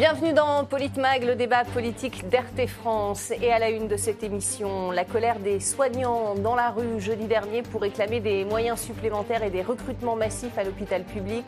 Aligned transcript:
Bienvenue 0.00 0.32
dans 0.32 0.64
Politmag, 0.64 1.24
le 1.24 1.34
débat 1.34 1.62
politique 1.62 2.26
d'RT 2.30 2.66
France. 2.68 3.34
Et 3.42 3.52
à 3.52 3.58
la 3.58 3.68
une 3.68 3.86
de 3.86 3.98
cette 3.98 4.22
émission, 4.22 4.90
la 4.92 5.04
colère 5.04 5.38
des 5.40 5.60
soignants 5.60 6.34
dans 6.36 6.54
la 6.54 6.70
rue 6.70 6.98
jeudi 7.02 7.26
dernier 7.26 7.60
pour 7.60 7.82
réclamer 7.82 8.18
des 8.18 8.46
moyens 8.46 8.80
supplémentaires 8.80 9.42
et 9.42 9.50
des 9.50 9.60
recrutements 9.60 10.16
massifs 10.16 10.56
à 10.56 10.64
l'hôpital 10.64 11.04
public. 11.04 11.44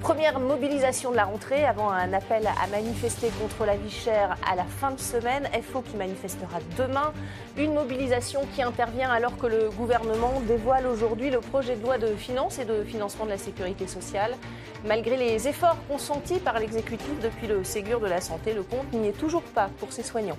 Première 0.00 0.40
mobilisation 0.40 1.10
de 1.10 1.16
la 1.16 1.26
rentrée 1.26 1.66
avant 1.66 1.90
un 1.90 2.14
appel 2.14 2.46
à 2.46 2.66
manifester 2.68 3.28
contre 3.38 3.66
la 3.66 3.76
vie 3.76 3.90
chère 3.90 4.38
à 4.50 4.56
la 4.56 4.64
fin 4.64 4.92
de 4.92 4.98
semaine. 4.98 5.46
FO 5.62 5.82
qui 5.82 5.96
manifestera 5.96 6.60
demain. 6.78 7.12
Une 7.58 7.74
mobilisation 7.74 8.40
qui 8.54 8.62
intervient 8.62 9.10
alors 9.10 9.36
que 9.36 9.46
le 9.46 9.68
gouvernement 9.68 10.40
dévoile 10.48 10.86
aujourd'hui 10.86 11.28
le 11.28 11.40
projet 11.40 11.76
de 11.76 11.82
loi 11.82 11.98
de 11.98 12.06
finances 12.16 12.58
et 12.58 12.64
de 12.64 12.82
financement 12.84 13.26
de 13.26 13.30
la 13.30 13.38
sécurité 13.38 13.86
sociale. 13.86 14.32
Malgré 14.84 15.16
les 15.16 15.46
efforts 15.46 15.76
consentis 15.86 16.40
par 16.40 16.58
l'exécutif 16.58 17.20
depuis 17.22 17.46
le 17.46 17.62
Ségur 17.62 18.00
de 18.00 18.06
la 18.06 18.20
santé, 18.20 18.52
le 18.52 18.64
compte 18.64 18.92
n'y 18.92 19.08
est 19.08 19.18
toujours 19.18 19.42
pas 19.42 19.70
pour 19.78 19.92
ses 19.92 20.02
soignants. 20.02 20.36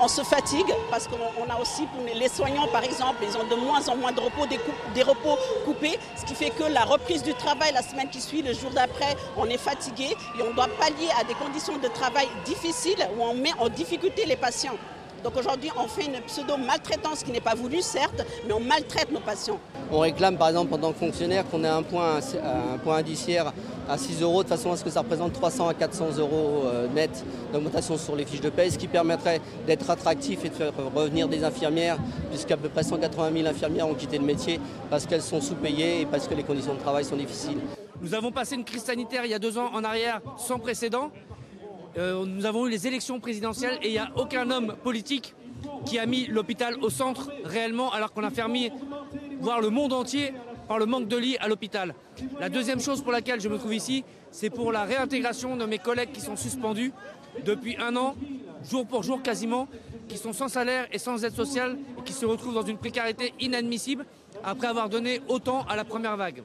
On 0.00 0.08
se 0.08 0.22
fatigue 0.22 0.74
parce 0.90 1.06
qu'on 1.06 1.48
a 1.48 1.60
aussi, 1.60 1.86
les 2.18 2.28
soignants 2.28 2.66
par 2.66 2.82
exemple, 2.82 3.22
ils 3.22 3.36
ont 3.38 3.46
de 3.46 3.54
moins 3.54 3.88
en 3.88 3.94
moins 3.94 4.10
de 4.10 4.18
repos, 4.18 4.46
des, 4.46 5.02
repos 5.04 5.38
coupés, 5.64 6.00
ce 6.16 6.24
qui 6.24 6.34
fait 6.34 6.50
que 6.50 6.64
la 6.64 6.82
reprise 6.82 7.22
du 7.22 7.32
travail 7.34 7.72
la 7.72 7.82
semaine 7.82 8.08
qui 8.10 8.20
suit, 8.20 8.42
le 8.42 8.52
jour 8.52 8.70
d'après, 8.70 9.16
on 9.36 9.46
est 9.46 9.56
fatigué 9.56 10.08
et 10.36 10.42
on 10.42 10.52
doit 10.52 10.66
pallier 10.80 11.10
à 11.20 11.22
des 11.22 11.34
conditions 11.34 11.78
de 11.78 11.86
travail 11.86 12.26
difficiles 12.44 13.06
où 13.16 13.22
on 13.22 13.34
met 13.34 13.52
en 13.60 13.68
difficulté 13.68 14.26
les 14.26 14.36
patients. 14.36 14.76
Donc 15.24 15.38
aujourd'hui, 15.38 15.70
on 15.78 15.88
fait 15.88 16.04
une 16.04 16.20
pseudo-maltraitance 16.20 17.22
qui 17.22 17.32
n'est 17.32 17.40
pas 17.40 17.54
voulue, 17.54 17.80
certes, 17.80 18.22
mais 18.46 18.52
on 18.52 18.60
maltraite 18.60 19.10
nos 19.10 19.20
patients. 19.20 19.58
On 19.90 20.00
réclame 20.00 20.36
par 20.36 20.48
exemple 20.48 20.74
en 20.74 20.78
tant 20.78 20.92
que 20.92 20.98
fonctionnaire 20.98 21.48
qu'on 21.48 21.64
ait 21.64 21.68
un 21.68 21.82
point, 21.82 22.18
un 22.18 22.76
point 22.76 22.96
indiciaire 22.98 23.54
à 23.88 23.96
6 23.96 24.20
euros, 24.20 24.42
de 24.42 24.48
façon 24.48 24.72
à 24.72 24.76
ce 24.76 24.84
que 24.84 24.90
ça 24.90 25.00
représente 25.00 25.32
300 25.32 25.68
à 25.68 25.74
400 25.74 26.18
euros 26.18 26.64
euh, 26.66 26.88
net 26.88 27.24
d'augmentation 27.54 27.96
sur 27.96 28.16
les 28.16 28.26
fiches 28.26 28.42
de 28.42 28.50
paie, 28.50 28.68
ce 28.68 28.76
qui 28.76 28.86
permettrait 28.86 29.40
d'être 29.66 29.88
attractif 29.88 30.44
et 30.44 30.50
de 30.50 30.54
faire 30.54 30.72
revenir 30.94 31.26
des 31.26 31.42
infirmières, 31.42 31.96
puisqu'à 32.30 32.58
peu 32.58 32.68
près 32.68 32.82
180 32.82 33.30
000 33.34 33.48
infirmières 33.48 33.88
ont 33.88 33.94
quitté 33.94 34.18
le 34.18 34.24
métier 34.24 34.60
parce 34.90 35.06
qu'elles 35.06 35.22
sont 35.22 35.40
sous-payées 35.40 36.02
et 36.02 36.06
parce 36.06 36.28
que 36.28 36.34
les 36.34 36.42
conditions 36.42 36.74
de 36.74 36.80
travail 36.80 37.04
sont 37.06 37.16
difficiles. 37.16 37.60
Nous 38.02 38.12
avons 38.12 38.30
passé 38.30 38.56
une 38.56 38.64
crise 38.64 38.82
sanitaire 38.82 39.24
il 39.24 39.30
y 39.30 39.34
a 39.34 39.38
deux 39.38 39.56
ans 39.56 39.70
en 39.72 39.82
arrière 39.84 40.20
sans 40.36 40.58
précédent. 40.58 41.10
Euh, 41.96 42.24
nous 42.26 42.44
avons 42.44 42.66
eu 42.66 42.70
les 42.70 42.86
élections 42.86 43.20
présidentielles 43.20 43.78
et 43.82 43.88
il 43.88 43.92
n'y 43.92 43.98
a 43.98 44.10
aucun 44.16 44.50
homme 44.50 44.74
politique 44.82 45.34
qui 45.86 45.98
a 45.98 46.06
mis 46.06 46.26
l'hôpital 46.26 46.76
au 46.82 46.90
centre 46.90 47.30
réellement, 47.44 47.92
alors 47.92 48.12
qu'on 48.12 48.24
a 48.24 48.30
fermé, 48.30 48.72
voire 49.40 49.60
le 49.60 49.70
monde 49.70 49.92
entier, 49.92 50.32
par 50.66 50.78
le 50.78 50.86
manque 50.86 51.08
de 51.08 51.16
lits 51.16 51.36
à 51.38 51.48
l'hôpital. 51.48 51.94
La 52.40 52.48
deuxième 52.48 52.80
chose 52.80 53.02
pour 53.02 53.12
laquelle 53.12 53.40
je 53.40 53.48
me 53.48 53.58
trouve 53.58 53.74
ici, 53.74 54.04
c'est 54.30 54.50
pour 54.50 54.72
la 54.72 54.84
réintégration 54.84 55.56
de 55.56 55.64
mes 55.66 55.78
collègues 55.78 56.12
qui 56.12 56.20
sont 56.20 56.36
suspendus 56.36 56.92
depuis 57.44 57.76
un 57.78 57.94
an, 57.96 58.14
jour 58.68 58.86
pour 58.86 59.02
jour 59.02 59.22
quasiment, 59.22 59.68
qui 60.08 60.16
sont 60.16 60.32
sans 60.32 60.48
salaire 60.48 60.86
et 60.92 60.98
sans 60.98 61.22
aide 61.24 61.34
sociale 61.34 61.78
et 61.98 62.02
qui 62.02 62.12
se 62.12 62.26
retrouvent 62.26 62.54
dans 62.54 62.62
une 62.62 62.78
précarité 62.78 63.34
inadmissible 63.40 64.04
après 64.42 64.66
avoir 64.66 64.88
donné 64.88 65.20
autant 65.28 65.64
à 65.66 65.76
la 65.76 65.84
première 65.84 66.16
vague. 66.16 66.42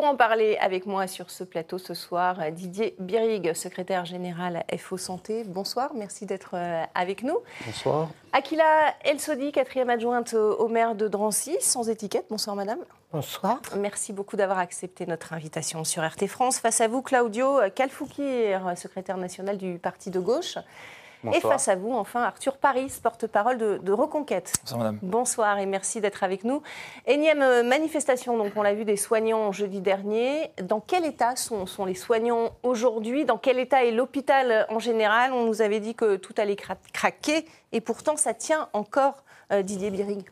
Pour 0.00 0.08
en 0.08 0.16
parler 0.16 0.56
avec 0.62 0.86
moi 0.86 1.06
sur 1.06 1.28
ce 1.30 1.44
plateau 1.44 1.76
ce 1.76 1.92
soir, 1.92 2.38
Didier 2.52 2.94
Birig, 3.00 3.52
secrétaire 3.52 4.06
général 4.06 4.64
FO 4.78 4.96
Santé. 4.96 5.44
Bonsoir, 5.44 5.90
merci 5.94 6.24
d'être 6.24 6.52
euh, 6.54 6.84
avec 6.94 7.22
nous. 7.22 7.36
Bonsoir. 7.66 8.08
Akila 8.32 8.94
Elsodi, 9.04 9.52
quatrième 9.52 9.90
adjointe 9.90 10.32
au 10.32 10.68
maire 10.68 10.94
de 10.94 11.06
Drancy, 11.06 11.54
sans 11.60 11.90
étiquette. 11.90 12.24
Bonsoir 12.30 12.56
madame. 12.56 12.78
Bonsoir. 13.12 13.60
Merci 13.76 14.14
beaucoup 14.14 14.36
d'avoir 14.36 14.58
accepté 14.58 15.04
notre 15.04 15.34
invitation 15.34 15.84
sur 15.84 16.02
RT 16.02 16.28
France. 16.28 16.60
Face 16.60 16.80
à 16.80 16.88
vous, 16.88 17.02
Claudio 17.02 17.58
Kalfoukir, 17.74 18.72
secrétaire 18.76 19.18
national 19.18 19.58
du 19.58 19.78
Parti 19.78 20.08
de 20.08 20.18
gauche. 20.18 20.56
Et 21.32 21.40
face 21.40 21.68
à 21.68 21.76
vous, 21.76 21.92
enfin, 21.92 22.22
Arthur 22.22 22.56
Paris, 22.56 22.92
porte-parole 23.02 23.58
de, 23.58 23.92
Reconquête. 23.92 24.52
Bonsoir, 24.62 24.78
madame. 24.78 24.98
Bonsoir 25.02 25.58
et 25.58 25.66
merci 25.66 26.00
d'être 26.00 26.22
avec 26.22 26.44
nous. 26.44 26.62
Énième 27.06 27.42
euh, 27.42 27.62
manifestation, 27.62 28.38
donc 28.38 28.52
on 28.56 28.62
l'a 28.62 28.72
vu, 28.72 28.84
des 28.84 28.96
soignants 28.96 29.52
jeudi 29.52 29.80
dernier. 29.80 30.52
Dans 30.62 30.80
quel 30.80 31.04
état 31.04 31.36
sont, 31.36 31.66
les 31.84 31.94
soignants 31.94 32.52
aujourd'hui? 32.62 33.24
Dans 33.24 33.36
quel 33.36 33.58
état 33.58 33.84
est 33.84 33.90
l'hôpital 33.90 34.66
en 34.70 34.78
général? 34.78 35.32
On 35.32 35.44
nous 35.44 35.60
avait 35.60 35.80
dit 35.80 35.94
que 35.94 36.16
tout 36.16 36.34
allait 36.38 36.56
craquer 36.56 37.46
et 37.72 37.80
pourtant 37.80 38.16
ça 38.16 38.32
tient 38.32 38.68
encore, 38.72 39.24
euh, 39.52 39.62
Didier 39.62 39.90
Birig. 39.90 40.30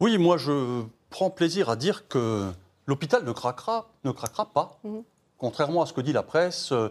Oui, 0.00 0.18
moi 0.18 0.36
je 0.36 0.82
prends 1.10 1.30
plaisir 1.30 1.70
à 1.70 1.76
dire 1.76 2.08
que 2.08 2.50
l'hôpital 2.86 3.24
ne 3.24 3.32
craquera, 3.32 3.88
ne 4.04 4.10
craquera 4.10 4.46
pas. 4.46 4.78
Mhm. 4.84 5.02
Contrairement 5.38 5.82
à 5.82 5.86
ce 5.86 5.92
que 5.92 6.00
dit 6.00 6.12
la 6.12 6.22
presse, 6.22 6.72
euh, 6.72 6.90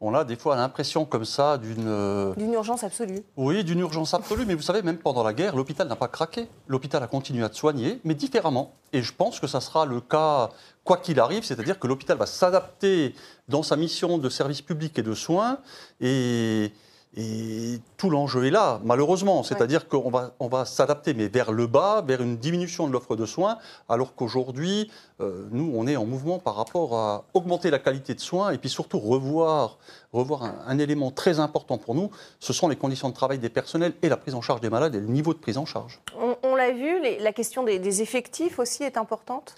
on 0.00 0.14
a 0.14 0.24
des 0.24 0.36
fois 0.36 0.56
l'impression 0.56 1.04
comme 1.04 1.24
ça 1.24 1.56
d'une... 1.56 1.88
Euh, 1.88 2.34
d'une 2.34 2.52
urgence 2.52 2.84
absolue. 2.84 3.22
Oui, 3.36 3.64
d'une 3.64 3.80
urgence 3.80 4.12
absolue. 4.12 4.44
Mais 4.46 4.54
vous 4.54 4.62
savez, 4.62 4.82
même 4.82 4.98
pendant 4.98 5.22
la 5.22 5.32
guerre, 5.32 5.56
l'hôpital 5.56 5.88
n'a 5.88 5.96
pas 5.96 6.08
craqué. 6.08 6.48
L'hôpital 6.68 7.02
a 7.02 7.06
continué 7.06 7.42
à 7.44 7.52
soigner, 7.52 8.00
mais 8.04 8.14
différemment. 8.14 8.74
Et 8.92 9.02
je 9.02 9.12
pense 9.14 9.40
que 9.40 9.46
ça 9.46 9.60
sera 9.60 9.86
le 9.86 10.00
cas, 10.00 10.50
quoi 10.84 10.98
qu'il 10.98 11.18
arrive, 11.18 11.44
c'est-à-dire 11.44 11.78
que 11.78 11.86
l'hôpital 11.86 12.18
va 12.18 12.26
s'adapter 12.26 13.14
dans 13.48 13.62
sa 13.62 13.76
mission 13.76 14.18
de 14.18 14.28
service 14.28 14.60
public 14.60 14.98
et 14.98 15.02
de 15.02 15.14
soins. 15.14 15.58
Et, 16.00 16.72
et 17.16 17.80
tout 17.96 18.10
l'enjeu 18.10 18.44
est 18.44 18.50
là, 18.50 18.80
malheureusement. 18.84 19.42
C'est-à-dire 19.42 19.88
qu'on 19.88 20.10
va, 20.10 20.32
on 20.38 20.48
va 20.48 20.66
s'adapter, 20.66 21.14
mais 21.14 21.28
vers 21.28 21.50
le 21.50 21.66
bas, 21.66 22.02
vers 22.06 22.20
une 22.20 22.36
diminution 22.36 22.86
de 22.86 22.92
l'offre 22.92 23.16
de 23.16 23.24
soins, 23.24 23.58
alors 23.88 24.14
qu'aujourd'hui, 24.14 24.90
euh, 25.20 25.46
nous, 25.50 25.72
on 25.74 25.86
est 25.86 25.96
en 25.96 26.04
mouvement 26.04 26.38
par 26.38 26.56
rapport 26.56 26.94
à 26.94 27.24
augmenter 27.32 27.70
la 27.70 27.78
qualité 27.78 28.14
de 28.14 28.20
soins 28.20 28.50
et 28.50 28.58
puis 28.58 28.68
surtout 28.68 28.98
revoir, 28.98 29.78
revoir 30.12 30.42
un, 30.66 30.78
élément 30.78 31.10
très 31.10 31.40
important 31.40 31.78
pour 31.78 31.94
nous, 31.94 32.10
ce 32.38 32.52
sont 32.52 32.68
les 32.68 32.76
conditions 32.76 33.08
de 33.08 33.14
travail 33.14 33.38
des 33.38 33.48
personnels 33.48 33.94
et 34.02 34.10
la 34.10 34.18
prise 34.18 34.34
en 34.34 34.42
charge 34.42 34.60
des 34.60 34.68
malades 34.68 34.94
et 34.94 35.00
le 35.00 35.06
niveau 35.06 35.32
de 35.32 35.38
prise 35.38 35.56
en 35.56 35.64
charge. 35.64 36.00
On, 36.42 36.54
l'a 36.54 36.72
vu, 36.72 37.00
la 37.20 37.32
question 37.32 37.62
des 37.62 38.02
effectifs 38.02 38.58
aussi 38.58 38.82
est 38.82 38.98
importante? 38.98 39.54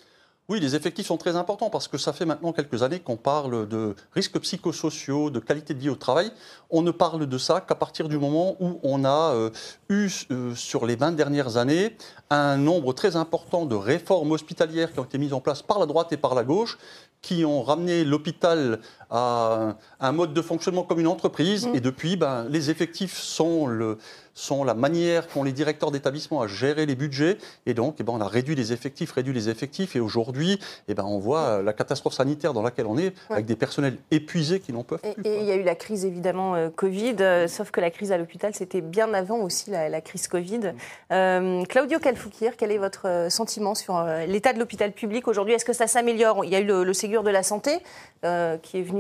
Oui, 0.50 0.60
les 0.60 0.74
effectifs 0.74 1.08
sont 1.08 1.18
très 1.18 1.36
importants 1.36 1.68
parce 1.68 1.88
que 1.88 1.98
ça 1.98 2.14
fait 2.14 2.24
maintenant 2.24 2.54
quelques 2.54 2.82
années 2.82 3.00
qu'on 3.00 3.18
parle 3.18 3.68
de 3.68 3.94
risques 4.14 4.38
psychosociaux, 4.38 5.28
de 5.28 5.40
qualité 5.40 5.74
de 5.74 5.78
vie 5.78 5.90
au 5.90 5.94
travail. 5.94 6.30
On 6.70 6.80
ne 6.80 6.90
parle 6.90 7.26
de 7.26 7.36
ça 7.36 7.60
qu'à 7.60 7.74
partir 7.74 8.08
du 8.08 8.16
moment 8.16 8.56
où 8.58 8.80
on 8.82 9.04
a 9.04 9.34
euh, 9.34 9.50
eu, 9.90 10.08
euh, 10.30 10.54
sur 10.54 10.86
les 10.86 10.96
20 10.96 11.12
dernières 11.12 11.58
années, 11.58 11.94
un 12.30 12.56
nombre 12.56 12.94
très 12.94 13.14
important 13.14 13.66
de 13.66 13.74
réformes 13.74 14.32
hospitalières 14.32 14.90
qui 14.90 15.00
ont 15.00 15.04
été 15.04 15.18
mises 15.18 15.34
en 15.34 15.40
place 15.42 15.60
par 15.60 15.78
la 15.78 15.84
droite 15.84 16.14
et 16.14 16.16
par 16.16 16.34
la 16.34 16.44
gauche, 16.44 16.78
qui 17.20 17.44
ont 17.44 17.62
ramené 17.62 18.04
l'hôpital 18.04 18.80
à 19.10 19.76
un 20.00 20.12
mode 20.12 20.34
de 20.34 20.42
fonctionnement 20.42 20.82
comme 20.82 21.00
une 21.00 21.06
entreprise. 21.06 21.66
Mmh. 21.66 21.74
Et 21.74 21.80
depuis, 21.80 22.16
ben, 22.16 22.46
les 22.48 22.70
effectifs 22.70 23.16
sont 23.16 23.66
le, 23.66 23.98
sont 24.38 24.62
la 24.62 24.74
manière 24.74 25.28
qu'ont 25.28 25.42
les 25.42 25.52
directeurs 25.52 25.90
d'établissement 25.90 26.40
à 26.40 26.46
gérer 26.46 26.86
les 26.86 26.94
budgets. 26.94 27.38
Et 27.66 27.74
donc, 27.74 27.96
eh 27.98 28.04
ben, 28.04 28.12
on 28.14 28.20
a 28.20 28.28
réduit 28.28 28.54
les 28.54 28.72
effectifs, 28.72 29.12
réduit 29.12 29.34
les 29.34 29.48
effectifs. 29.48 29.96
Et 29.96 30.00
aujourd'hui, 30.00 30.60
eh 30.86 30.94
ben, 30.94 31.04
on 31.04 31.18
voit 31.18 31.60
la 31.62 31.72
catastrophe 31.72 32.14
sanitaire 32.14 32.52
dans 32.52 32.62
laquelle 32.62 32.86
on 32.86 32.96
est, 32.96 33.12
avec 33.30 33.46
des 33.46 33.56
personnels 33.56 33.98
épuisés 34.10 34.60
qui 34.60 34.72
n'en 34.72 34.84
peuvent 34.84 35.00
plus. 35.00 35.22
Et 35.24 35.40
il 35.40 35.44
y 35.44 35.50
a 35.50 35.56
eu 35.56 35.64
la 35.64 35.74
crise, 35.74 36.04
évidemment, 36.04 36.54
euh, 36.54 36.68
Covid. 36.74 37.16
Euh, 37.20 37.48
sauf 37.48 37.70
que 37.72 37.80
la 37.80 37.90
crise 37.90 38.12
à 38.12 38.18
l'hôpital, 38.18 38.54
c'était 38.54 38.80
bien 38.80 39.12
avant 39.12 39.38
aussi 39.38 39.70
la, 39.70 40.00
crise 40.00 40.28
Covid. 40.28 40.72
Euh, 41.12 41.64
Claudio 41.64 41.98
Calfoukir, 41.98 42.56
quel 42.56 42.70
est 42.70 42.78
votre 42.78 43.26
sentiment 43.30 43.74
sur 43.74 44.00
l'état 44.28 44.52
de 44.52 44.60
l'hôpital 44.60 44.92
public 44.92 45.26
aujourd'hui? 45.26 45.54
Est-ce 45.54 45.64
que 45.64 45.72
ça 45.72 45.88
s'améliore? 45.88 46.44
Il 46.44 46.50
y 46.50 46.56
a 46.56 46.60
eu 46.60 46.64
le, 46.64 46.92
Ségur 46.92 47.22
de 47.22 47.30
la 47.30 47.42
santé 47.42 47.78
qui 48.22 48.78
est 48.78 48.82
venu 48.82 48.97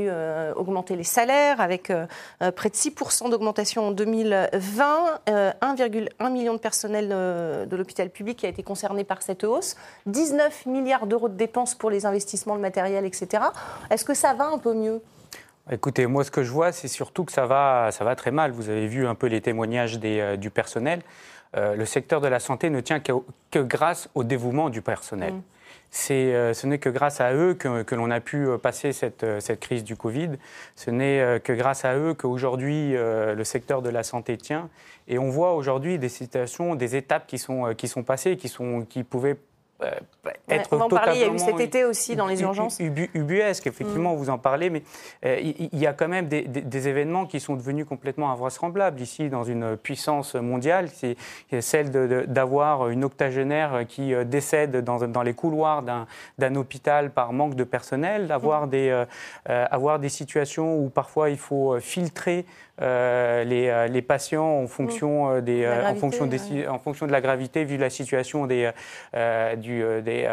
augmenter 0.56 0.96
les 0.96 1.04
salaires 1.04 1.60
avec 1.60 1.92
près 2.38 2.68
de 2.68 2.74
6% 2.74 3.30
d'augmentation 3.30 3.88
en 3.88 3.90
2020. 3.90 5.08
1,1 5.28 6.08
euh, 6.20 6.30
million 6.30 6.54
de 6.54 6.58
personnels 6.58 7.10
euh, 7.12 7.66
de 7.66 7.76
l'hôpital 7.76 8.10
public 8.10 8.38
qui 8.38 8.46
a 8.46 8.48
été 8.48 8.62
concerné 8.62 9.04
par 9.04 9.22
cette 9.22 9.44
hausse, 9.44 9.76
19 10.06 10.66
milliards 10.66 11.06
d'euros 11.06 11.28
de 11.28 11.36
dépenses 11.36 11.74
pour 11.74 11.90
les 11.90 12.06
investissements, 12.06 12.54
le 12.54 12.60
matériel, 12.60 13.04
etc. 13.04 13.44
Est-ce 13.90 14.04
que 14.04 14.14
ça 14.14 14.34
va 14.34 14.46
un 14.46 14.58
peu 14.58 14.74
mieux? 14.74 15.00
Écoutez, 15.70 16.06
moi, 16.06 16.24
ce 16.24 16.30
que 16.30 16.42
je 16.42 16.50
vois, 16.50 16.72
c'est 16.72 16.88
surtout 16.88 17.24
que 17.24 17.32
ça 17.32 17.46
va, 17.46 17.90
ça 17.92 18.04
va 18.04 18.16
très 18.16 18.30
mal. 18.30 18.52
Vous 18.52 18.70
avez 18.70 18.86
vu 18.86 19.06
un 19.06 19.14
peu 19.14 19.26
les 19.26 19.40
témoignages 19.40 19.98
euh, 20.02 20.36
du 20.36 20.50
personnel. 20.50 21.02
le 21.54 21.84
secteur 21.84 22.20
de 22.20 22.28
la 22.28 22.40
santé 22.40 22.70
ne 22.70 22.80
tient 22.80 23.00
que, 23.00 23.58
grâce 23.58 24.08
au 24.14 24.24
dévouement 24.24 24.70
du 24.70 24.82
personnel. 24.82 25.34
Mm. 25.34 25.42
Euh, 26.10 26.54
ce 26.54 26.66
n'est 26.66 26.78
que 26.78 26.88
grâce 26.88 27.20
à 27.20 27.34
eux 27.34 27.54
que, 27.54 27.94
l'on 27.94 28.10
a 28.10 28.20
pu 28.20 28.46
euh, 28.46 28.58
passer 28.58 28.90
euh, 29.22 29.40
cette, 29.40 29.60
crise 29.60 29.84
du 29.84 29.96
Covid. 29.96 30.30
Ce 30.76 30.90
n'est 30.90 31.40
que 31.40 31.52
grâce 31.52 31.84
à 31.84 31.96
eux 31.96 32.14
qu'aujourd'hui 32.14 32.92
le 32.92 33.44
secteur 33.44 33.82
de 33.82 33.90
la 33.90 34.02
santé 34.02 34.36
tient. 34.36 34.68
Et 35.06 35.18
on 35.18 35.30
voit 35.30 35.54
aujourd'hui 35.54 35.98
des 35.98 36.08
situations, 36.08 36.74
des 36.74 36.96
étapes 36.96 37.26
qui 37.26 37.38
sont, 37.38 37.74
qui 37.76 37.88
sont 37.88 38.02
passées, 38.02 38.36
qui, 38.36 38.48
sont, 38.48 38.82
qui 38.82 39.04
pouvaient 39.04 39.38
euh, 39.80 39.90
être 40.48 40.72
on 40.72 40.80
en 40.80 40.88
parlait, 40.88 41.14
il 41.14 41.20
y 41.20 41.24
a 41.24 41.32
eu 41.32 41.38
cet 41.38 41.60
été 41.60 41.84
aussi 41.84 42.16
dans 42.16 42.26
les 42.26 42.42
urgences. 42.42 42.80
ubuesque, 42.80 43.66
effectivement, 43.68 44.14
mm. 44.14 44.16
vous 44.16 44.30
en 44.30 44.38
parlez, 44.38 44.70
mais 44.70 44.82
euh, 45.24 45.38
il 45.40 45.78
y, 45.78 45.86
a 45.86 45.92
quand 45.92 46.08
même 46.08 46.26
des, 46.26 46.88
événements 46.88 47.26
qui 47.26 47.38
sont 47.38 47.54
devenus 47.54 47.86
complètement 47.86 48.30
invraisemblables 48.32 49.00
ici 49.00 49.28
dans 49.28 49.44
une 49.44 49.76
puissance 49.76 50.34
mondiale. 50.34 50.88
C'est 50.88 51.16
celle 51.60 51.90
d'avoir 52.26 52.88
une 52.88 53.04
octogénaire 53.04 53.84
qui 53.86 54.14
euh, 54.14 54.24
décède 54.24 54.78
dans, 54.82 55.22
les 55.22 55.34
couloirs 55.34 55.84
d'un 56.38 56.54
hôpital 56.56 57.10
par 57.10 57.32
manque 57.32 57.54
de 57.54 57.64
personnel, 57.64 58.26
d'avoir 58.26 58.66
mm. 58.66 58.70
des, 58.70 59.04
avoir 59.46 60.00
des 60.00 60.08
situations 60.08 60.76
où 60.76 60.88
parfois 60.88 61.30
il 61.30 61.38
faut 61.38 61.78
filtrer 61.80 62.46
euh, 62.80 63.44
les, 63.44 63.88
les, 63.88 64.02
patients 64.02 64.62
en 64.62 64.66
fonction, 64.66 65.40
des, 65.40 65.66
en, 65.66 65.94
fonction 65.94 66.26
des, 66.26 66.66
en 66.66 66.78
fonction 66.78 67.06
de 67.06 67.12
la 67.12 67.20
gravité, 67.20 67.64
vu 67.64 67.76
la 67.76 67.90
situation 67.90 68.46
des, 68.46 68.70
du, 69.56 69.84
des, 70.02 70.28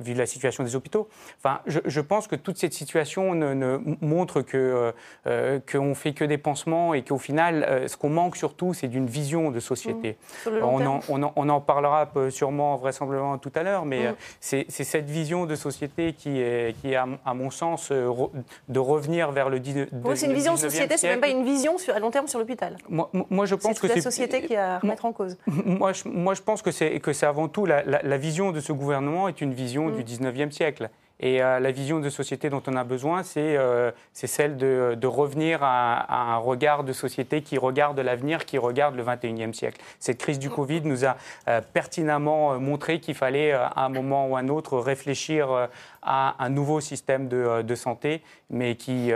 vu 0.00 0.14
la 0.14 0.26
situation 0.26 0.64
des 0.64 0.76
hôpitaux. 0.76 1.08
Enfin, 1.38 1.60
je, 1.66 1.80
je 1.84 2.00
pense 2.00 2.26
que 2.26 2.36
toute 2.36 2.58
cette 2.58 2.74
situation 2.74 3.34
ne, 3.34 3.54
ne 3.54 3.78
montre 4.00 4.42
que 4.42 4.92
qu'on 5.24 5.84
ne 5.84 5.94
fait 5.94 6.12
que 6.12 6.24
des 6.24 6.38
pansements 6.38 6.94
et 6.94 7.02
qu'au 7.02 7.18
final, 7.18 7.84
ce 7.86 7.96
qu'on 7.96 8.10
manque 8.10 8.36
surtout, 8.36 8.74
c'est 8.74 8.88
d'une 8.88 9.06
vision 9.06 9.50
de 9.50 9.60
société. 9.60 10.16
Mm. 10.46 10.50
On 10.62 10.86
en, 10.86 11.00
on, 11.08 11.22
en, 11.22 11.32
on, 11.36 11.48
en, 11.48 11.60
parlera 11.60 12.10
sûrement, 12.30 12.76
vraisemblablement 12.76 13.38
tout 13.38 13.52
à 13.54 13.62
l'heure, 13.62 13.84
mais 13.84 14.10
mm. 14.10 14.14
c'est 14.40 14.70
cette 14.70 15.08
vision 15.08 15.46
de 15.46 15.54
société 15.54 16.12
qui 16.12 16.40
est, 16.40 16.76
qui 16.80 16.92
est 16.92 16.96
à, 16.96 17.34
mon 17.34 17.50
sens, 17.50 17.90
de 17.92 18.78
revenir 18.78 19.30
vers 19.32 19.48
le, 19.48 19.60
oui, 20.04 20.16
C'est 20.16 20.26
une 20.26 20.32
vision 20.32 20.54
de 20.54 20.58
société, 20.58 20.96
c'est 20.96 21.08
même 21.08 21.20
pas 21.20 21.28
une 21.28 21.44
vision 21.44 21.78
sur 21.78 21.89
à 21.90 21.98
long 21.98 22.10
terme 22.10 22.26
sur 22.26 22.38
l'hôpital. 22.38 22.76
Moi, 22.88 23.10
moi, 23.30 23.46
je 23.46 23.54
pense 23.54 23.78
que 23.78 23.88
c'est 23.88 23.96
la 23.96 24.02
société 24.02 24.42
qui 24.42 24.56
a 24.56 24.76
à 24.76 24.78
remettre 24.78 25.04
en 25.04 25.12
cause. 25.12 25.36
Moi, 25.46 25.92
je, 25.92 26.08
moi, 26.08 26.34
je 26.34 26.42
pense 26.42 26.62
que 26.62 26.70
c'est 26.70 27.00
que 27.00 27.12
c'est 27.12 27.26
avant 27.26 27.48
tout 27.48 27.66
la, 27.66 27.82
la, 27.82 28.18
vision 28.18 28.52
de 28.52 28.60
ce 28.60 28.72
gouvernement 28.72 29.28
est 29.28 29.40
une 29.40 29.54
vision 29.54 29.86
mm. 29.86 30.02
du 30.02 30.04
19e 30.04 30.50
siècle. 30.50 30.90
Et 31.20 31.42
euh, 31.42 31.60
la 31.60 31.70
vision 31.70 32.00
de 32.00 32.08
société 32.08 32.48
dont 32.48 32.62
on 32.66 32.76
a 32.76 32.82
besoin, 32.82 33.22
c'est 33.22 33.56
euh, 33.56 33.90
celle 34.14 34.56
de, 34.56 34.96
de 34.98 35.06
revenir 35.06 35.60
à, 35.62 36.32
un 36.34 36.38
regard 36.38 36.82
de 36.82 36.94
société 36.94 37.42
qui 37.42 37.58
regarde 37.58 38.00
l'avenir, 38.00 38.46
qui 38.46 38.56
regarde 38.56 38.96
le 38.96 39.04
21e 39.04 39.52
siècle. 39.52 39.80
Cette 39.98 40.18
crise 40.18 40.38
du 40.38 40.48
Covid 40.48 40.80
nous 40.82 41.04
a 41.04 41.16
euh, 41.48 41.60
pertinemment 41.60 42.58
montré 42.58 43.00
qu'il 43.00 43.14
fallait, 43.14 43.52
à 43.52 43.84
un 43.84 43.90
moment 43.90 44.28
ou 44.28 44.36
à 44.36 44.40
un 44.40 44.48
autre, 44.48 44.78
réfléchir 44.78 45.68
à 46.02 46.42
un 46.42 46.48
nouveau 46.48 46.80
système 46.80 47.28
de, 47.28 47.62
de 47.62 47.74
santé, 47.74 48.22
mais 48.48 48.76
qui 48.76 49.12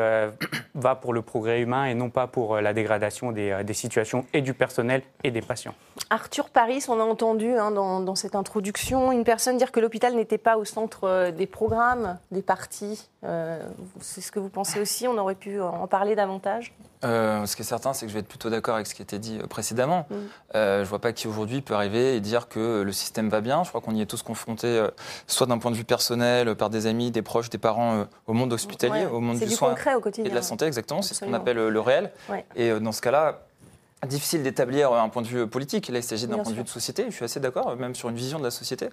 va 0.75 0.95
pour 0.95 1.13
le 1.13 1.23
progrès 1.23 1.61
humain 1.61 1.87
et 1.87 1.95
non 1.95 2.11
pas 2.11 2.27
pour 2.27 2.61
la 2.61 2.73
dégradation 2.73 3.33
des, 3.33 3.65
situations 3.73 4.27
et 4.33 4.43
du 4.43 4.55
personnel 4.55 5.03
et 5.23 5.31
des 5.31 5.41
patients. 5.41 5.75
Arthur 6.11 6.51
Paris, 6.51 6.85
on 6.89 7.01
a 7.01 7.05
entendu 7.05 7.51
hein, 7.53 7.71
dans, 7.71 8.15
cette 8.15 8.35
introduction 8.35 9.13
une 9.13 9.25
personne 9.25 9.57
dire 9.57 9.73
que 9.73 9.81
l'hôpital 9.81 10.15
n'était 10.15 10.39
pas 10.39 10.57
au 10.57 10.65
centre 10.65 11.31
des 11.31 11.47
programmes 11.47 12.19
des 12.31 12.43
partis 12.43 13.09
euh, 13.25 13.59
C'est 14.01 14.21
ce 14.21 14.31
que 14.31 14.39
vous 14.39 14.49
pensez 14.49 14.81
aussi 14.81 15.09
On 15.09 15.17
aurait 15.19 15.35
pu 15.35 15.61
en 15.61 15.87
parler 15.87 16.15
davantage? 16.15 16.73
Euh, 17.05 17.47
Ce 17.47 17.57
qui 17.57 17.63
est 17.63 17.65
certain, 17.65 17.93
c'est 17.93 18.07
que 18.07 18.11
je 18.11 18.15
vais 18.15 18.21
être 18.21 18.29
plutôt 18.29 18.51
d'accord 18.51 18.75
avec 18.75 18.87
ce 18.87 18.95
qui 18.95 19.03
a 19.03 19.05
été 19.05 19.19
dit 19.19 19.39
euh, 19.39 19.47
précédemment. 19.47 20.07
Mm. 20.11 20.15
je 20.55 20.81
ne 20.81 20.85
vois 20.85 21.01
pas 21.01 21.13
qui 21.13 21.29
aujourd'hui 21.29 21.61
peut 21.61 21.75
arriver 21.75 22.17
et 22.17 22.21
dire 22.21 22.49
que 22.49 22.83
le 22.83 22.93
système 22.93 23.29
va 23.29 23.41
bien. 23.41 23.65
Je 23.65 23.69
crois 23.69 23.81
qu'on 23.81 23.95
y 23.95 24.01
est 24.01 24.07
tous 24.07 24.23
confrontés, 24.23 24.87
soit 25.27 25.47
d'un 25.47 25.59
point 25.59 25.71
de 25.71 25.77
vue 25.77 25.85
personnel, 25.85 26.55
par 26.55 26.71
des 26.71 26.87
amis, 26.87 27.11
des 27.11 27.23
proches, 27.23 27.51
des 27.51 27.59
parents, 27.59 28.07
au 28.27 28.33
monde 28.33 28.53
hospitalier, 28.53 29.07
au 29.07 29.21
monde 29.21 29.39
du, 29.39 29.49
soin 29.51 29.75
et 30.19 30.29
de 30.29 30.35
la 30.35 30.43
santé, 30.43 30.65
exactement. 30.67 31.03
C'est 31.03 31.15
ce 31.15 31.25
qu'on 31.25 31.35
appelle 31.35 31.69
le 31.69 31.81
réel. 31.81 32.13
Et 32.57 32.71
dans 32.81 32.93
ce 32.93 33.01
cas-là, 33.01 33.41
difficile 34.07 34.43
d'établir 34.43 34.93
un 34.93 35.09
point 35.09 35.23
de 35.23 35.27
vue 35.27 35.47
politique. 35.47 35.89
Là, 35.89 35.99
il 35.99 36.03
s'agit 36.03 36.27
d'un 36.27 36.39
point 36.39 36.51
de 36.51 36.57
vue 36.57 36.63
de 36.63 36.69
société. 36.69 37.07
Je 37.09 37.15
suis 37.15 37.25
assez 37.25 37.41
d'accord, 37.41 37.77
même 37.77 37.95
sur 37.95 38.09
une 38.09 38.17
vision 38.17 38.39
de 38.39 38.45
la 38.45 38.51
société, 38.51 38.91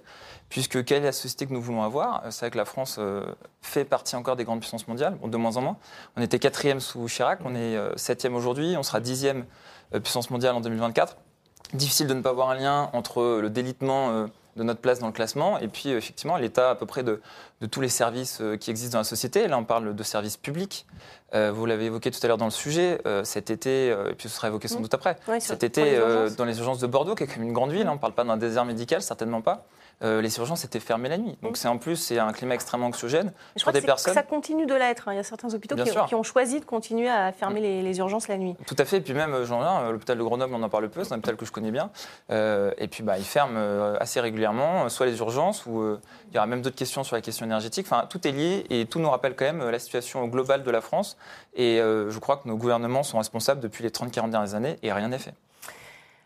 puisque 0.48 0.84
quelle 0.84 1.02
est 1.02 1.06
la 1.06 1.12
société 1.12 1.46
que 1.46 1.52
nous 1.52 1.60
voulons 1.60 1.82
avoir? 1.82 2.22
C'est 2.30 2.40
vrai 2.40 2.50
que 2.50 2.58
la 2.58 2.64
France 2.64 2.96
euh, 2.98 3.24
fait 3.60 3.84
partie 3.84 4.16
encore 4.16 4.36
des 4.36 4.44
grandes 4.44 4.60
puissances 4.60 4.88
mondiales, 4.88 5.18
de 5.22 5.36
moins 5.36 5.56
en 5.56 5.62
moins. 5.62 5.76
On 6.16 6.22
était 6.22 6.38
quatrième 6.38 6.80
sous 6.80 7.06
Chirac, 7.06 7.40
on 7.44 7.54
est 7.54 7.76
euh, 7.76 7.92
septième 7.96 8.34
aujourd'hui, 8.34 8.74
on 8.76 8.82
sera 8.82 9.00
dixième 9.00 9.44
euh, 9.94 10.00
puissance 10.00 10.30
mondiale 10.30 10.54
en 10.54 10.60
2024. 10.60 11.16
Difficile 11.74 12.06
de 12.06 12.14
ne 12.14 12.20
pas 12.20 12.32
voir 12.32 12.50
un 12.50 12.54
lien 12.54 12.90
entre 12.92 13.40
le 13.40 13.48
délitement 13.48 14.26
de 14.56 14.62
notre 14.62 14.80
place 14.80 14.98
dans 14.98 15.06
le 15.06 15.12
classement 15.12 15.58
et 15.58 15.68
puis 15.68 15.88
effectivement 15.88 16.36
l'état 16.36 16.70
à 16.70 16.74
peu 16.74 16.86
près 16.86 17.02
de, 17.02 17.20
de, 17.60 17.66
tous 17.66 17.80
les 17.80 17.88
services 17.88 18.42
qui 18.60 18.70
existent 18.70 18.94
dans 18.94 19.00
la 19.00 19.04
société. 19.04 19.48
Là, 19.48 19.58
on 19.58 19.64
parle 19.64 19.94
de 19.94 20.02
services 20.02 20.36
publics. 20.36 20.86
Euh, 21.34 21.50
vous 21.50 21.64
l'avez 21.64 21.86
évoqué 21.86 22.10
tout 22.10 22.18
à 22.22 22.28
l'heure 22.28 22.36
dans 22.36 22.44
le 22.44 22.50
sujet, 22.50 23.00
euh, 23.06 23.24
cet 23.24 23.50
été, 23.50 23.90
euh, 23.90 24.10
et 24.10 24.14
puis 24.14 24.28
ce 24.28 24.36
sera 24.36 24.48
évoqué 24.48 24.68
sans 24.68 24.80
doute 24.80 24.92
après, 24.92 25.16
cet 25.40 25.62
été 25.62 25.98
dans 26.36 26.44
les 26.44 26.58
urgences 26.58 26.78
de 26.78 26.86
Bordeaux, 26.86 27.14
qui 27.14 27.24
est 27.24 27.26
comme 27.26 27.42
une 27.42 27.52
grande 27.52 27.72
ville, 27.72 27.86
hein, 27.86 27.92
on 27.92 27.94
ne 27.94 28.00
parle 28.00 28.12
pas 28.12 28.24
d'un 28.24 28.36
désert 28.36 28.64
médical, 28.64 29.02
certainement 29.02 29.40
pas. 29.40 29.64
Euh, 30.02 30.20
les 30.20 30.36
urgences 30.38 30.64
étaient 30.64 30.80
fermées 30.80 31.08
la 31.08 31.18
nuit. 31.18 31.36
Donc 31.42 31.52
mm. 31.52 31.56
c'est 31.56 31.68
en 31.68 31.78
plus 31.78 31.96
c'est 31.96 32.18
un 32.18 32.32
climat 32.32 32.54
extrêmement 32.54 32.86
anxiogène 32.86 33.32
je 33.56 33.60
crois 33.60 33.72
des 33.72 33.80
personnes. 33.80 34.14
Ça 34.14 34.22
continue 34.22 34.66
de 34.66 34.74
l'être. 34.74 35.08
Hein. 35.08 35.12
Il 35.12 35.16
y 35.16 35.20
a 35.20 35.24
certains 35.24 35.52
hôpitaux 35.54 35.76
qui, 36.06 36.14
ont 36.14 36.22
choisi 36.22 36.60
de 36.60 36.64
continuer 36.64 37.08
à 37.08 37.32
fermer 37.32 37.60
mm. 37.60 37.84
les, 37.84 37.98
urgences 37.98 38.28
la 38.28 38.36
nuit. 38.36 38.56
Tout 38.66 38.76
à 38.78 38.84
fait. 38.84 38.98
Et 38.98 39.00
puis 39.00 39.14
même 39.14 39.44
Jean 39.44 39.62
euh, 39.62 39.92
l'hôpital 39.92 40.18
de 40.18 40.22
Grenoble, 40.22 40.54
on 40.54 40.62
en 40.62 40.68
parle 40.68 40.88
peu. 40.88 41.04
C'est 41.04 41.12
un 41.12 41.18
hôpital 41.18 41.36
que 41.36 41.46
je 41.46 41.52
connais 41.52 41.70
bien. 41.70 41.90
Euh, 42.30 42.72
et 42.78 42.88
puis 42.88 43.02
bah 43.02 43.18
ils 43.18 43.24
ferment 43.24 43.58
assez 44.00 44.20
régulièrement, 44.20 44.88
soit 44.88 45.06
les 45.06 45.18
urgences 45.18 45.66
ou 45.66 45.82
il 46.30 46.34
y 46.34 46.38
aura 46.38 46.46
même 46.46 46.62
d'autres 46.62 46.76
questions 46.76 47.04
sur 47.04 47.16
la 47.16 47.22
question 47.22 47.46
énergétique. 47.46 47.86
Enfin 47.88 48.06
tout 48.08 48.26
est 48.26 48.32
lié 48.32 48.64
et 48.70 48.86
tout 48.86 48.98
nous 48.98 49.10
rappelle 49.10 49.36
quand 49.36 49.44
même 49.44 49.68
la 49.68 49.78
situation 49.78 50.26
globale 50.26 50.64
de 50.64 50.70
la 50.70 50.80
France. 50.80 51.16
Et 51.54 51.78
je 51.78 52.18
crois 52.18 52.38
que 52.38 52.48
nos 52.48 52.56
gouvernements 52.56 53.02
sont 53.02 53.18
responsables 53.18 53.60
depuis 53.60 53.84
les 53.84 53.90
30-40 53.90 54.30
dernières 54.30 54.54
années 54.54 54.76
et 54.82 54.92
rien 54.92 55.08
n'est 55.08 55.18
fait. 55.18 55.34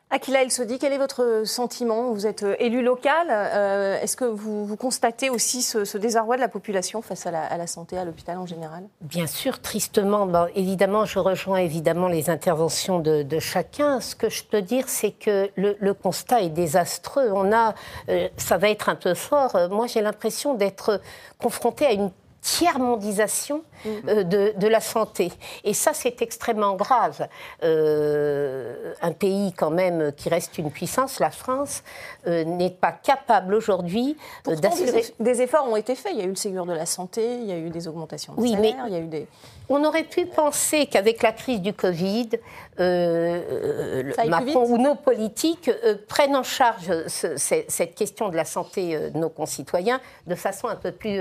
Akila 0.08 0.42
El 0.42 0.52
Sodi, 0.52 0.78
quel 0.78 0.92
est 0.92 0.98
votre 0.98 1.42
sentiment 1.44 2.12
Vous 2.12 2.28
êtes 2.28 2.44
euh, 2.44 2.54
élu 2.60 2.80
local. 2.80 3.26
Euh, 3.28 4.00
est-ce 4.00 4.16
que 4.16 4.24
vous, 4.24 4.76
constatez 4.76 5.30
aussi 5.30 5.62
ce, 5.62 5.98
désarroi 5.98 6.36
de 6.36 6.40
la 6.40 6.48
population 6.48 7.02
face 7.02 7.26
à 7.26 7.32
la, 7.32 7.66
santé, 7.66 7.98
à 7.98 8.04
l'hôpital 8.04 8.38
en 8.38 8.46
général? 8.46 8.84
Bien 9.00 9.26
sûr, 9.26 9.60
tristement. 9.60 10.46
évidemment, 10.54 11.06
je 11.06 11.18
rejoins 11.18 11.58
évidemment 11.58 12.06
les 12.06 12.30
interventions 12.30 13.00
de, 13.00 13.38
chacun. 13.40 14.00
Ce 14.00 14.14
que 14.14 14.28
je 14.30 14.44
peux 14.44 14.62
dire, 14.62 14.88
c'est 14.88 15.10
que 15.10 15.50
le, 15.56 15.92
constat 15.92 16.42
est 16.42 16.50
désastreux. 16.50 17.32
On 17.32 17.52
a, 17.52 17.74
euh, 18.08 18.28
ça 18.36 18.58
va 18.58 18.70
être 18.70 18.88
un 18.88 18.94
peu 18.94 19.14
fort. 19.14 19.56
Moi, 19.70 19.88
j'ai 19.88 20.02
l'impression 20.02 20.54
d'être 20.54 21.00
confronté 21.38 21.84
à 21.84 21.92
une 21.92 22.12
tiers-mondisation 22.46 23.62
euh, 24.08 24.22
de, 24.22 24.68
la 24.68 24.80
santé. 24.80 25.32
Et 25.64 25.74
ça, 25.74 25.92
c'est 25.92 26.22
extrêmement 26.22 26.76
grave. 26.76 27.28
Euh, 27.64 28.94
un 29.02 29.12
pays, 29.12 29.52
quand 29.52 29.70
même, 29.70 30.12
qui 30.12 30.28
reste 30.28 30.56
une 30.58 30.70
puissance, 30.70 31.18
la 31.18 31.30
France, 31.30 31.82
euh, 32.26 32.44
n'est 32.44 32.70
pas 32.70 32.92
capable 32.92 33.54
aujourd'hui 33.54 34.16
d'assurer. 34.44 35.04
Des, 35.18 35.42
efforts 35.42 35.68
ont 35.68 35.76
été 35.76 35.96
faits. 35.96 36.12
Il 36.14 36.18
y 36.18 36.22
a 36.22 36.24
eu 36.24 36.30
le 36.30 36.36
Ségur 36.36 36.66
de 36.66 36.72
la 36.72 36.86
santé, 36.86 37.38
il 37.40 37.46
y 37.46 37.52
a 37.52 37.58
eu 37.58 37.70
des 37.70 37.88
augmentations 37.88 38.34
de 38.34 38.40
oui, 38.40 38.56
mais 38.60 38.74
il 38.86 38.92
y 38.92 38.96
a 38.96 39.00
eu 39.00 39.08
des. 39.08 39.26
On 39.68 39.84
aurait 39.84 40.04
pu 40.04 40.26
penser 40.26 40.86
qu'avec 40.86 41.22
la 41.22 41.32
crise 41.32 41.60
du 41.60 41.72
Covid, 41.72 42.30
Macron 42.78 44.64
ou 44.68 44.78
nos 44.78 44.94
politiques 44.94 45.70
prennent 46.06 46.36
en 46.36 46.44
charge 46.44 46.92
cette 47.08 47.94
question 47.96 48.28
de 48.28 48.36
la 48.36 48.44
santé 48.44 49.10
de 49.10 49.18
nos 49.18 49.28
concitoyens 49.28 50.00
de 50.28 50.36
façon 50.36 50.68
un 50.68 50.76
peu 50.76 50.92
plus, 50.92 51.20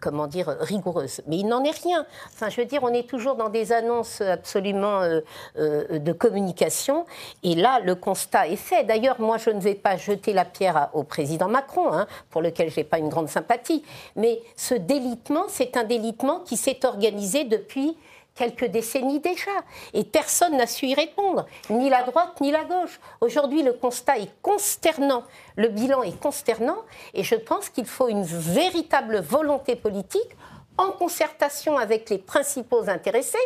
comment 0.00 0.26
dire, 0.26 0.48
rigoureuse 0.60 1.22
mais 1.26 1.38
il 1.38 1.46
n'en 1.46 1.62
est 1.64 1.82
rien. 1.82 2.06
Enfin, 2.26 2.48
je 2.48 2.60
veux 2.60 2.66
dire, 2.66 2.82
on 2.82 2.92
est 2.92 3.08
toujours 3.08 3.36
dans 3.36 3.48
des 3.48 3.72
annonces 3.72 4.20
absolument 4.20 5.00
euh, 5.02 5.20
euh, 5.58 5.98
de 5.98 6.12
communication. 6.12 7.06
Et 7.42 7.54
là, 7.54 7.80
le 7.80 7.94
constat 7.94 8.48
est 8.48 8.56
fait. 8.56 8.84
D'ailleurs, 8.84 9.20
moi, 9.20 9.38
je 9.38 9.50
ne 9.50 9.60
vais 9.60 9.74
pas 9.74 9.96
jeter 9.96 10.32
la 10.32 10.44
pierre 10.44 10.90
au 10.92 11.02
président 11.02 11.48
Macron, 11.48 11.92
hein, 11.92 12.06
pour 12.30 12.42
lequel 12.42 12.70
je 12.70 12.80
n'ai 12.80 12.84
pas 12.84 12.98
une 12.98 13.08
grande 13.08 13.28
sympathie. 13.28 13.82
Mais 14.16 14.40
ce 14.56 14.74
délitement, 14.74 15.44
c'est 15.48 15.76
un 15.76 15.84
délitement 15.84 16.40
qui 16.40 16.56
s'est 16.56 16.84
organisé 16.84 17.44
depuis 17.44 17.96
quelques 18.34 18.66
décennies 18.66 19.20
déjà. 19.20 19.50
Et 19.92 20.04
personne 20.04 20.56
n'a 20.56 20.66
su 20.66 20.86
y 20.86 20.94
répondre, 20.94 21.46
ni 21.70 21.88
la 21.88 22.02
droite 22.02 22.40
ni 22.40 22.50
la 22.50 22.64
gauche. 22.64 23.00
Aujourd'hui, 23.20 23.62
le 23.62 23.72
constat 23.72 24.18
est 24.18 24.30
consternant, 24.42 25.24
le 25.56 25.68
bilan 25.68 26.02
est 26.02 26.18
consternant, 26.20 26.78
et 27.14 27.22
je 27.22 27.36
pense 27.36 27.68
qu'il 27.68 27.86
faut 27.86 28.08
une 28.08 28.24
véritable 28.24 29.20
volonté 29.20 29.76
politique 29.76 30.36
en 30.76 30.90
concertation 30.90 31.78
avec 31.78 32.10
les 32.10 32.18
principaux 32.18 32.88
intéressés, 32.88 33.38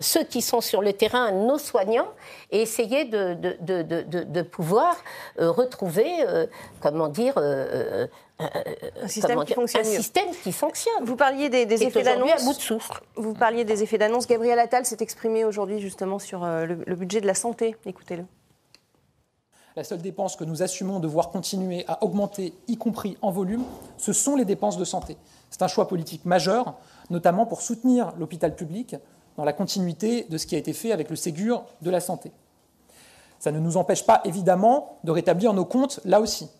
ceux 0.00 0.24
qui 0.24 0.40
sont 0.40 0.62
sur 0.62 0.80
le 0.80 0.94
terrain, 0.94 1.30
nos 1.30 1.58
soignants, 1.58 2.08
et 2.50 2.62
essayer 2.62 3.04
de, 3.04 3.34
de, 3.34 4.42
pouvoir 4.42 4.96
euh, 5.38 5.50
retrouver, 5.50 6.08
euh, 6.26 6.46
comment 6.80 7.08
dire, 7.08 7.34
euh, 7.36 8.06
un, 9.02 9.08
système, 9.08 9.44
qui 9.44 9.54
fonctionne 9.54 9.82
un 9.82 9.84
système 9.84 10.28
qui 10.42 10.52
fonctionne. 10.52 11.04
Vous 11.04 11.16
parliez 11.16 11.48
des, 11.48 11.82
effets 11.82 12.02
d'annonce. 12.02 12.72
Vous 13.16 13.34
parliez 13.34 13.64
des 13.64 13.82
effets 13.82 13.98
d'annonce. 13.98 14.26
Gabriel 14.26 14.58
Attal 14.58 14.84
s'est 14.84 14.96
exprimé 15.00 15.44
aujourd'hui 15.44 15.80
justement 15.80 16.18
sur 16.18 16.44
le, 16.44 16.82
le 16.86 16.96
budget 16.96 17.20
de 17.20 17.26
la 17.26 17.34
santé. 17.34 17.76
Écoutez-le. 17.86 18.24
La 19.76 19.84
seule 19.84 20.02
dépense 20.02 20.34
que 20.34 20.44
nous 20.44 20.62
assumons 20.62 20.98
devoir 20.98 21.30
continuer 21.30 21.84
à 21.86 22.02
augmenter, 22.02 22.54
y 22.66 22.76
compris 22.76 23.16
en 23.22 23.30
volume, 23.30 23.62
ce 23.98 24.12
sont 24.12 24.34
les 24.34 24.44
dépenses 24.44 24.76
de 24.76 24.84
santé. 24.84 25.16
C'est 25.48 25.62
un 25.62 25.68
choix 25.68 25.86
politique 25.86 26.24
majeur, 26.24 26.74
notamment 27.08 27.46
pour 27.46 27.62
soutenir 27.62 28.12
l'hôpital 28.18 28.54
public 28.54 28.96
dans 29.36 29.44
la 29.44 29.52
continuité 29.52 30.24
de 30.24 30.38
ce 30.38 30.46
qui 30.46 30.56
a 30.56 30.58
été 30.58 30.72
fait 30.72 30.90
avec 30.92 31.08
le 31.08 31.16
Ségur 31.16 31.64
de 31.82 31.90
la 31.90 32.00
santé. 32.00 32.32
Ça 33.38 33.52
ne 33.52 33.60
nous 33.60 33.76
empêche 33.76 34.04
pas, 34.04 34.20
évidemment, 34.24 34.98
de 35.04 35.12
rétablir 35.12 35.54
nos 35.54 35.64
comptes 35.64 36.00
là 36.04 36.20
aussi. 36.20 36.50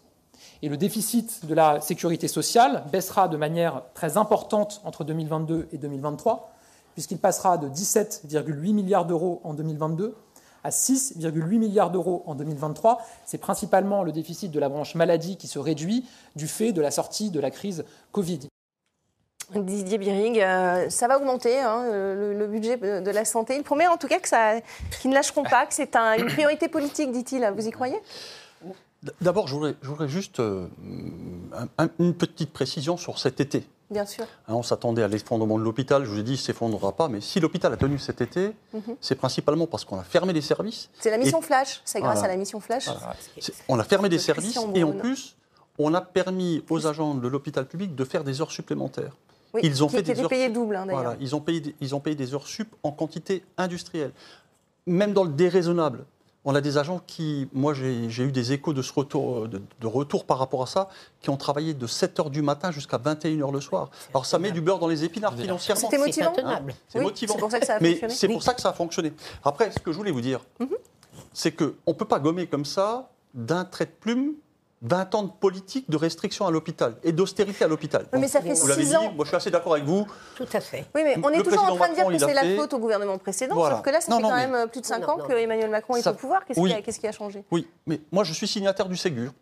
Et 0.63 0.69
le 0.69 0.77
déficit 0.77 1.47
de 1.47 1.55
la 1.55 1.81
sécurité 1.81 2.29
sociale 2.29 2.85
baissera 2.93 3.29
de 3.29 3.37
manière 3.37 3.83
très 3.95 4.17
importante 4.17 4.83
entre 4.85 5.05
2022 5.05 5.69
et 5.73 5.79
2023, 5.79 6.53
puisqu'il 6.93 7.19
passera 7.19 7.57
de 7.57 7.69
17,8 7.69 8.75
milliards 8.75 9.07
d'euros 9.07 9.41
en 9.45 9.55
2022 9.55 10.15
à 10.63 10.69
6,8 10.69 11.59
milliards 11.59 11.91
d'euros 11.91 12.23
en 12.27 12.35
2023. 12.35 13.01
C'est 13.25 13.39
principalement 13.39 14.03
le 14.03 14.13
déficit 14.13 14.51
de 14.51 14.61
la 14.61 14.69
branche 14.69 14.95
maladie 14.95 15.39
qui 15.39 15.49
se 15.49 15.59
réduit 15.59 16.05
du 16.37 16.47
fait 16.47 16.73
de 16.73 16.83
la 16.83 16.91
sortie 16.91 17.31
de 17.31 17.41
la 17.41 17.51
crise 17.51 17.85
Covid. 18.13 18.41
Didier 19.55 19.99
Biring, 19.99 20.39
euh, 20.41 20.91
ça 20.91 21.09
va 21.09 21.17
augmenter 21.17 21.59
hein, 21.59 21.85
le, 21.91 22.47
budget 22.47 22.77
de 22.77 23.11
la 23.11 23.25
santé. 23.25 23.57
Il 23.57 23.65
promet 23.65 23.89
en 23.89 23.97
tout 23.97 24.07
cas 24.07 24.21
qu'ils 24.21 25.11
ne 25.11 25.15
lâcheront 25.15 25.43
pas, 25.43 25.67
que 25.67 25.75
c'est 25.75 25.97
une 25.97 26.27
priorité 26.27 26.69
politique, 26.69 27.11
dit-il. 27.11 27.51
Vous 27.57 27.67
y 27.67 27.71
croyez? 27.71 28.01
D'abord, 29.21 29.49
je 29.49 29.55
voudrais, 29.55 30.09
juste 30.09 30.41
euh, 30.41 30.67
une 31.99 32.15
petite 32.15 32.53
précision 32.53 32.97
sur 32.97 33.19
cet 33.19 33.41
été. 33.41 33.67
Bien 33.91 34.05
sûr. 34.05 34.25
Hein, 34.47 34.55
on 34.55 34.63
s'attendait 34.63 35.03
à 35.03 35.09
l'effondrement 35.09 35.59
de 35.59 35.65
l'hôpital. 35.65 36.05
Je 36.05 36.11
vous 36.11 36.19
ai 36.19 36.23
dit, 36.23 36.33
il 36.33 36.35
ne 36.35 36.41
s'effondrera 36.41 36.93
pas. 36.93 37.09
Mais 37.09 37.21
si 37.21 37.41
l'hôpital 37.41 37.73
a 37.73 37.77
tenu 37.77 37.99
cet 37.99 38.21
été, 38.21 38.53
mhm. 38.75 38.97
c'est 39.01 39.17
principalement 39.17 39.67
parce 39.67 39.85
qu'on 39.85 39.99
a 39.99 40.05
fermé 40.05 40.33
les 40.33 40.43
services. 40.43 40.91
C'est 41.01 41.11
la 41.11 41.19
mission 41.19 41.41
Flash. 41.41 41.81
C'est 41.85 42.01
grâce 42.01 42.23
à 42.23 42.29
la 42.29 42.37
mission 42.37 42.61
Flash. 42.61 42.89
On 43.69 43.79
a 43.79 43.85
fermé 43.85 44.09
des 44.09 44.19
services 44.19 44.59
et 44.75 44.85
en 44.85 44.93
plus, 44.93 45.37
on 45.79 45.95
a 45.95 46.03
permis 46.03 46.63
aux 46.69 46.87
agents 46.87 47.15
de 47.15 47.27
l'hôpital 47.27 47.67
public 47.67 47.95
de 47.95 48.05
faire 48.05 48.23
des 48.23 48.41
heures 48.43 48.53
supplémentaires. 48.53 49.17
ils 49.63 49.83
ont 49.83 49.89
fait 49.89 50.03
des 50.03 50.21
heures 50.21 50.29
payés 50.29 50.51
double, 50.51 50.77
hein, 50.77 50.87
voilà, 50.89 51.17
ils 51.21 51.35
ont 51.35 51.41
payé, 51.41 51.75
ils 51.81 51.95
ont 51.95 52.01
payé 52.01 52.15
des 52.15 52.35
heures 52.35 52.47
sup 52.47 52.77
en 52.83 52.93
quantité 52.93 53.43
industrielle. 53.57 54.13
Même 54.87 55.13
dans 55.13 55.25
le 55.25 55.31
déraisonnable, 55.31 56.05
on 56.45 56.55
a 56.55 56.61
des 56.61 56.79
agents 56.79 57.01
qui, 57.07 57.49
moi 57.53 57.75
j'ai 57.75 58.23
eu 58.23 58.33
des 58.33 58.53
échos 58.53 58.73
de, 58.73 58.83
ce 58.83 58.93
retour, 58.93 59.49
de, 59.49 59.87
retour 59.87 60.25
par 60.25 60.39
rapport 60.39 60.63
à 60.63 60.67
ça, 60.67 60.89
qui 61.21 61.31
ont 61.31 61.37
travaillé 61.37 61.75
de 61.75 61.87
7h 61.87 62.31
du 62.31 62.43
matin 62.43 62.71
jusqu'à 62.71 62.97
21h 62.97 63.53
le 63.53 63.61
soir. 63.61 63.91
Alors 64.15 64.25
ça 64.25 64.39
met 64.39 64.51
du 64.51 64.61
beurre 64.61 64.79
dans 64.79 64.89
les 64.89 65.05
épinards 65.05 65.35
financièrement. 65.37 65.81
C'était 65.81 65.99
motivant. 65.99 66.33
c'est 66.89 67.01
motivant. 67.01 67.35
C'est 67.35 67.41
pour 67.41 67.51
ça 67.51 67.61
que 67.61 67.67
ça 67.67 67.75
a 67.75 67.81
Mais 67.81 68.01
c'est 68.09 68.29
pour 68.29 68.43
ça 68.43 68.55
que 68.55 68.61
ça 68.61 68.71
a 68.71 68.73
fonctionné. 68.73 69.13
Après, 69.45 69.71
ce 69.71 69.79
que 69.79 69.93
je 69.93 69.97
voulais 69.97 70.13
vous 70.13 70.23
dire, 70.23 70.41
mhm. 70.59 70.69
c'est 71.33 71.53
qu'on 71.53 71.75
ne 71.87 71.93
peut 71.93 72.07
pas 72.07 72.19
gommer 72.19 72.47
comme 72.47 72.65
ça 72.65 73.11
d'un 73.35 73.65
trait 73.65 73.87
de 73.87 73.91
plume 73.91 74.35
20 74.83 75.15
ans 75.15 75.23
de 75.25 75.31
politique 75.31 75.91
de 75.91 75.97
restriction 75.97 76.47
à 76.47 76.51
l'hôpital 76.51 76.95
et 77.05 77.13
d'austérité 77.13 77.65
à 77.65 77.69
l'hôpital. 77.69 78.07
mais 78.13 78.29
ça 78.29 78.41
fait 78.41 78.55
6 78.55 78.97
ans. 78.97 79.13
moi 79.13 79.25
je 79.25 79.29
suis 79.29 79.37
assez 79.37 79.51
d'accord 79.51 79.75
avec 79.75 79.85
vous. 79.85 80.07
Tout 80.37 80.47
à 80.53 80.61
fait. 80.61 80.87
Oui, 80.95 81.03
mais 81.05 81.17
on 81.23 81.29
est 81.31 81.43
toujours 81.43 81.65
en 81.65 81.77
train 81.77 81.91
de 81.91 81.95
dire 81.95 82.07
que 82.07 82.19
c'est 82.19 82.35
la 82.35 82.57
faute 82.57 82.73
au 82.73 82.79
gouvernement 82.79 83.19
précédent, 83.19 83.57
sauf 83.57 83.83
que 83.83 83.91
là, 83.91 84.01
ça 84.01 84.17
fait 84.17 84.23
quand 84.23 84.35
même 84.35 84.69
plus 84.69 84.81
de 84.81 84.87
5 84.87 85.09
ans 85.09 85.19
que 85.19 85.33
Emmanuel 85.33 85.71
Macron 85.71 85.97
est 85.97 86.07
au 86.07 86.15
pouvoir. 86.15 86.45
Qu'est-ce 86.45 87.01
qui, 87.01 87.07
a 87.07 87.13
changé? 87.13 87.45
Oui, 87.51 87.67
mais 87.87 88.01
moi 88.13 88.25
je 88.25 88.33
suis 88.33 88.49
signataire 88.49 88.89
du 88.89 88.97
Ségur. 88.97 89.33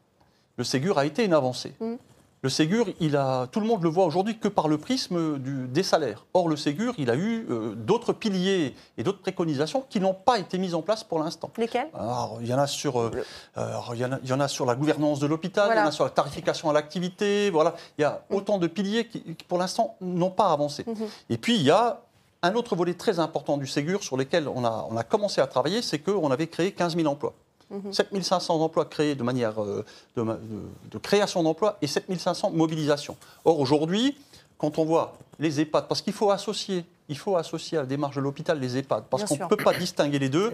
Le 0.57 0.64
Ségur 0.64 0.99
a 0.99 1.04
été 1.07 1.25
une 1.25 1.35
avancée. 1.35 1.73
Mmh. 1.78 1.95
Le 2.42 2.49
Ségur, 2.49 2.87
il 3.00 3.16
a, 3.16 3.49
tout 3.49 3.59
le 3.59 3.66
monde 3.66 3.83
le 3.83 3.88
voit 3.88 4.04
aujourd'hui 4.04 4.38
que 4.38 4.47
par 4.47 4.68
le 4.68 4.78
prisme 4.78 5.38
du, 5.38 5.66
des 5.66 5.83
salaires. 5.83 6.25
Or, 6.35 6.49
le 6.49 6.57
Ségur, 6.57 6.95
il 6.97 7.11
a 7.11 7.16
eu 7.16 7.47
euh, 7.50 7.75
d'autres 7.75 8.12
piliers 8.12 8.76
et 8.97 9.02
d'autres 9.02 9.21
préconisations 9.21 9.85
qui 9.88 9.99
n'ont 9.99 10.14
pas 10.14 10.38
été 10.38 10.57
mises 10.57 10.75
en 10.75 10.83
place 10.83 11.02
pour 11.02 11.18
l'instant. 11.18 11.50
Lesquelles 11.57 11.88
il 12.40 12.47
y 12.47 12.54
en 12.54 12.59
a 12.59 12.68
sur, 12.68 13.00
euh, 13.00 13.11
il, 13.92 13.99
y 13.99 14.33
en 14.33 14.40
a, 14.40 14.49
sur 14.49 14.66
la 14.66 14.76
gouvernance 14.76 15.18
de 15.18 15.26
l'hôpital, 15.26 15.71
il 15.73 15.78
y 15.78 15.80
en 15.80 15.87
a 15.87 15.90
sur 15.90 16.04
la 16.04 16.11
tarification 16.11 16.71
à 16.71 16.73
l'activité. 16.73 17.50
Voilà, 17.50 17.75
il 17.99 18.02
y 18.02 18.04
a 18.04 18.23
mm. 18.30 18.35
autant 18.35 18.59
de 18.59 18.68
piliers 18.68 19.09
qui, 19.09 19.21
pour 19.49 19.59
l'instant, 19.59 19.97
n'ont 20.00 20.30
pas 20.30 20.52
avancé. 20.52 20.85
Mm-hmm. 20.85 21.09
Et 21.30 21.38
puis, 21.38 21.57
il 21.57 21.62
y 21.62 21.71
a 21.71 22.02
un 22.42 22.54
autre 22.54 22.76
volet 22.76 22.95
très 22.95 23.18
important 23.18 23.57
du 23.57 23.66
Ségur 23.66 24.04
sur 24.04 24.16
lequel 24.16 24.47
on 24.47 24.64
a, 24.64 24.87
on 24.88 24.97
a 24.97 25.02
commencé 25.02 25.40
à 25.40 25.49
travailler, 25.49 25.83
c'est 25.83 25.99
qu'on 25.99 26.30
avait 26.30 26.47
créé 26.47 26.71
15 26.71 26.95
000 26.95 27.09
emplois. 27.09 27.35
7500 27.92 28.56
mhm. 28.56 28.62
emplois 28.62 28.84
créés 28.84 29.14
de 29.14 29.22
manière 29.22 29.62
euh, 29.62 29.84
de, 30.16 30.98
création 30.98 31.42
d'emplois 31.42 31.78
et 31.82 31.87
7500 31.87 32.50
mobilisations. 32.50 33.16
Or, 33.44 33.60
aujourd'hui, 33.60 34.16
quand 34.56 34.78
on 34.78 34.84
voit 34.84 35.16
les 35.38 35.60
EHPAD, 35.60 35.87
parce 35.87 36.02
qu'il 36.02 36.12
faut 36.12 36.30
associer, 36.30 36.84
il 37.08 37.16
faut 37.16 37.37
associer 37.37 37.78
à 37.78 37.82
la 37.82 37.87
démarche 37.87 38.16
de 38.16 38.20
l'hôpital 38.20 38.58
les 38.58 38.76
EHPAD, 38.76 39.04
parce 39.08 39.25
qu'on 39.25 39.37
ne 39.37 39.48
peut 39.48 39.56
pas 39.56 39.75
distinguer 39.75 40.18
les 40.18 40.28
deux. 40.28 40.52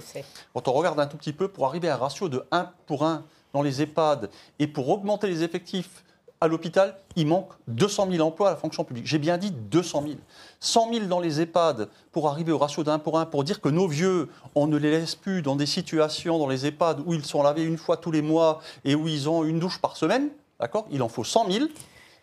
Quand 0.52 0.68
on 0.68 0.73
regarde 0.73 1.00
un 1.00 1.06
tout 1.06 1.16
petit 1.16 1.33
peu, 1.33 1.49
pour 1.49 1.66
arriver 1.66 1.88
à 1.88 1.94
un 1.94 1.99
ratio 1.99 2.28
de 2.28 2.44
1 2.50 2.71
pour 2.87 3.04
1 3.04 3.25
dans 3.52 3.62
les 3.62 3.80
EHPAD 3.83 4.28
et 4.59 4.66
pour 4.66 4.88
augmenter 4.88 5.28
les 5.28 5.42
effectifs 5.42 6.04
à 6.44 6.48
l'hôpital, 6.48 6.96
il 7.16 7.26
manque 7.26 7.50
200 7.68 8.08
000 8.10 8.26
emplois 8.26 8.48
à 8.48 8.50
la 8.52 8.56
fonction 8.56 8.84
publique. 8.84 9.06
J'ai 9.06 9.18
bien 9.18 9.38
dit 9.38 9.50
200 9.50 10.02
000. 10.06 10.14
100 10.60 10.92
000 10.92 11.06
dans 11.06 11.20
les 11.20 11.40
EHPAD 11.40 11.88
pour 12.12 12.28
arriver 12.28 12.52
au 12.52 12.58
ratio 12.58 12.84
d'un 12.84 12.98
pour 12.98 13.18
un, 13.18 13.26
pour 13.26 13.44
dire 13.44 13.60
que 13.60 13.68
nos 13.68 13.88
vieux, 13.88 14.28
on 14.54 14.66
ne 14.66 14.76
les 14.76 14.90
laisse 14.90 15.14
plus 15.14 15.42
dans 15.42 15.56
des 15.56 15.66
situations 15.66 16.38
dans 16.38 16.48
les 16.48 16.66
EHPAD 16.66 17.02
où 17.06 17.14
ils 17.14 17.24
sont 17.24 17.42
lavés 17.42 17.64
une 17.64 17.78
fois 17.78 17.96
tous 17.96 18.10
les 18.10 18.22
mois 18.22 18.60
et 18.84 18.94
où 18.94 19.08
ils 19.08 19.28
ont 19.28 19.44
une 19.44 19.58
douche 19.58 19.80
par 19.80 19.96
semaine. 19.96 20.28
D'accord? 20.60 20.86
Il 20.90 21.02
en 21.02 21.08
faut 21.08 21.24
100 21.24 21.50
000. 21.50 21.66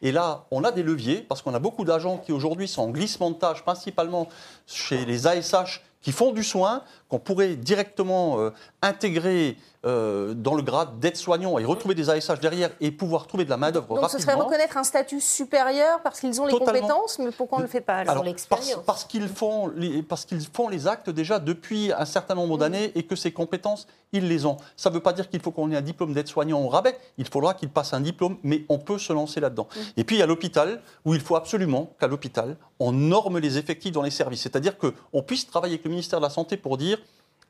Et 0.03 0.11
là, 0.11 0.45
on 0.51 0.63
a 0.63 0.71
des 0.71 0.81
leviers, 0.81 1.21
parce 1.21 1.41
qu'on 1.41 1.53
a 1.53 1.59
beaucoup 1.59 1.85
d'agents 1.85 2.17
qui 2.17 2.31
aujourd'hui 2.31 2.67
sont 2.67 2.83
en 2.83 2.89
glissement 2.89 3.29
de 3.29 3.35
tâches, 3.35 3.61
principalement 3.61 4.27
chez 4.65 5.05
les 5.05 5.27
ASH 5.27 5.81
qui 6.01 6.11
font 6.11 6.31
du 6.31 6.43
soin, 6.43 6.81
qu'on 7.09 7.19
pourrait 7.19 7.55
directement 7.55 8.39
euh, 8.39 8.49
intégrer 8.81 9.57
euh, 9.83 10.35
dans 10.35 10.53
le 10.53 10.61
grade 10.61 11.00
d'aide-soignant 11.00 11.57
et 11.57 11.65
retrouver 11.65 11.95
des 11.95 12.11
ASH 12.11 12.39
derrière 12.39 12.69
et 12.79 12.91
pouvoir 12.91 13.25
trouver 13.25 13.45
de 13.45 13.50
la 13.50 13.57
main-d'œuvre 13.57 13.95
rapidement. 13.95 14.01
Donc 14.01 14.11
ce 14.11 14.19
serait 14.19 14.35
reconnaître 14.35 14.77
un 14.77 14.83
statut 14.83 15.19
supérieur 15.19 16.01
parce 16.03 16.19
qu'ils 16.19 16.39
ont 16.39 16.45
les 16.45 16.53
compétences, 16.53 17.17
mais 17.17 17.31
pourquoi 17.31 17.57
on 17.57 17.61
ne 17.61 17.65
le 17.65 17.71
fait 17.71 17.81
pas 17.81 17.95
alors, 17.95 18.23
Parce, 18.47 18.75
parce 18.85 19.05
qu'ils 19.05 19.27
font, 19.27 19.71
les, 19.75 20.03
parce 20.03 20.25
qu'ils 20.25 20.45
font 20.45 20.69
les 20.69 20.85
actes 20.85 21.09
déjà 21.09 21.39
depuis 21.39 21.91
un 21.97 22.05
certain 22.05 22.35
nombre 22.35 22.59
d'années 22.59 22.91
et 22.93 23.01
que 23.01 23.15
ces 23.15 23.31
compétences, 23.31 23.88
ils 24.11 24.27
les 24.27 24.45
ont. 24.45 24.57
Ça 24.77 24.91
ne 24.91 24.93
veut 24.93 25.01
pas 25.01 25.13
dire 25.13 25.27
qu'il 25.29 25.41
faut 25.41 25.50
qu'on 25.50 25.71
ait 25.71 25.77
un 25.77 25.81
diplôme 25.81 26.13
d'aide-soignant 26.13 26.61
au 26.61 26.67
rabais, 26.67 26.95
il 27.17 27.27
faudra 27.27 27.55
qu'ils 27.55 27.69
passent 27.69 27.93
un 27.93 28.01
diplôme, 28.01 28.38
mais 28.43 28.65
on 28.69 28.77
peut 28.77 29.00
se 29.00 29.13
lancer 29.13 29.39
là-dedans. 29.39 29.67
Mm. 29.75 29.79
Et 29.97 30.03
puis 30.03 30.17
il 30.17 30.19
y 30.19 30.23
a 30.23 30.27
l'hôpital, 30.27 30.83
où 31.05 31.15
il 31.15 31.21
faut 31.21 31.35
absolument 31.35 31.95
qu'à 32.00 32.05
l'hôpital, 32.05 32.55
on 32.79 32.91
norme 32.91 33.39
les 33.39 33.57
effectifs 33.57 33.93
dans 33.93 34.03
les 34.03 34.11
services. 34.11 34.41
C'est-à-dire 34.41 34.77
qu'on 34.77 35.23
puisse 35.23 35.47
travailler 35.47 35.73
avec 35.73 35.85
le 35.85 35.89
ministère 35.89 36.19
de 36.19 36.25
la 36.25 36.29
Santé 36.29 36.55
pour 36.55 36.77
dire 36.77 37.00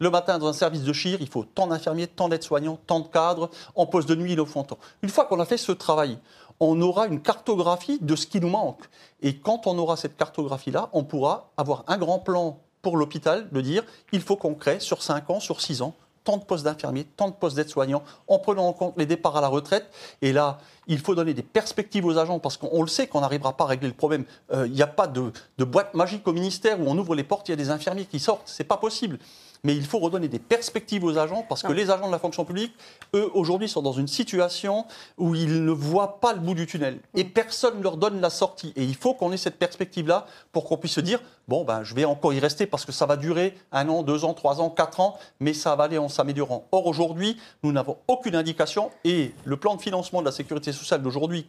le 0.01 0.09
matin, 0.09 0.39
dans 0.39 0.47
un 0.47 0.53
service 0.53 0.81
de 0.81 0.93
chir, 0.93 1.19
il 1.21 1.27
faut 1.27 1.43
tant 1.43 1.67
d'infirmiers, 1.67 2.07
tant 2.07 2.27
d'aides-soignants, 2.27 2.79
tant 2.87 3.01
de 3.01 3.07
cadres. 3.07 3.51
En 3.75 3.85
poste 3.85 4.09
de 4.09 4.15
nuit, 4.15 4.33
il 4.33 4.45
faut 4.47 4.63
tant. 4.63 4.79
Une 5.03 5.09
fois 5.09 5.25
qu'on 5.25 5.39
a 5.39 5.45
fait 5.45 5.57
ce 5.57 5.71
travail, 5.71 6.17
on 6.59 6.81
aura 6.81 7.05
une 7.05 7.21
cartographie 7.21 7.99
de 8.01 8.15
ce 8.15 8.25
qui 8.25 8.41
nous 8.41 8.49
manque. 8.49 8.81
Et 9.21 9.37
quand 9.37 9.67
on 9.67 9.77
aura 9.77 9.97
cette 9.97 10.17
cartographie-là, 10.17 10.89
on 10.93 11.03
pourra 11.03 11.51
avoir 11.55 11.83
un 11.85 11.99
grand 11.99 12.17
plan 12.17 12.57
pour 12.81 12.97
l'hôpital 12.97 13.47
de 13.51 13.61
dire 13.61 13.83
il 14.11 14.21
faut 14.21 14.35
qu'on 14.37 14.55
crée 14.55 14.79
sur 14.79 15.03
5 15.03 15.29
ans, 15.29 15.39
sur 15.39 15.61
6 15.61 15.83
ans, 15.83 15.93
tant 16.23 16.37
de 16.37 16.43
postes 16.45 16.65
d'infirmiers, 16.65 17.03
tant 17.03 17.29
de 17.29 17.35
postes 17.35 17.55
d'aides-soignants, 17.55 18.01
en 18.27 18.39
prenant 18.39 18.67
en 18.67 18.73
compte 18.73 18.95
les 18.97 19.05
départs 19.05 19.37
à 19.37 19.41
la 19.41 19.49
retraite. 19.49 19.87
Et 20.23 20.33
là, 20.33 20.57
il 20.87 20.97
faut 20.97 21.13
donner 21.13 21.35
des 21.35 21.43
perspectives 21.43 22.07
aux 22.07 22.17
agents 22.17 22.39
parce 22.39 22.57
qu'on 22.57 22.81
le 22.81 22.87
sait 22.87 23.05
qu'on 23.05 23.21
n'arrivera 23.21 23.55
pas 23.55 23.65
à 23.65 23.67
régler 23.67 23.87
le 23.87 23.93
problème. 23.93 24.25
Euh, 24.51 24.65
il 24.65 24.73
n'y 24.73 24.81
a 24.81 24.87
pas 24.87 25.05
de, 25.05 25.31
de, 25.59 25.63
boîte 25.63 25.93
magique 25.93 26.27
au 26.27 26.33
ministère 26.33 26.79
où 26.79 26.85
on 26.87 26.97
ouvre 26.97 27.13
les 27.13 27.23
portes, 27.23 27.49
il 27.49 27.51
y 27.51 27.53
a 27.53 27.57
des 27.57 27.69
infirmiers 27.69 28.05
qui 28.05 28.19
sortent. 28.19 28.47
C'est 28.47 28.63
pas 28.63 28.77
possible 28.77 29.19
mais 29.63 29.75
il 29.75 29.85
faut 29.85 29.99
redonner 29.99 30.27
des 30.27 30.39
perspectives 30.39 31.03
aux 31.03 31.17
agents 31.17 31.45
parce 31.47 31.63
que 31.63 31.71
les 31.71 31.89
agents 31.89 32.07
de 32.07 32.11
la 32.11 32.19
fonction 32.19 32.45
publique, 32.45 32.73
eux, 33.13 33.29
aujourd'hui, 33.33 33.69
sont 33.69 33.81
dans 33.81 33.91
une 33.91 34.07
situation 34.07 34.85
où 35.17 35.35
ils 35.35 35.63
ne 35.63 35.71
voient 35.71 36.19
pas 36.19 36.33
le 36.33 36.39
bout 36.39 36.55
du 36.55 36.65
tunnel 36.65 36.99
et 37.15 37.23
personne 37.23 37.77
ne 37.77 37.83
leur 37.83 37.97
donne 37.97 38.21
la 38.21 38.29
sortie. 38.29 38.73
Et 38.75 38.83
il 38.83 38.95
faut 38.95 39.13
qu'on 39.13 39.31
ait 39.31 39.37
cette 39.37 39.57
perspective-là 39.57 40.25
pour 40.51 40.65
qu'on 40.65 40.77
puisse 40.77 40.93
se 40.93 41.01
dire 41.01 41.19
bon, 41.47 41.65
ben, 41.65 41.83
je 41.83 41.93
vais 41.93 42.05
encore 42.05 42.33
y 42.33 42.39
rester 42.39 42.65
parce 42.65 42.85
que 42.85 42.93
ça 42.93 43.05
va 43.05 43.17
durer 43.17 43.57
un 43.73 43.89
an, 43.89 44.03
deux 44.03 44.23
ans, 44.23 44.33
trois 44.33 44.61
ans, 44.61 44.69
quatre 44.69 45.01
ans, 45.01 45.17
mais 45.41 45.53
ça 45.53 45.75
va 45.75 45.83
aller 45.83 45.97
en 45.97 46.07
s'améliorant. 46.07 46.65
Or, 46.71 46.87
aujourd'hui, 46.87 47.37
nous 47.61 47.73
n'avons 47.73 47.97
aucune 48.07 48.35
indication 48.35 48.89
et 49.03 49.33
le 49.43 49.57
plan 49.57 49.75
de 49.75 49.81
financement 49.81 50.21
de 50.21 50.25
la 50.25 50.31
sécurité 50.31 50.71
sociale 50.71 51.01
d'aujourd'hui 51.01 51.45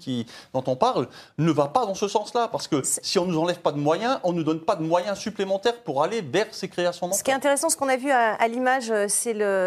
dont 0.54 0.64
on 0.66 0.74
parle 0.74 1.06
ne 1.38 1.52
va 1.52 1.68
pas 1.68 1.86
dans 1.86 1.94
ce 1.94 2.08
sens-là 2.08 2.48
parce 2.48 2.66
que 2.66 2.82
si 2.82 3.18
on 3.20 3.26
ne 3.26 3.32
nous 3.32 3.38
enlève 3.38 3.60
pas 3.60 3.70
de 3.70 3.78
moyens, 3.78 4.18
on 4.24 4.32
ne 4.32 4.38
nous 4.38 4.44
donne 4.44 4.60
pas 4.60 4.74
de 4.74 4.82
moyens 4.82 5.18
supplémentaires 5.18 5.80
pour 5.82 6.02
aller 6.02 6.20
vers 6.20 6.46
ces 6.50 6.68
créations 6.68 7.06
d'emplois. 7.06 7.18
Ce 7.18 7.22
qui 7.22 7.30
est 7.30 7.34
intéressant, 7.34 7.68
ce 7.68 7.76
qu'on 7.76 7.88
a 7.88 7.96
vu 7.96 8.01
à, 8.10 8.48
l'image, 8.48 8.90
euh, 8.90 9.06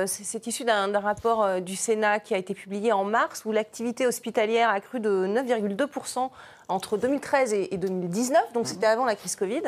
c'est 0.08 0.48
issu 0.48 0.64
d'un 0.64 1.00
rapport 1.00 1.44
euh, 1.44 1.60
du 1.60 1.76
Sénat 1.76 2.20
qui 2.20 2.34
a 2.34 2.38
été 2.38 2.54
publié 2.54 2.92
en 2.92 3.04
mars 3.04 3.44
où 3.46 3.52
l'activité 3.52 4.08
hospitalière 4.08 4.70
a 4.70 4.80
cru 4.80 5.00
de 5.00 5.28
9,2% 5.28 6.30
entre 6.70 6.98
2013 6.98 7.54
et 7.54 7.78
2019, 7.78 8.54
donc 8.54 8.68
c'était 8.68 8.88
avant 8.88 9.06
la 9.06 9.16
crise 9.16 9.36
Covid, 9.36 9.62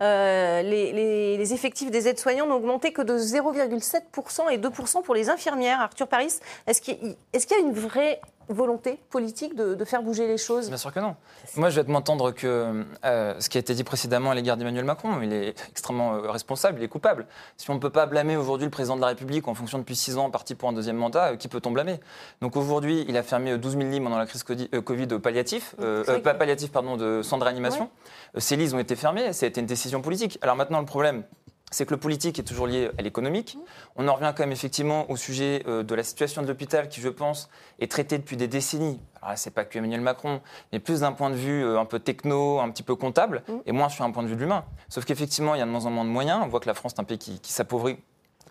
euh, 0.00 0.62
les, 0.62 1.52
effectifs 1.52 1.90
des 1.90 2.08
aides-soignants 2.08 2.46
n'ont 2.46 2.56
augmenté 2.56 2.92
que 2.92 3.02
de 3.02 3.18
0,7% 3.18 4.50
et 4.50 4.58
2% 4.58 5.02
pour 5.02 5.14
les 5.14 5.28
infirmières. 5.28 5.80
Arthur 5.80 6.06
Paris, 6.06 6.32
est-ce 6.66 6.80
qu'il 6.80 6.94
y, 6.94 7.54
a 7.54 7.58
une 7.58 7.72
vraie 7.72 8.20
volonté 8.48 8.98
politique 9.10 9.54
de, 9.54 9.84
faire 9.84 10.02
bouger 10.02 10.26
les 10.26 10.38
choses? 10.38 10.68
Bien 10.68 10.76
sûr 10.76 10.92
que 10.92 11.00
non. 11.00 11.16
Moi, 11.56 11.70
je 11.70 11.76
vais 11.76 11.84
te 11.84 11.90
m'entendre 11.90 12.30
que 12.30 12.84
euh, 13.04 13.34
ce 13.40 13.48
qui 13.48 13.58
a 13.58 13.60
été 13.60 13.74
dit 13.74 13.84
précédemment 13.84 14.30
à 14.30 14.34
l'égard 14.34 14.56
d'Emmanuel 14.56 14.84
Macron, 14.84 15.20
il 15.22 15.32
est 15.32 15.54
extrêmement 15.70 16.14
euh, 16.14 16.30
responsable, 16.30 16.78
il 16.80 16.84
est 16.84 16.88
coupable. 16.88 17.26
Si 17.56 17.68
on 17.70 17.74
ne 17.74 17.78
peut 17.78 17.90
pas 17.90 18.06
blâmer 18.06 18.36
aujourd'hui 18.36 18.66
le 18.66 18.70
président 18.70 18.96
de 18.96 19.00
la 19.00 19.08
République 19.08 19.48
en 19.48 19.54
fonction 19.54 19.78
depuis 19.78 19.96
six 19.96 20.16
ans, 20.16 20.30
parti 20.30 20.54
pour 20.54 20.68
un 20.68 20.72
deuxième 20.72 20.96
mandat, 20.96 21.36
qui 21.36 21.48
peut-on 21.48 21.72
blâmer? 21.72 21.98
Donc 22.40 22.56
aujourd'hui, 22.56 23.04
il 23.08 23.16
a 23.16 23.22
fermé 23.22 23.58
12 23.58 23.76
000 23.76 23.90
lits 23.90 24.00
pendant 24.00 24.18
la 24.18 24.26
crise 24.26 24.44
Covid 24.44 25.06
palliatif, 25.22 25.74
pas 26.22 26.34
pardon, 26.72 26.96
de 26.96 27.22
centres 27.22 27.40
de 27.40 27.44
réanimation. 27.44 27.90
Ces 28.36 28.56
lits 28.56 28.74
ont 28.74 28.78
été 28.78 28.96
fermés, 28.96 29.32
ça 29.32 29.46
a 29.46 29.48
été 29.48 29.60
une 29.60 29.66
décision 29.66 30.00
politique. 30.02 30.38
Alors 30.42 30.56
maintenant, 30.56 30.80
le 30.80 30.86
problème, 30.86 31.24
c'est 31.72 31.86
que 31.86 31.94
le 31.94 32.00
politique 32.00 32.38
est 32.38 32.42
toujours 32.42 32.66
lié 32.66 32.90
à 32.98 33.02
l'économique. 33.02 33.58
On 33.96 34.06
en 34.06 34.14
revient 34.14 34.32
quand 34.36 34.42
même 34.42 34.52
effectivement 34.52 35.10
au 35.10 35.16
sujet 35.16 35.62
euh, 35.66 35.82
de 35.82 35.94
la 35.94 36.04
situation 36.04 36.42
de 36.42 36.46
l'hôpital 36.46 36.88
qui, 36.88 37.00
je 37.00 37.08
pense, 37.08 37.48
est 37.80 37.90
traité 37.90 38.18
depuis 38.18 38.36
des 38.36 38.46
décennies. 38.46 39.00
Alors 39.20 39.30
là, 39.30 39.36
c'est 39.36 39.50
pas 39.50 39.64
que 39.64 39.78
Emmanuel 39.78 40.02
Macron, 40.02 40.40
mais 40.72 40.78
plus 40.78 41.00
d'un 41.00 41.12
point 41.12 41.30
de 41.30 41.34
vue 41.34 41.64
euh, 41.64 41.80
un 41.80 41.86
peu 41.86 41.98
techno, 41.98 42.60
un 42.60 42.70
petit 42.70 42.82
peu 42.82 42.94
comptable, 42.94 43.42
et 43.64 43.72
moins 43.72 43.88
sur 43.88 44.04
un 44.04 44.10
point 44.10 44.22
de 44.22 44.28
vue 44.28 44.36
de 44.36 44.40
l'humain. 44.40 44.64
Sauf 44.88 45.04
qu'effectivement, 45.04 45.54
il 45.54 45.58
y 45.58 45.62
a 45.62 45.66
de 45.66 45.70
moins 45.70 45.86
en 45.86 45.90
moins 45.90 46.04
de 46.04 46.10
moyens. 46.10 46.40
On 46.44 46.48
voit 46.48 46.60
que 46.60 46.68
la 46.68 46.74
France 46.74 46.92
est 46.96 47.00
un 47.00 47.04
pays 47.04 47.18
qui, 47.18 47.40
qui 47.40 47.52
s'appauvrit 47.52 47.98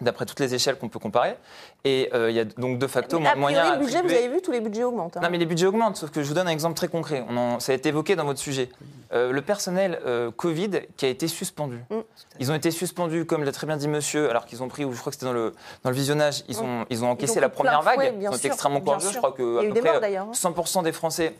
d'après 0.01 0.25
toutes 0.25 0.39
les 0.39 0.53
échelles 0.53 0.77
qu'on 0.77 0.89
peut 0.89 0.99
comparer. 0.99 1.35
Et 1.85 2.09
euh, 2.13 2.29
il 2.29 2.35
y 2.35 2.39
a 2.39 2.45
donc 2.45 2.77
de 2.79 2.87
facto 2.87 3.19
Mais 3.19 3.27
a 3.27 3.31
priori, 3.33 3.53
le 3.53 3.85
budget, 3.85 4.01
vous 4.01 4.11
avez 4.11 4.27
vu, 4.27 4.41
tous 4.41 4.51
les 4.51 4.59
budgets 4.61 4.83
augmentent. 4.83 5.17
hein. 5.17 5.21
Non, 5.23 5.29
mais 5.29 5.37
les 5.37 5.45
budgets 5.45 5.65
augmentent, 5.67 5.97
sauf 5.97 6.09
que 6.11 6.21
je 6.21 6.27
vous 6.27 6.33
donne 6.33 6.47
un 6.47 6.51
exemple 6.51 6.75
très 6.75 6.87
concret. 6.87 7.23
On 7.29 7.37
en- 7.37 7.59
ça 7.59 7.71
a 7.71 7.75
été 7.75 7.89
évoqué 7.89 8.15
dans 8.15 8.25
votre 8.25 8.39
sujet. 8.39 8.69
Euh, 9.13 9.31
le 9.31 9.41
personnel 9.41 9.99
euh, 10.05 10.31
Covid 10.31 10.71
qui 10.97 11.05
a 11.05 11.09
été 11.09 11.27
suspendu. 11.27 11.77
Mm. 11.89 11.95
Ils 12.39 12.51
ont 12.51 12.55
été 12.55 12.71
suspendus, 12.71 13.25
comme 13.25 13.43
l'a 13.43 13.51
très 13.51 13.67
bien 13.67 13.77
dit 13.77 13.87
monsieur, 13.87 14.29
alors 14.29 14.45
qu'ils 14.45 14.63
ont 14.63 14.67
pris, 14.67 14.85
ou 14.85 14.93
je 14.93 14.99
crois 14.99 15.11
que 15.11 15.15
c'était 15.15 15.25
dans 15.25 15.33
le, 15.33 15.53
dans 15.83 15.89
le 15.89 15.95
visionnage, 15.95 16.43
ils 16.47 16.59
ont, 16.61 16.85
ils 16.89 17.03
ont 17.03 17.09
encaissé 17.09 17.39
la 17.39 17.49
première 17.49 17.83
fouet, 17.83 17.95
vague. 17.95 18.17
bien 18.17 18.29
Ils 18.29 18.33
ont 18.33 18.37
été 18.37 18.47
extrêmement 18.47 18.81
courageux. 18.81 19.09
Je 19.11 19.17
crois 19.17 19.31
que 19.31 19.59
à 19.59 19.63
eu 19.63 19.67
peu 19.69 19.73
des 19.73 19.81
près, 19.81 19.91
morts, 19.91 20.01
d'ailleurs, 20.01 20.27
hein. 20.27 20.31
100% 20.33 20.83
des 20.83 20.91
Français 20.91 21.35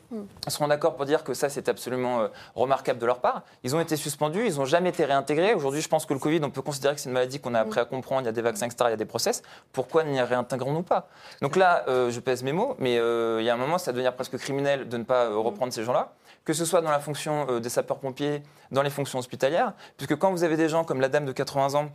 seront 0.48 0.68
d'accord 0.68 0.96
pour 0.96 1.06
dire 1.06 1.24
que 1.24 1.34
ça, 1.34 1.50
c'est 1.50 1.70
absolument 1.70 2.22
euh, 2.22 2.28
remarquable 2.56 3.00
de 3.00 3.06
leur 3.06 3.20
part. 3.20 3.44
Ils 3.64 3.76
ont 3.76 3.80
été 3.80 3.96
suspendus, 3.96 4.46
ils 4.46 4.56
n'ont 4.56 4.66
jamais 4.66 4.90
été 4.90 5.06
réintégrés. 5.06 5.54
Aujourd'hui, 5.54 5.82
je 5.82 5.90
pense 5.90 6.06
que 6.06 6.14
le 6.14 6.20
Covid, 6.20 6.42
on 6.44 6.50
peut 6.50 6.62
considérer 6.62 6.96
que 6.96 7.02
c'est 7.02 7.10
une 7.10 7.14
maladie 7.14 7.40
qu'on 7.40 7.54
a 7.54 7.62
appris 7.62 7.80
à 7.80 7.86
comprendre. 7.86 8.22
Il 8.22 8.26
y 8.26 8.30
a 8.30 8.34
des 8.34 8.42
vaccins, 8.42 8.66
etc. 8.66 8.86
Il 8.88 8.92
y 8.92 8.94
a 8.94 8.98
des 8.98 9.06
process. 9.06 9.42
Pourquoi 9.74 10.04
n'y 10.04 10.22
réintégrons-nous 10.22 10.84
pas? 10.84 11.08
Donc 11.42 11.56
là, 11.56 11.84
euh, 11.88 12.12
je 12.12 12.20
pèse 12.20 12.44
mes 12.44 12.54
mots, 12.54 12.76
mais 12.80 12.98
euh, 12.98 13.42
il 13.42 13.46
y 13.46 13.50
a 13.50 13.54
un 13.54 13.58
moment, 13.58 13.78
ça 13.78 13.92
va 13.92 13.94
devenir 13.94 14.14
presque 14.14 14.38
criminel 14.38 14.88
de 14.88 14.98
ne 14.98 15.04
pas 15.04 15.30
reprendre 15.30 15.74
ces 15.74 15.84
gens-là, 15.84 16.14
que 16.46 16.54
ce 16.54 16.66
soit 16.66 16.82
dans 16.82 16.92
la 16.92 17.00
fonction 17.00 17.48
euh, 17.50 17.60
des 17.60 17.70
sapeurs-pompiers, 17.70 18.44
dans 18.72 18.82
les 18.82 18.90
fonctions 18.90 19.20
hospitalières, 19.20 19.74
puisque 19.98 20.16
quand 20.16 20.32
vous 20.32 20.44
avez 20.44 20.58
des 20.58 20.70
gens 20.70 20.84
comme 20.84 21.02
la 21.02 21.10
dame 21.10 21.26
de 21.26 21.32
80 21.32 21.76
ans 21.76 21.90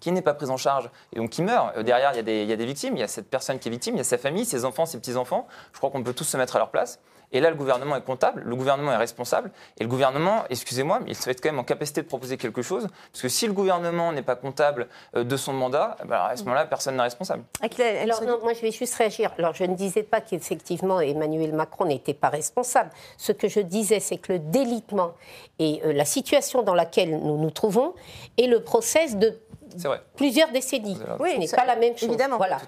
qui 0.00 0.12
n'est 0.12 0.22
pas 0.22 0.34
prise 0.34 0.50
en 0.50 0.56
charge 0.56 0.90
et 1.12 1.16
donc 1.16 1.30
qui 1.30 1.42
meurt. 1.42 1.76
Euh, 1.76 1.82
Derrière, 1.82 2.12
il 2.12 2.16
y, 2.16 2.20
a 2.20 2.22
des, 2.22 2.42
il 2.42 2.48
y 2.48 2.52
a 2.52 2.56
des 2.56 2.66
victimes, 2.66 2.96
il 2.96 3.00
y 3.00 3.02
a 3.02 3.08
cette 3.08 3.28
personne 3.28 3.58
qui 3.58 3.68
est 3.68 3.70
victime, 3.70 3.94
il 3.94 3.98
y 3.98 4.00
a 4.00 4.04
sa 4.04 4.18
famille, 4.18 4.44
ses 4.44 4.64
enfants, 4.64 4.86
ses 4.86 4.98
petits-enfants. 4.98 5.46
Je 5.72 5.78
crois 5.78 5.90
qu'on 5.90 6.02
peut 6.02 6.14
tous 6.14 6.24
se 6.24 6.36
mettre 6.36 6.56
à 6.56 6.58
leur 6.58 6.70
place. 6.70 7.00
Et 7.32 7.40
là, 7.40 7.50
le 7.50 7.56
gouvernement 7.56 7.96
est 7.96 8.04
comptable, 8.04 8.42
le 8.44 8.56
gouvernement 8.56 8.92
est 8.92 8.96
responsable, 8.96 9.50
et 9.78 9.82
le 9.82 9.88
gouvernement, 9.88 10.44
excusez-moi, 10.50 11.00
mais 11.04 11.10
il 11.10 11.16
va 11.16 11.32
être 11.32 11.42
quand 11.42 11.50
même 11.50 11.58
en 11.58 11.64
capacité 11.64 12.02
de 12.02 12.06
proposer 12.06 12.36
quelque 12.36 12.62
chose, 12.62 12.88
parce 13.12 13.22
que 13.22 13.28
si 13.28 13.46
le 13.46 13.52
gouvernement 13.52 14.12
n'est 14.12 14.22
pas 14.22 14.36
comptable 14.36 14.88
euh, 15.14 15.24
de 15.24 15.36
son 15.36 15.52
mandat, 15.52 15.96
eh 16.02 16.06
ben, 16.06 16.16
à 16.16 16.36
ce 16.36 16.44
moment-là, 16.44 16.66
personne 16.66 16.96
n'est 16.96 17.02
responsable. 17.02 17.44
Alors, 17.60 18.18
se 18.18 18.24
non, 18.24 18.38
moi, 18.42 18.52
je 18.54 18.60
vais 18.60 18.70
juste 18.70 18.94
réagir. 18.94 19.32
Alors, 19.38 19.54
je 19.54 19.64
ne 19.64 19.74
disais 19.74 20.02
pas 20.02 20.20
qu'effectivement 20.20 21.00
Emmanuel 21.00 21.52
Macron 21.52 21.84
n'était 21.84 22.14
pas 22.14 22.28
responsable. 22.28 22.90
Ce 23.16 23.32
que 23.32 23.48
je 23.48 23.60
disais, 23.60 24.00
c'est 24.00 24.16
que 24.16 24.32
le 24.32 24.38
délitement 24.38 25.12
et 25.58 25.80
euh, 25.84 25.92
la 25.92 26.04
situation 26.04 26.62
dans 26.62 26.74
laquelle 26.74 27.10
nous 27.10 27.38
nous 27.38 27.50
trouvons 27.50 27.94
est 28.36 28.46
le 28.46 28.62
process 28.62 29.16
de 29.16 29.38
vrai. 29.76 30.00
plusieurs 30.16 30.50
décennies. 30.50 30.96
Oui, 31.20 31.30
Ce 31.34 31.38
n'est 31.38 31.48
pas 31.48 31.64
la 31.66 31.76
même 31.76 31.96
chose. 31.96 32.08
évidemment. 32.08 32.36
Voilà. 32.36 32.58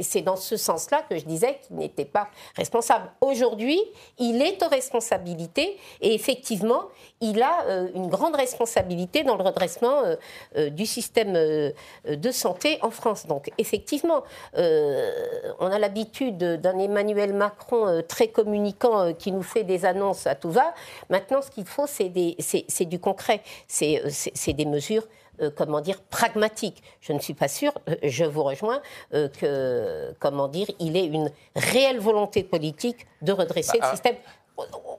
C'est 0.00 0.22
dans 0.22 0.36
ce 0.36 0.56
sens-là 0.56 1.02
que 1.08 1.16
je 1.18 1.24
disais 1.24 1.58
qu'il 1.66 1.76
n'était 1.76 2.04
pas 2.04 2.28
responsable. 2.56 3.10
Aujourd'hui, 3.20 3.80
il 4.18 4.40
est 4.42 4.62
aux 4.62 4.68
responsabilités 4.68 5.76
et 6.00 6.14
effectivement, 6.14 6.84
il 7.20 7.42
a 7.42 7.64
euh, 7.66 7.88
une 7.94 8.08
grande 8.08 8.34
responsabilité 8.34 9.24
dans 9.24 9.36
le 9.36 9.42
redressement 9.42 10.00
euh, 10.04 10.16
euh, 10.56 10.70
du 10.70 10.86
système 10.86 11.34
euh, 11.36 11.70
de 12.06 12.30
santé 12.30 12.78
en 12.82 12.90
France. 12.90 13.26
Donc, 13.26 13.50
effectivement, 13.58 14.22
euh, 14.56 15.12
on 15.58 15.66
a 15.70 15.78
l'habitude 15.78 16.38
d'un 16.38 16.78
Emmanuel 16.78 17.32
Macron 17.34 17.86
euh, 17.86 18.02
très 18.02 18.28
communicant 18.28 19.00
euh, 19.00 19.12
qui 19.12 19.32
nous 19.32 19.42
fait 19.42 19.64
des 19.64 19.84
annonces 19.84 20.26
à 20.26 20.34
tout 20.34 20.50
va. 20.50 20.72
Maintenant, 21.10 21.42
ce 21.42 21.50
qu'il 21.50 21.66
faut, 21.66 21.86
c'est 21.86 22.08
du 22.08 22.98
concret, 22.98 23.42
c'est 23.68 24.52
des 24.52 24.64
mesures 24.64 25.06
euh, 25.40 25.50
comment 25.54 25.80
dire, 25.80 26.00
pragmatique. 26.02 26.82
Je 27.00 27.12
ne 27.12 27.18
suis 27.18 27.34
pas 27.34 27.48
sûre, 27.48 27.72
euh, 27.88 27.96
je 28.02 28.24
vous 28.24 28.42
rejoins, 28.42 28.80
euh, 29.14 29.28
que, 29.28 30.14
comment 30.18 30.48
dire, 30.48 30.66
il 30.78 30.96
ait 30.96 31.06
une 31.06 31.30
réelle 31.56 31.98
volonté 31.98 32.42
politique 32.42 33.06
de 33.22 33.32
redresser 33.32 33.78
Bah, 33.78 33.86
le 33.86 33.90
système. 33.92 34.16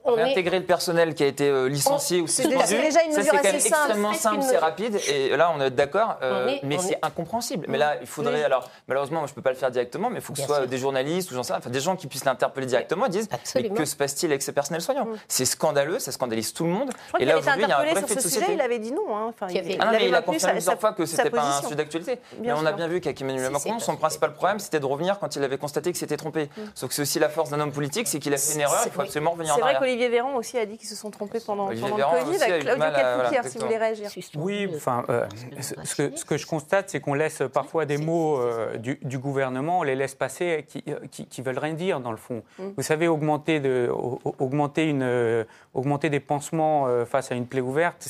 On 0.03 0.18
est- 0.18 0.36
le 0.41 0.63
personnel 0.63 1.13
qui 1.15 1.24
a 1.24 1.27
été 1.27 1.48
euh, 1.48 1.68
licencié 1.70 2.22
ou 2.22 2.27
c'est 2.27 2.44
suspendu, 2.44 2.56
déjà- 2.58 2.68
c'est 2.68 2.82
déjà 2.82 3.03
une 3.03 3.12
ça, 3.12 3.18
mesure 3.20 3.32
c'est 3.34 3.38
quand 3.38 3.44
même 3.44 3.56
assez 3.56 3.70
simple. 3.70 3.82
extrêmement 3.84 4.13
simple, 4.13 4.41
c'est 4.41 4.58
rapide. 4.58 5.00
Et 5.08 5.36
là, 5.38 5.53
on 5.56 5.62
est 5.62 5.70
d'accord, 5.70 6.18
euh, 6.22 6.46
On 6.46 6.50
est- 6.50 6.60
mais 6.63 6.75
on 6.77 6.80
c'est 6.82 6.94
est- 6.94 7.00
incompréhensible. 7.06 7.65
Mais 7.70 7.77
là, 7.77 7.96
il 8.01 8.08
faudrait, 8.08 8.36
Oui. 8.39 8.44
alors, 8.44 8.70
malheureusement, 8.88 9.20
moi, 9.20 9.27
je 9.27 9.32
ne 9.32 9.36
peux 9.36 9.41
pas 9.41 9.51
le 9.51 9.56
faire 9.56 9.72
directement, 9.72 10.10
mais 10.10 10.18
il 10.18 10.22
faut 10.22 10.34
que 10.34 10.39
ce 10.39 10.46
soit 10.46 10.57
sûr. 10.57 10.68
des 10.68 10.77
journalistes 10.77 11.31
ou 11.31 11.35
j'en 11.35 11.44
sais 11.44 11.53
enfin, 11.53 11.70
des 11.70 11.79
gens 11.79 11.96
qui 11.96 12.07
puissent 12.07 12.25
l'interpeller 12.25 12.66
directement 12.68 13.05
et 13.05 13.09
disent 13.09 13.29
Absolument. 13.31 13.74
Mais 13.75 13.79
que 13.79 13.85
se 13.85 13.96
passe-t-il 13.96 14.31
avec 14.31 14.42
ces 14.42 14.51
personnels 14.51 14.81
soignants 14.81 15.07
C'est 15.27 15.46
scandaleux, 15.46 16.00
ça 16.00 16.12
scandalise 16.12 16.53
tout 16.53 16.64
le 16.64 16.72
monde. 16.72 16.90
Je 16.92 17.07
crois 17.09 17.20
et 17.22 17.25
là, 17.25 17.38
aujourd'hui, 17.38 17.64
il 17.64 17.70
y 17.70 17.72
a 17.72 17.77
un 17.79 17.83
vrai 17.83 17.96
fait 17.96 18.01
de 18.16 18.20
société. 18.22 18.46
sujet, 18.46 18.53
il 18.55 18.62
avait 18.62 18.79
dit 18.79 18.92
non. 18.92 19.16
hein. 19.16 19.25
Enfin, 19.29 19.48
Qui 19.48 19.59
avait- 19.59 19.77
Ah 19.79 19.85
non, 19.85 19.92
mais 19.92 19.98
avait 19.98 20.07
il 20.07 20.16
a 20.16 20.22
confirmé 20.22 20.53
plusieurs 20.53 20.79
fois 20.79 20.94
que 20.94 21.05
c'était 21.05 21.29
pas 21.29 21.44
un 21.59 21.62
sujet 21.62 21.75
d'actualité. 21.75 22.20
Mais 22.42 22.51
on 22.53 22.66
a 22.66 22.72
bien 22.72 22.88
vu 22.88 23.00
qu'avec 23.01 23.22
Emmanuel 23.22 23.51
Macron, 23.51 23.79
son 23.79 23.96
principal 23.96 24.33
problème, 24.33 24.59
c'était 24.59 24.79
de 24.79 24.85
revenir 24.85 25.20
quand 25.20 25.35
il 25.35 25.44
avait 25.44 25.57
constaté 25.57 25.92
que 25.92 25.98
c'était 25.98 26.18
trompé. 26.18 26.50
Sauf 26.75 26.90
que 26.90 26.96
c'est 26.96 27.01
aussi 27.03 27.20
la 27.20 27.29
force 27.29 27.50
d'un 27.51 27.59
homme 27.59 27.72
politique, 27.72 28.07
c'est 28.07 28.20
qu'il 28.20 28.33
a 28.33 28.38
fait 28.38 28.55
une 28.55 28.62
erreur, 28.62 28.81
il 28.85 28.92
faut 28.92 29.01
absolument 29.01 29.31
revenir 29.31 29.50
C'est 29.55 29.61
vrai 29.61 29.75
qu'Olivier 29.77 30.09
Véran 30.09 30.35
aussi 30.35 30.57
a 30.57 30.66
dit 30.66 30.77
qu'ils 30.77 30.87
se 30.90 30.96
sont 30.96 31.11
trompés 31.11 31.40
pendant, 31.46 31.68
Olivier 31.68 31.81
pendant 31.83 31.96
Véran 31.98 32.14
le 32.16 32.20
Covid. 32.24 32.35
aussi 32.35 32.44
a 32.44 32.55
eu 32.57 32.59
du 32.59 32.66
Claudio 32.66 32.83
Calfouquier, 32.96 33.50
si 33.50 33.57
vous 33.57 33.66
voulez 33.66 33.77
réagir. 33.77 34.09
Oui, 34.35 34.70
enfin, 34.75 35.03
euh, 35.09 35.25
ce, 35.59 35.74
ce 35.83 35.96
que, 35.96 36.16
ce 36.18 36.25
que 36.25 36.37
je 36.37 36.46
constate, 36.48 36.90
c'est 36.90 37.00
qu'on 37.00 37.14
laisse 37.14 37.42
parfois 37.53 37.85
des 37.85 37.98
mots 37.98 38.40
euh, 38.40 38.77
du, 38.77 39.00
du 39.01 39.18
gouvernement, 39.18 39.79
on 39.79 39.83
les 39.83 39.96
laisse 39.96 40.16
passer 40.16 40.66
qui, 40.68 40.83
euh, 40.87 40.96
qui, 41.11 41.25
qui 41.25 41.42
veulent 41.42 41.59
rien 41.59 41.74
dire 41.74 42.00
dans 42.00 42.11
le 42.11 42.18
fond. 42.18 42.44
Vous 42.59 42.83
savez, 42.83 43.07
augmenter, 43.07 43.59
de, 43.59 43.90
au- 43.92 44.20
au- 44.24 44.35
augmenter, 44.40 44.85
une, 44.90 45.46
augmenter 45.74 46.09
des 46.09 46.20
pansements 46.20 46.87
euh, 46.87 47.05
face 47.05 47.31
à 47.31 47.35
une 47.35 47.48
plaie 47.48 47.61
ouverte, 47.61 48.07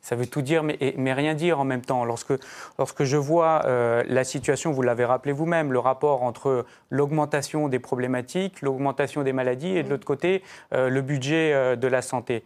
ça 0.00 0.16
veut 0.16 0.26
tout 0.26 0.42
dire, 0.42 0.62
mais, 0.62 0.78
mais 0.96 1.12
rien 1.12 1.34
dire 1.34 1.60
en 1.60 1.64
même 1.64 1.82
temps. 1.82 2.04
Lorsque, 2.04 2.32
lorsque 2.78 3.04
je 3.04 3.16
vois 3.16 3.62
euh, 3.66 4.02
la 4.08 4.24
situation, 4.24 4.70
vous 4.72 4.82
l'avez 4.82 5.04
rappelé 5.04 5.32
vous-même, 5.32 5.72
le 5.72 5.78
rapport 5.78 6.22
entre 6.22 6.64
l'augmentation 6.90 7.68
des 7.68 7.78
problématiques, 7.78 8.62
l'augmentation 8.62 9.22
des 9.22 9.32
maladies, 9.32 9.76
et 9.76 9.82
de 9.82 9.90
l'autre 9.90 10.04
côté, 10.06 10.42
euh, 10.42 10.42
le 10.72 11.00
budget 11.00 11.52
euh, 11.52 11.76
de 11.76 11.86
la 11.86 12.02
santé. 12.02 12.42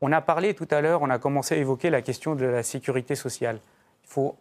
On 0.00 0.12
a 0.12 0.20
parlé 0.20 0.54
tout 0.54 0.68
à 0.70 0.80
l'heure, 0.80 1.02
on 1.02 1.10
a 1.10 1.18
commencé 1.18 1.54
à 1.54 1.58
évoquer 1.58 1.90
la 1.90 2.00
question 2.00 2.34
de 2.34 2.46
la 2.46 2.62
sécurité 2.62 3.14
sociale. 3.14 3.58
Il 4.04 4.08
faut 4.08 4.36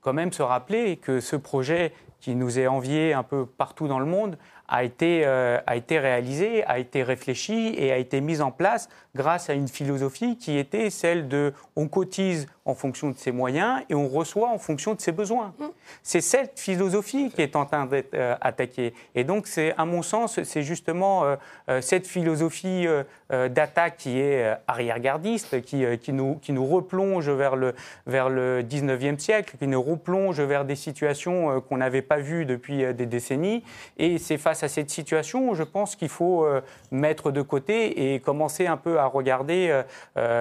quand 0.00 0.12
même 0.12 0.32
se 0.32 0.42
rappeler 0.42 0.96
que 0.96 1.20
ce 1.20 1.36
projet 1.36 1.92
qui 2.20 2.34
nous 2.34 2.58
est 2.58 2.66
envié 2.66 3.12
un 3.12 3.22
peu 3.22 3.46
partout 3.46 3.88
dans 3.88 3.98
le 3.98 4.06
monde 4.06 4.36
a 4.68 4.84
été, 4.84 5.22
euh, 5.24 5.58
a 5.66 5.76
été 5.76 5.98
réalisé, 5.98 6.64
a 6.64 6.78
été 6.78 7.02
réfléchi 7.02 7.74
et 7.76 7.92
a 7.92 7.96
été 7.96 8.20
mis 8.20 8.40
en 8.40 8.52
place 8.52 8.88
grâce 9.16 9.50
à 9.50 9.54
une 9.54 9.68
philosophie 9.68 10.36
qui 10.36 10.58
était 10.58 10.90
celle 10.90 11.28
de 11.28 11.52
on 11.76 11.88
cotise 11.88 12.46
en 12.70 12.74
fonction 12.74 13.10
de 13.10 13.18
ses 13.18 13.32
moyens 13.32 13.82
et 13.88 13.94
on 13.94 14.08
reçoit 14.08 14.48
en 14.48 14.58
fonction 14.58 14.94
de 14.94 15.00
ses 15.00 15.12
besoins. 15.12 15.52
C'est 16.02 16.20
cette 16.20 16.58
philosophie 16.58 17.30
qui 17.30 17.42
est 17.42 17.56
en 17.56 17.66
train 17.66 17.86
d'être 17.86 18.14
euh, 18.14 18.34
attaquée. 18.40 18.94
Et 19.14 19.24
donc, 19.24 19.46
c'est, 19.46 19.74
à 19.76 19.84
mon 19.84 20.02
sens, 20.02 20.42
c'est 20.42 20.62
justement 20.62 21.24
euh, 21.24 21.36
euh, 21.68 21.80
cette 21.80 22.06
philosophie 22.06 22.86
euh, 22.86 23.48
d'attaque 23.48 23.96
qui 23.98 24.18
est 24.18 24.54
arrière-gardiste, 24.66 25.62
qui, 25.62 25.84
qui, 25.98 26.12
nous, 26.12 26.36
qui 26.36 26.52
nous 26.52 26.66
replonge 26.66 27.30
vers 27.30 27.56
le, 27.56 27.74
vers 28.06 28.28
le 28.28 28.62
19e 28.62 29.18
siècle, 29.18 29.56
qui 29.58 29.66
nous 29.66 29.82
replonge 29.82 30.40
vers 30.40 30.64
des 30.64 30.74
situations 30.74 31.60
qu'on 31.60 31.76
n'avait 31.76 32.02
pas 32.02 32.18
vues 32.18 32.44
depuis 32.44 32.92
des 32.94 33.06
décennies. 33.06 33.62
Et 33.98 34.18
c'est 34.18 34.38
face 34.38 34.62
à 34.62 34.68
cette 34.68 34.90
situation, 34.90 35.54
je 35.54 35.62
pense 35.62 35.94
qu'il 35.94 36.08
faut 36.08 36.44
mettre 36.90 37.30
de 37.30 37.40
côté 37.42 38.14
et 38.14 38.20
commencer 38.20 38.66
un 38.66 38.76
peu 38.76 38.98
à 38.98 39.06
regarder 39.06 39.82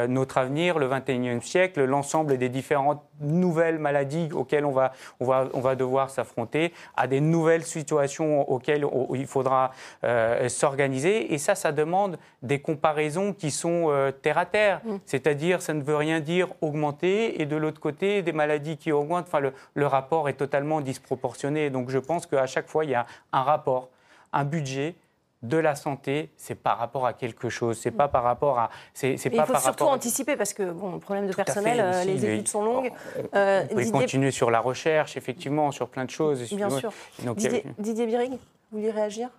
notre 0.07 0.39
avenir, 0.39 0.79
le 0.79 0.87
21e 0.87 1.41
siècle, 1.41 1.83
l'ensemble 1.85 2.18
des 2.23 2.49
différentes 2.49 3.01
nouvelles 3.21 3.79
maladies 3.79 4.29
auxquelles 4.33 4.65
on 4.65 4.71
va, 4.71 4.93
on 5.19 5.25
va, 5.25 5.47
on 5.53 5.59
va 5.59 5.75
devoir 5.75 6.09
s'affronter, 6.09 6.73
à 6.95 7.07
des 7.07 7.19
nouvelles 7.21 7.63
situations 7.63 8.49
auxquelles 8.49 8.85
on- 8.85 9.13
il 9.15 9.27
faudra 9.27 9.71
euh, 10.03 10.47
s'organiser. 10.49 11.33
Et 11.33 11.37
ça, 11.37 11.55
ça 11.55 11.71
demande 11.71 12.17
des 12.41 12.59
comparaisons 12.59 13.33
qui 13.33 13.51
sont 13.51 13.85
euh, 13.89 14.11
terre 14.11 14.37
à 14.37 14.45
terre. 14.45 14.81
C'est-à-dire, 15.05 15.61
ça 15.61 15.73
ne 15.73 15.81
veut 15.81 15.95
rien 15.95 16.19
dire 16.19 16.47
augmenter 16.61 17.41
et 17.41 17.45
de 17.45 17.55
l'autre 17.55 17.79
côté, 17.79 18.21
des 18.21 18.31
maladies 18.33 18.77
qui 18.77 18.91
augmentent. 18.91 19.25
Enfin, 19.27 19.39
le, 19.39 19.53
le 19.73 19.87
rapport 19.87 20.29
est 20.29 20.33
totalement 20.33 20.81
disproportionné. 20.81 21.69
Donc, 21.69 21.89
je 21.89 21.99
pense 21.99 22.25
qu'à 22.25 22.45
chaque 22.45 22.67
fois, 22.67 22.85
il 22.85 22.91
y 22.91 22.95
a 22.95 23.05
un 23.33 23.41
rapport, 23.43 23.89
un 24.33 24.43
budget 24.45 24.95
de 25.41 25.55
la 25.57 25.75
santé, 25.75 26.31
c'est 26.35 26.55
par 26.55 26.77
rapport 26.77 27.05
à 27.05 27.13
quelque 27.13 27.47
chose, 27.49 27.77
c'est 27.77 27.91
pas 27.91 28.09
par 28.09 28.23
rapport 28.23 28.59
à, 28.59 28.69
c'est 28.93 29.15
c'est 29.15 29.29
Mais 29.29 29.37
pas 29.37 29.43
il 29.43 29.47
faut 29.47 29.53
par 29.53 29.61
surtout 29.61 29.85
à- 29.85 29.91
anticiper 29.93 30.35
parce 30.35 30.53
que, 30.53 30.69
bon, 30.71 30.91
le 30.93 30.99
problème 30.99 31.27
de 31.27 31.31
Tout 31.31 31.37
personnel, 31.37 31.77
fait, 31.77 31.81
euh, 31.81 32.03
les 32.03 32.13
mais- 32.19 32.35
études 32.35 32.47
sont 32.49 32.61
longues. 32.63 32.91
On 33.17 33.37
Euh, 33.37 33.65
peut 33.65 33.75
Didier- 33.75 33.91
continuer 33.91 34.31
sur 34.31 34.51
la 34.51 34.59
recherche, 34.59 35.15
effectivement, 35.15 35.71
sur 35.71 35.87
plein 35.87 36.03
de 36.03 36.09
choses. 36.09 36.41
Bien 36.53 36.69
sûr. 36.69 36.91
Donc, 37.23 37.41
y 37.41 37.47
a- 37.47 37.49
Didier, 37.51 37.65
Didier 37.77 38.05
Birig, 38.05 38.31
vous 38.31 38.37
voulez 38.79 38.91
réagir? 38.91 39.29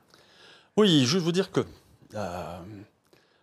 Oui, 0.78 1.04
juste 1.04 1.22
vous 1.24 1.32
dire 1.32 1.50
que. 1.52 1.60
euh, 2.14 2.58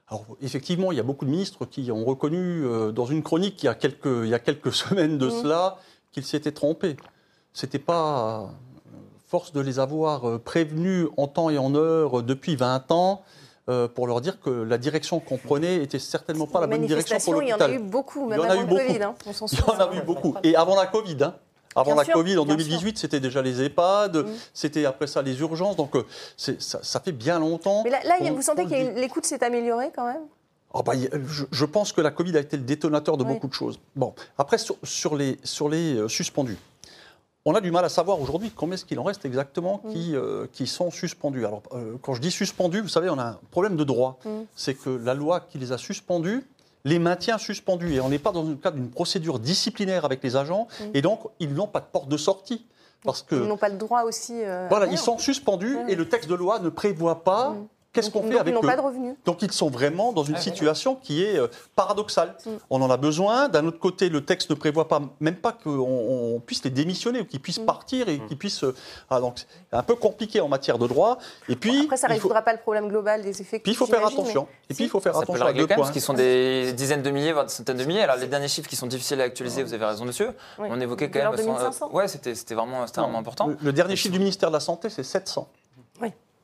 alors, 0.09 0.25
effectivement, 0.41 0.91
il 0.91 0.97
y 0.97 0.99
a 0.99 1.03
beaucoup 1.03 1.25
de 1.25 1.29
ministres 1.29 1.65
qui 1.65 1.91
ont 1.91 2.05
reconnu 2.05 2.63
euh, 2.65 2.91
dans 2.91 3.05
une 3.05 3.21
chronique 3.21 3.61
il 3.61 3.67
y 3.67 3.69
a 3.69 3.75
quelques, 3.75 4.05
il 4.23 4.29
y 4.29 4.33
a 4.33 4.39
quelques 4.39 4.71
semaines 4.73 5.19
de 5.19 5.27
Mhm. 5.27 5.41
cela 5.43 5.77
qu'ils 6.11 6.25
s'étaient 6.25 6.51
trompés. 6.53 6.97
C'était 7.53 7.77
pas. 7.79 8.49
Force 9.27 9.51
de 9.51 9.59
les 9.59 9.79
avoir 9.79 10.27
euh, 10.27 10.39
prévenus 10.39 11.07
en 11.17 11.27
temps 11.27 11.49
et 11.49 11.57
en 11.57 11.75
heure 11.75 12.19
euh, 12.19 12.23
depuis 12.23 12.55
20 12.55 12.91
ans. 12.91 13.23
euh, 13.69 13.89
pour 13.89 14.07
leur 14.07 14.21
dire 14.21 14.39
que 14.39 14.49
la 14.49 14.77
direction 14.77 15.19
qu'on 15.19 15.37
prenait 15.37 15.83
était 15.83 15.99
certainement 15.99 16.47
pas 16.47 16.61
la 16.61 16.67
bonne 16.67 16.85
direction 16.85 17.17
pour 17.19 17.43
Il 17.43 17.49
y 17.49 17.53
en 17.53 17.57
a 17.59 17.69
eu 17.69 17.79
beaucoup, 17.79 18.25
même 18.25 18.39
avant 18.39 18.61
le. 18.61 18.67
Covid. 18.67 19.03
hein, 19.03 19.15
on 19.25 19.45
Il 19.47 19.57
y 19.59 19.61
en 19.63 19.79
a 19.79 19.95
eu 19.95 20.01
beaucoup. 20.01 20.35
Et 20.43 20.55
avant 20.55 20.77
la 20.77 20.87
Covid, 20.87 21.17
hein. 21.21 21.35
Avant 21.75 21.91
Bien 21.91 21.95
la 21.97 22.05
sûr, 22.05 22.13
Covid, 22.13 22.37
en 22.37 22.45
bien 22.45 22.55
2018, 22.55 22.97
c'était 22.97 23.19
déjà 23.19 23.41
les 23.43 23.61
EHPAD, 23.61 24.25
c'était 24.53 24.85
après 24.85 25.05
ça 25.05 25.21
les 25.21 25.37
urgences. 25.41 25.75
Donc 25.75 25.93
ça, 26.37 26.53
ça 26.81 26.99
fait 27.01 27.11
bien 27.11 27.37
longtemps. 27.39 27.83
Mais 27.83 27.89
là, 27.91 27.99
vous 28.33 28.41
sentez 28.41 28.63
que 28.65 28.99
l'écoute 28.99 29.25
s'est 29.25 29.43
améliorée 29.43 29.91
quand 29.93 30.07
même? 30.07 30.23
Oh, 30.73 30.81
bah, 30.81 30.93
je, 31.27 31.43
je 31.51 31.65
pense 31.65 31.91
que 31.91 32.01
la 32.01 32.09
Covid 32.11 32.35
a 32.37 32.39
été 32.39 32.55
le 32.57 32.63
détonateur 32.63 33.15
de 33.17 33.23
Oui. 33.25 33.33
beaucoup 33.33 33.47
de 33.47 33.53
choses. 33.53 33.79
Bon, 33.95 34.13
après, 34.37 34.57
sur, 34.57 34.75
sur 34.83 35.15
les, 35.15 35.37
sur 35.43 35.69
les 35.69 35.95
euh, 35.95 36.07
suspendus, 36.07 36.57
on 37.47 37.55
a 37.55 37.61
du 37.61 37.71
mal 37.71 37.85
à 37.85 37.89
savoir 37.89 38.19
aujourd'hui 38.19 38.51
combien 38.53 38.73
est-ce 38.75 38.83
qu'il 38.83 38.99
en 38.99 39.03
reste 39.03 39.23
exactement 39.25 39.79
Mm. 39.85 39.93
qui, 39.93 40.15
euh, 40.15 40.47
qui 40.51 40.67
sont 40.67 40.91
suspendus. 40.91 41.45
Alors, 41.45 41.63
euh, 41.73 41.95
quand 42.01 42.13
je 42.13 42.19
dis 42.21 42.29
suspendus, 42.29 42.81
vous 42.81 42.89
savez, 42.89 43.09
on 43.09 43.17
a 43.17 43.23
un 43.23 43.39
problème 43.51 43.77
de 43.77 43.85
droit. 43.85 44.19
Mm. 44.25 44.29
C'est 44.55 44.73
que 44.73 44.89
la 44.89 45.13
loi 45.13 45.39
qui 45.39 45.57
les 45.57 45.71
a 45.71 45.77
suspendus 45.77 46.45
les 46.83 46.99
maintient 46.99 47.37
suspendus. 47.37 47.93
Et 47.95 47.99
on 48.01 48.09
n'est 48.09 48.19
pas 48.19 48.31
dans 48.31 48.43
le 48.43 48.55
cadre 48.55 48.75
d'une 48.75 48.89
procédure 48.89 49.39
disciplinaire 49.39 50.03
avec 50.05 50.21
les 50.23 50.35
agents. 50.35 50.67
Mm. 50.79 50.83
Et 50.93 51.01
donc, 51.01 51.21
ils 51.39 51.53
n'ont 51.53 51.67
pas 51.67 51.79
de 51.79 51.85
porte 51.91 52.09
de 52.09 52.17
sortie. 52.17 52.65
Parce 53.03 53.21
que, 53.21 53.35
Ils 53.35 53.47
n'ont 53.47 53.57
pas 53.57 53.69
le 53.69 53.77
droit 53.77 54.03
aussi. 54.03 54.33
euh, 54.43 54.67
voilà, 54.69 54.87
ils 54.87 54.97
sont 54.97 55.17
suspendus 55.17 55.77
et 55.87 55.95
le 55.95 56.09
texte 56.09 56.29
de 56.29 56.35
loi 56.35 56.59
ne 56.59 56.69
prévoit 56.69 57.23
pas. 57.23 57.55
Qu'est-ce 58.01 58.11
qu'on 58.11 58.21
Donc, 58.21 58.31
fait 58.31 58.39
avec 58.39 58.51
Ils 58.51 58.55
n'ont 58.55 58.63
eux. 58.63 58.67
pas 58.67 58.75
de 58.77 58.81
revenus. 58.81 59.15
Donc 59.25 59.41
ils 59.41 59.51
sont 59.51 59.69
vraiment 59.69 60.13
dans 60.13 60.23
une 60.23 60.35
Ah, 60.35 60.41
situation 60.41 60.95
qui 60.95 61.23
est 61.23 61.37
euh, 61.37 61.47
paradoxale. 61.75 62.35
Mm. 62.45 62.49
On 62.69 62.81
en 62.81 62.89
a 62.89 62.97
besoin. 62.97 63.49
D'un 63.49 63.65
autre 63.67 63.79
côté, 63.79 64.09
le 64.09 64.23
texte 64.23 64.49
ne 64.49 64.55
prévoit 64.55 64.87
pas, 64.87 65.01
même 65.19 65.35
pas 65.35 65.51
qu'on 65.51 65.71
on 66.35 66.39
puisse 66.39 66.63
les 66.63 66.69
démissionner 66.69 67.21
ou 67.21 67.25
qu'ils 67.25 67.39
puissent 67.41 67.59
Mm. 67.59 67.65
partir 67.65 68.09
et 68.09 68.19
qu'ils 68.19 68.37
puissent. 68.37 68.63
euh, 68.63 68.75
ah, 69.09 69.19
donc 69.19 69.39
c'est 69.39 69.75
un 69.77 69.83
peu 69.83 69.95
compliqué 69.95 70.39
en 70.41 70.47
matière 70.47 70.77
de 70.77 70.87
droit. 70.87 71.17
Et 71.49 71.55
puis 71.55 71.81
Après, 71.85 71.97
ça 71.97 72.07
ne 72.07 72.13
résoudra 72.13 72.41
pas 72.41 72.53
le 72.53 72.59
problème 72.59 72.87
global 72.87 73.21
des 73.21 73.29
effectifs. 73.41 73.63
puis 73.63 73.71
il 73.71 73.75
faut 73.75 73.85
faire 73.85 74.05
attention. 74.05 74.47
mais- 74.49 74.65
Et 74.69 74.73
puis 74.75 74.83
il 74.85 74.89
faut 74.89 74.99
faire 74.99 75.13
Ça 75.15 75.21
attention 75.21 75.45
à 75.45 75.53
deux 75.53 75.61
quand 75.61 75.67
même, 75.69 75.75
points. 75.75 75.77
parce 75.77 75.91
qu'ils 75.91 76.01
sont 76.01 76.13
des 76.13 76.73
dizaines 76.73 77.01
de 77.01 77.09
milliers, 77.09 77.33
voire 77.33 77.45
des 77.45 77.51
centaines 77.51 77.77
de 77.77 77.83
milliers. 77.85 78.01
Alors 78.03 78.17
les 78.17 78.27
derniers 78.27 78.47
chiffres 78.47 78.69
qui 78.69 78.75
sont 78.75 78.87
difficiles 78.87 79.19
à 79.21 79.23
actualiser, 79.25 79.63
vous 79.63 79.73
avez 79.73 79.85
raison, 79.85 80.05
monsieur. 80.05 80.31
Oui. 80.59 80.67
On 80.71 80.79
évoquait 80.79 81.09
quand 81.09 81.19
même. 81.19 81.25
l'ordre 81.29 81.37
de 81.37 81.43
euh, 81.43 81.51
1500. 81.51 81.89
ouais, 81.93 82.07
c'était 82.07 82.35
c'était 82.35 82.55
vraiment, 82.55 82.85
c'était 82.87 83.01
vraiment 83.01 83.19
important. 83.19 83.47
Le, 83.47 83.57
le 83.61 83.73
dernier 83.73 83.95
chiffre 83.95 84.11
du 84.13 84.19
ministère 84.19 84.49
de 84.49 84.53
la 84.53 84.59
Santé, 84.59 84.89
c'est 84.89 85.03
700. 85.03 85.47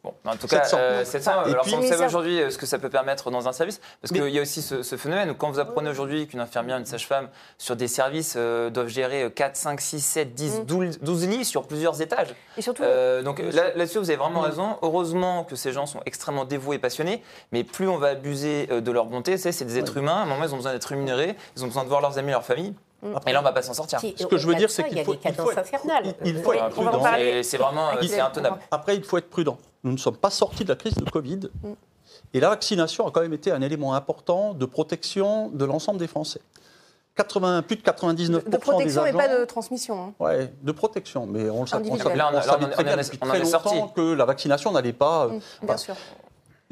Bon, 0.03 0.13
en 0.25 0.35
tout 0.35 0.47
cas, 0.47 0.63
700. 0.65 0.77
euh, 0.81 1.05
700, 1.05 1.31
Et 1.31 1.51
alors 1.51 1.63
puis- 1.63 1.75
on 1.75 1.81
ça- 1.83 2.05
aujourd'hui 2.05 2.41
euh, 2.41 2.49
ce 2.49 2.57
que 2.57 2.65
ça 2.65 2.77
peut 2.77 2.89
permettre 2.89 3.31
dans 3.31 3.47
un 3.47 3.53
service, 3.53 3.79
parce 4.01 4.11
qu'il 4.11 4.27
y 4.27 4.37
a 4.37 4.41
aussi 4.41 4.61
ce, 4.61 4.83
ce 4.83 4.97
phénomène 4.97 5.29
où 5.29 5.33
quand 5.33 5.49
vous 5.49 5.59
apprenez 5.59 5.89
aujourd'hui 5.89 6.27
qu'une 6.27 6.41
infirmière, 6.41 6.75
une 6.77 6.85
sage-femme 6.85 7.29
sur 7.57 7.77
des 7.77 7.87
services 7.87 8.33
euh, 8.35 8.69
doivent 8.69 8.89
gérer 8.89 9.31
4, 9.33 9.55
5, 9.55 9.79
6, 9.79 10.01
7, 10.01 10.33
10, 10.33 10.59
Mm. 10.59 10.65
12, 10.65 10.99
12 10.99 11.27
lits 11.29 11.45
sur 11.45 11.65
plusieurs 11.67 12.01
étages. 12.01 12.35
Et 12.57 12.61
surtout, 12.61 12.83
Euh, 12.83 13.21
donc 13.21 13.39
là- 13.39 13.73
là-dessus, 13.75 13.99
vous 13.99 14.09
avez 14.09 14.17
vraiment 14.17 14.41
Mm. 14.41 14.45
raison. 14.45 14.77
Heureusement 14.81 15.45
que 15.45 15.55
ces 15.55 15.71
gens 15.71 15.85
sont 15.85 16.01
extrêmement 16.05 16.43
dévoués 16.43 16.75
et 16.75 16.79
passionnés, 16.79 17.23
mais 17.53 17.63
plus 17.63 17.87
on 17.87 17.97
va 17.97 18.09
abuser 18.09 18.67
de 18.67 18.91
leur 18.91 19.05
bonté, 19.05 19.37
c'est 19.37 19.53
c'est 19.53 19.63
des 19.63 19.77
êtres 19.77 19.95
humains, 19.95 20.15
à 20.17 20.21
un 20.23 20.25
moment 20.25 20.43
ils 20.43 20.53
ont 20.53 20.57
besoin 20.57 20.73
d'être 20.73 20.83
rémunérés, 20.85 21.37
ils 21.55 21.63
ont 21.63 21.67
besoin 21.67 21.83
de 21.85 21.89
voir 21.89 22.01
leurs 22.01 22.17
amis, 22.17 22.31
leur 22.31 22.43
famille, 22.43 22.73
et 23.25 23.31
là 23.33 23.39
on 23.39 23.43
va 23.43 23.51
pas 23.51 23.61
s'en 23.61 23.73
sortir. 23.73 23.99
Ce 24.01 24.25
que 24.25 24.37
je 24.37 24.47
veux 24.47 24.55
dire, 24.55 24.69
c'est 24.69 24.83
qu'il 24.83 24.93
il 24.93 24.97
y 24.97 25.01
a 25.01 25.03
faut- 25.03 25.13
il 25.13 25.33
faut 25.33 25.51
être- 25.51 25.63
il- 26.03 26.15
il 26.29 26.37
faut 26.41 26.51
Euh, 26.51 26.55
être 26.55 26.69
prudent. 26.69 27.03
C'est 27.43 27.57
vraiment 27.57 27.89
c'est 28.01 28.19
intenable. 28.19 28.59
Après, 28.71 28.95
il 28.95 29.03
faut 29.03 29.17
être 29.17 29.29
prudent. 29.29 29.57
Nous 29.83 29.91
ne 29.91 29.97
sommes 29.97 30.17
pas 30.17 30.29
sortis 30.29 30.63
de 30.63 30.69
la 30.69 30.75
crise 30.75 30.95
de 30.95 31.09
Covid. 31.09 31.49
Mm. 31.63 31.71
Et 32.35 32.39
la 32.39 32.49
vaccination 32.49 33.07
a 33.07 33.11
quand 33.11 33.21
même 33.21 33.33
été 33.33 33.51
un 33.51 33.61
élément 33.61 33.93
important 33.93 34.53
de 34.53 34.65
protection 34.65 35.49
de 35.49 35.65
l'ensemble 35.65 35.99
des 35.99 36.07
Français. 36.07 36.41
80, 37.15 37.61
plus 37.61 37.75
de 37.75 37.81
99% 37.83 38.49
de 38.49 38.57
protection 38.57 39.03
des 39.03 39.09
et 39.09 39.13
pas 39.13 39.27
de 39.27 39.45
transmission. 39.45 40.03
hein. 40.03 40.13
Ouais, 40.19 40.51
de 40.63 40.71
protection, 40.71 41.27
mais 41.27 41.47
on 41.49 41.61
le 41.61 41.67
savait, 41.67 41.87
on 41.91 41.95
savait, 41.97 42.15
on 42.19 42.25
a- 42.25 42.31
on 42.39 42.41
savait 42.41 42.65
on 42.65 42.67
en- 42.67 42.71
très 42.71 42.83
on 43.21 43.25
très 43.27 43.39
longtemps 43.39 43.87
que 43.89 44.13
la 44.13 44.25
vaccination 44.25 44.71
n'allait 44.71 44.93
pas. 44.93 45.25
euh, 45.25 45.27
Mm, 45.27 45.29
Bien 45.31 45.41
voilà. 45.61 45.77
sûr. 45.77 45.95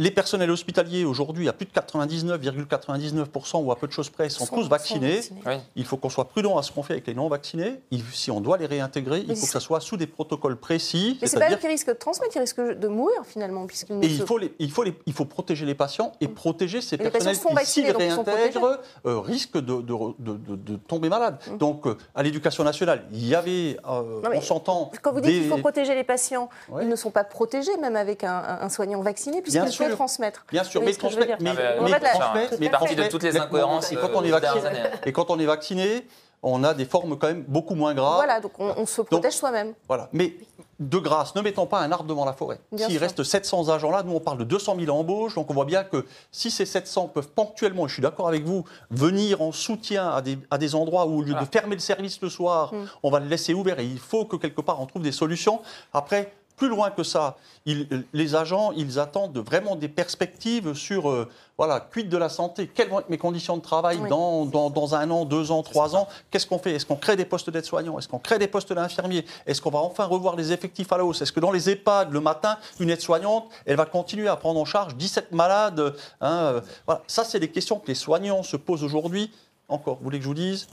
Les 0.02 0.10
personnels 0.10 0.50
hospitaliers 0.50 1.06
aujourd'hui, 1.06 1.48
à 1.48 1.54
plus 1.54 1.68
de 1.68 1.72
99,99% 1.72 3.64
ou 3.64 3.72
à 3.72 3.76
peu 3.76 3.86
de 3.86 3.92
choses 3.92 4.10
près, 4.10 4.30
sont, 4.30 4.46
Sont- 4.48 4.56
tous 4.56 4.64
sont 4.64 4.68
vaccinés. 4.70 5.22
Oui. 5.46 5.54
Il 5.76 5.86
faut 5.86 5.96
qu'on 5.98 6.10
soit 6.10 6.28
prudent 6.28 6.58
à 6.58 6.64
ce 6.64 6.72
qu'on 6.72 6.82
fait 6.82 6.94
avec 6.94 7.06
les 7.06 7.14
non 7.14 7.28
vaccinés. 7.28 7.82
Il- 7.92 8.02
si 8.12 8.32
on 8.32 8.42
doit 8.42 8.58
les 8.58 8.66
réintégrer, 8.66 9.20
Mais 9.28 9.34
il 9.34 9.40
faut 9.40 9.46
que 9.46 9.52
ça 9.52 9.60
soit 9.60 9.80
sous 9.80 9.98
des 9.98 10.08
protocoles 10.08 10.56
précis. 10.58 11.20
Mais 11.22 11.28
c'est 11.28 11.40
pas 11.40 11.52
eux 11.52 11.56
qui 11.58 11.68
risquent 11.68 11.90
de 11.90 11.94
transmettre, 11.94 12.36
ils 12.36 12.40
risquent 12.40 12.62
de 12.80 12.88
mourir 12.88 13.22
finalement, 13.26 13.68
puisqu'ils 13.68 14.04
et 14.04 14.10
se- 14.10 14.14
il 14.22 14.26
faut, 14.26 14.40
les- 14.40 14.56
il, 14.58 14.72
faut 14.72 14.82
les- 14.82 14.96
il 15.06 15.14
faut 15.14 15.26
protéger 15.26 15.68
les 15.68 15.76
patients 15.76 16.14
et 16.20 16.28
protéger 16.28 16.82
ces 16.82 16.96
Et 16.96 16.98
les 17.04 17.12
personnels 17.12 17.36
patients 17.36 17.50
sont 17.52 17.56
qui, 17.56 17.66
s'ils 17.68 17.84
vaccinés, 17.86 17.94
donc 17.94 18.02
ils 18.02 18.16
sont 18.16 18.24
réintègrent, 18.24 18.80
euh, 19.06 19.20
risquent 19.20 19.58
de, 19.58 19.82
de- 19.82 19.82
de- 20.18 20.38
de- 20.38 20.56
de 20.56 20.76
tomber 20.78 21.10
malades. 21.10 21.38
Donc, 21.60 21.86
euh, 21.86 21.96
à 22.16 22.24
l'éducation 22.24 22.64
nationale, 22.64 23.04
il 23.12 23.28
y 23.28 23.36
avait, 23.36 23.78
euh, 23.88 24.22
Non, 24.24 24.30
on 24.34 24.42
s'entend... 24.42 24.92
Quand 25.04 25.14
vous 25.14 25.22
dites 25.22 25.32
qu'il 25.42 25.48
faut 25.50 25.58
protéger 25.58 25.94
les 25.94 26.04
patients, 26.04 26.50
Ouais. 26.70 26.84
ils 26.86 26.90
ne 26.90 26.96
sont 26.96 27.12
pas 27.12 27.24
protégés 27.24 27.78
même 27.78 27.96
avec 27.96 28.24
un, 28.24 28.58
un 28.62 28.70
soignant 28.70 29.02
vacciné, 29.02 29.42
puisqu'il 29.44 29.60
Bien 29.62 29.66
peut 29.66 29.72
sûr. 29.92 29.98
transmettre. 29.98 30.46
Bien 30.52 30.64
sûr, 30.64 30.82
mais 30.82 30.94
transmettre, 30.94 31.38
mais, 31.42 31.50
Ah, 31.52 31.54
mais, 31.54 31.76
On 31.80 31.84
mais 31.84 32.50
mais. 32.60 32.70
Partie 32.70 32.96
de 32.96 33.04
toutes 33.04 33.24
les 33.24 33.32
mais- 33.34 33.40
incohérences 33.40 33.92
Et 33.92 33.98
euh, 33.98 34.02
quand 34.02 34.10
on 34.16 34.22
est 34.22 34.32
des 34.32 34.40
dernières 34.40 34.54
vacciné, 34.62 34.80
années. 34.80 34.90
et 35.06 35.12
quand 35.12 35.30
on 35.30 35.40
est 35.40 35.46
vacciné, 35.46 36.08
on 36.44 36.64
a 36.64 36.74
des 36.74 36.86
formes 36.86 37.18
quand 37.20 37.28
même 37.28 37.44
beaucoup 37.48 37.76
moins 37.76 37.94
graves. 37.94 38.16
Voilà, 38.16 38.40
donc 38.40 38.54
on, 38.58 38.74
on 38.76 38.86
se 38.88 39.02
protège 39.04 39.34
soi-même. 39.34 39.74
Voilà. 39.88 40.10
Mais 40.12 40.34
de 40.80 40.98
grâce, 40.98 41.36
ne 41.36 41.42
mettons 41.42 41.68
pas 41.68 41.80
un 41.82 41.92
arbre 41.92 42.06
devant 42.06 42.26
la 42.26 42.34
forêt. 42.34 42.60
Bien 42.72 42.88
S'il 42.88 42.98
reste 42.98 43.22
700 43.24 43.70
agents 43.70 43.92
là, 43.92 44.02
nous 44.02 44.14
on 44.16 44.20
parle 44.20 44.40
de 44.40 44.44
200 44.44 44.76
000 44.80 44.98
embauches, 44.98 45.36
donc 45.36 45.52
on 45.52 45.54
voit 45.54 45.66
bien 45.66 45.84
que 45.84 46.04
si 46.32 46.50
ces 46.50 46.66
700 46.66 47.10
peuvent 47.10 47.28
ponctuellement, 47.30 47.86
et 47.86 47.90
je 47.90 47.94
suis 47.94 48.02
d'accord 48.02 48.28
avec 48.28 48.44
vous, 48.44 48.64
venir 48.90 49.44
en 49.44 49.52
soutien 49.52 50.10
à 50.10 50.22
des, 50.24 50.40
à 50.50 50.58
des 50.58 50.74
endroits 50.74 51.06
où 51.06 51.20
au 51.20 51.22
lieu 51.22 51.32
Voilà. 51.34 51.46
de 51.46 51.52
fermer 51.52 51.76
le 51.76 51.82
service 51.82 52.20
le 52.22 52.30
soir, 52.30 52.74
Mm. 52.74 52.86
on 53.04 53.12
va 53.12 53.20
le 53.20 53.28
laisser 53.28 53.54
ouvert 53.54 53.80
et 53.80 53.86
il 53.86 54.00
faut 54.00 54.26
que 54.26 54.36
quelque 54.38 54.62
part 54.62 54.82
on 54.82 54.88
trouve 54.88 55.04
des 55.04 55.12
solutions. 55.12 55.62
Après, 55.94 56.34
plus 56.62 56.70
loin 56.70 56.92
que 56.92 57.02
ça, 57.02 57.38
ils- 57.66 58.06
les 58.14 58.36
agents, 58.36 58.72
ils 58.74 59.00
attendent 59.00 59.36
vraiment 59.40 59.76
des 59.76 59.88
perspectives 59.88 60.76
sur, 60.76 61.10
euh, 61.10 61.28
voilà, 61.58 61.80
quid 61.80 62.08
de 62.08 62.18
la 62.18 62.30
santé, 62.30 62.68
quelles 62.68 62.88
vont 62.90 63.00
être 63.00 63.10
mes 63.10 63.18
conditions 63.18 63.58
de 63.58 63.64
travail 63.64 63.98
Oui. 64.00 64.08
dans, 64.10 64.46
dans, 64.46 64.70
dans 64.70 64.94
un 64.94 65.10
an, 65.10 65.26
deux 65.26 65.50
ans, 65.50 65.64
trois 65.64 65.96
ans, 65.96 66.08
qu'est-ce 66.30 66.46
qu'on 66.46 66.60
fait? 66.60 66.74
Est-ce 66.74 66.86
qu'on 66.86 66.98
crée 66.98 67.16
des 67.16 67.26
postes 67.26 67.50
d'aides-soignants 67.50 67.98
Est-ce 67.98 68.08
qu'on 68.08 68.20
crée 68.20 68.38
des 68.38 68.46
postes 68.48 68.72
d'infirmiers? 68.74 69.26
Est-ce 69.48 69.60
qu'on 69.60 69.72
va 69.72 69.80
enfin 69.80 70.06
revoir 70.06 70.36
les 70.36 70.52
effectifs 70.52 70.92
à 70.94 70.98
la 71.00 71.04
hausse? 71.06 71.24
Est-ce 71.24 71.32
que 71.32 71.40
dans 71.40 71.52
les 71.52 71.68
EHPAD, 71.68 72.12
le 72.12 72.20
matin, 72.20 72.60
une 72.80 72.92
aide-soignante, 72.92 73.46
elle 73.66 73.78
va 73.78 73.88
continuer 73.88 74.28
à 74.28 74.36
prendre 74.36 74.60
en 74.60 74.66
charge 74.66 74.96
17 74.96 75.32
malades 75.32 75.96
hein, 76.22 76.32
euh, 76.32 76.62
voilà. 76.86 77.02
Ça, 77.08 77.24
c'est 77.24 77.40
des 77.40 77.50
questions 77.50 77.80
que 77.80 77.88
les 77.88 77.96
soignants 77.96 78.44
se 78.44 78.56
posent 78.56 78.84
aujourd'hui. 78.84 79.32
Encore, 79.68 79.96
vous 79.98 80.04
voulez 80.04 80.20
que 80.20 80.24
je 80.26 80.30
vous 80.30 80.36
dise? 80.36 80.68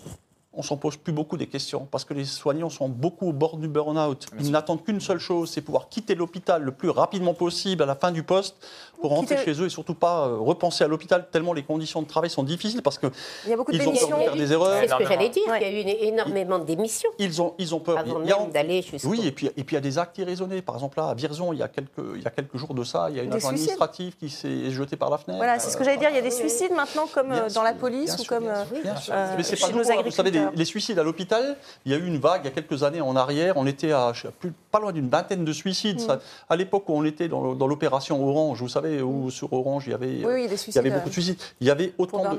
On 0.54 0.62
s'en 0.62 0.76
pose 0.76 0.96
plus 0.96 1.12
beaucoup 1.12 1.36
des 1.36 1.46
questions 1.46 1.86
parce 1.90 2.04
que 2.04 2.14
les 2.14 2.24
soignants 2.24 2.70
sont 2.70 2.88
beaucoup 2.88 3.28
au 3.28 3.32
bord 3.32 3.58
du 3.58 3.68
burn-out. 3.68 4.26
Ils 4.40 4.50
n'attendent 4.50 4.82
qu'une 4.82 5.00
seule 5.00 5.18
chose, 5.20 5.50
c'est 5.50 5.60
pouvoir 5.60 5.88
quitter 5.88 6.14
l'hôpital 6.14 6.62
le 6.62 6.72
plus 6.72 6.88
rapidement 6.90 7.34
possible 7.34 7.82
à 7.82 7.86
la 7.86 7.94
fin 7.94 8.10
du 8.10 8.22
poste 8.22 8.56
pour 9.00 9.10
rentrer 9.10 9.36
Quitter- 9.36 9.54
chez 9.54 9.62
eux 9.62 9.66
et 9.66 9.70
surtout 9.70 9.94
pas 9.94 10.26
euh, 10.26 10.36
repenser 10.38 10.82
à 10.82 10.88
l'hôpital 10.88 11.28
tellement 11.30 11.52
les 11.52 11.62
conditions 11.62 12.02
de 12.02 12.08
travail 12.08 12.30
sont 12.30 12.42
difficiles 12.42 12.82
parce 12.82 12.98
que 12.98 13.06
Il 13.44 13.50
y 13.50 13.52
a 13.52 13.56
beaucoup 13.56 13.70
de 13.70 13.76
ils 13.76 13.82
ont 13.82 13.84
peur 13.84 13.92
démissions. 13.92 14.18
de 14.18 14.22
faire 14.24 14.36
des 14.36 14.52
erreurs. 14.52 14.80
C'est 14.80 14.88
ce 14.88 14.96
que 14.96 15.06
j'allais 15.06 15.28
dire. 15.28 15.42
Ouais. 15.48 15.58
Il 15.60 15.62
y 15.62 15.76
a 15.76 15.78
eu 15.78 15.82
une- 15.82 16.14
énormément 16.14 16.58
de 16.58 16.64
démissions 16.64 17.10
Ils 17.18 17.40
ont, 17.40 17.54
ils 17.58 17.74
ont 17.74 17.78
peur. 17.80 17.98
avant 17.98 18.20
Il 18.22 18.28
y 18.28 18.32
a- 18.32 18.38
même 18.40 18.50
d'aller 18.50 18.82
jusqu'au... 18.82 19.08
oui, 19.10 19.20
et 19.26 19.30
puis, 19.30 19.46
et 19.56 19.62
puis 19.64 19.74
il 19.74 19.74
y 19.74 19.76
a 19.76 19.80
des 19.82 19.98
actes 19.98 20.18
irraisonnés. 20.18 20.62
Par 20.62 20.74
exemple, 20.74 20.98
là, 20.98 21.10
à 21.10 21.14
Vierzon, 21.14 21.52
il 21.52 21.58
y 21.60 21.62
a 21.62 21.68
quelques, 21.68 21.90
il 22.16 22.22
y 22.22 22.26
a 22.26 22.30
quelques 22.30 22.56
jours 22.56 22.74
de 22.74 22.82
ça, 22.82 23.08
il 23.10 23.16
y 23.16 23.20
a 23.20 23.22
une 23.22 23.32
agent 23.32 23.48
administrative 23.50 24.16
qui 24.16 24.30
s'est 24.30 24.70
jetée 24.70 24.96
par 24.96 25.10
la 25.10 25.18
fenêtre. 25.18 25.38
Voilà, 25.38 25.58
c'est 25.60 25.70
ce 25.70 25.76
que 25.76 25.84
j'allais 25.84 25.98
dire. 25.98 26.08
Il 26.10 26.16
y 26.16 26.18
a 26.18 26.22
des 26.22 26.30
suicides 26.32 26.72
maintenant, 26.72 27.06
comme 27.14 27.28
Bien 27.28 27.44
euh, 27.44 27.50
dans 27.50 27.62
la 27.62 27.74
police 27.74 28.16
ou 28.18 28.24
comme 28.24 28.48
euh, 28.48 28.64
euh, 29.10 29.42
chez 29.42 29.56
pas 29.56 29.68
nos 29.68 29.78
nouveau. 29.78 30.37
Les, 30.54 30.64
suicides 30.64 30.98
à 30.98 31.02
l'hôpital, 31.02 31.56
il 31.84 31.92
y 31.92 31.94
a 31.94 31.98
eu 31.98 32.06
une 32.06 32.18
vague 32.18 32.42
il 32.44 32.46
y 32.46 32.48
a 32.48 32.54
quelques 32.54 32.82
années 32.82 33.00
en 33.00 33.16
arrière. 33.16 33.56
On 33.56 33.66
était 33.66 33.92
à 33.92 34.12
plus, 34.38 34.52
pas 34.70 34.80
loin 34.80 34.92
d'une 34.92 35.08
vingtaine 35.08 35.44
de 35.44 35.52
suicides. 35.52 36.00
Mm. 36.00 36.06
Ça- 36.06 36.20
à 36.48 36.56
l'époque 36.56 36.88
où 36.88 36.92
on 36.92 37.04
était 37.04 37.28
dans, 37.28 37.66
l'opération 37.66 38.26
Orange, 38.26 38.60
vous 38.60 38.68
savez, 38.68 39.02
où 39.02 39.30
sur 39.30 39.52
Orange, 39.52 39.84
il 39.86 39.90
y 39.90 39.94
avait, 39.94 40.24
Oui, 40.24 40.32
oui, 40.34 40.48
des 40.48 40.56
il 40.68 40.74
y 40.74 40.78
avait 40.78 40.90
beaucoup 40.90 41.08
de 41.08 41.14
suicides. 41.14 41.38
Il 41.60 41.66
y 41.66 41.70
avait 41.70 41.92
autant 41.98 42.22
de. 42.22 42.38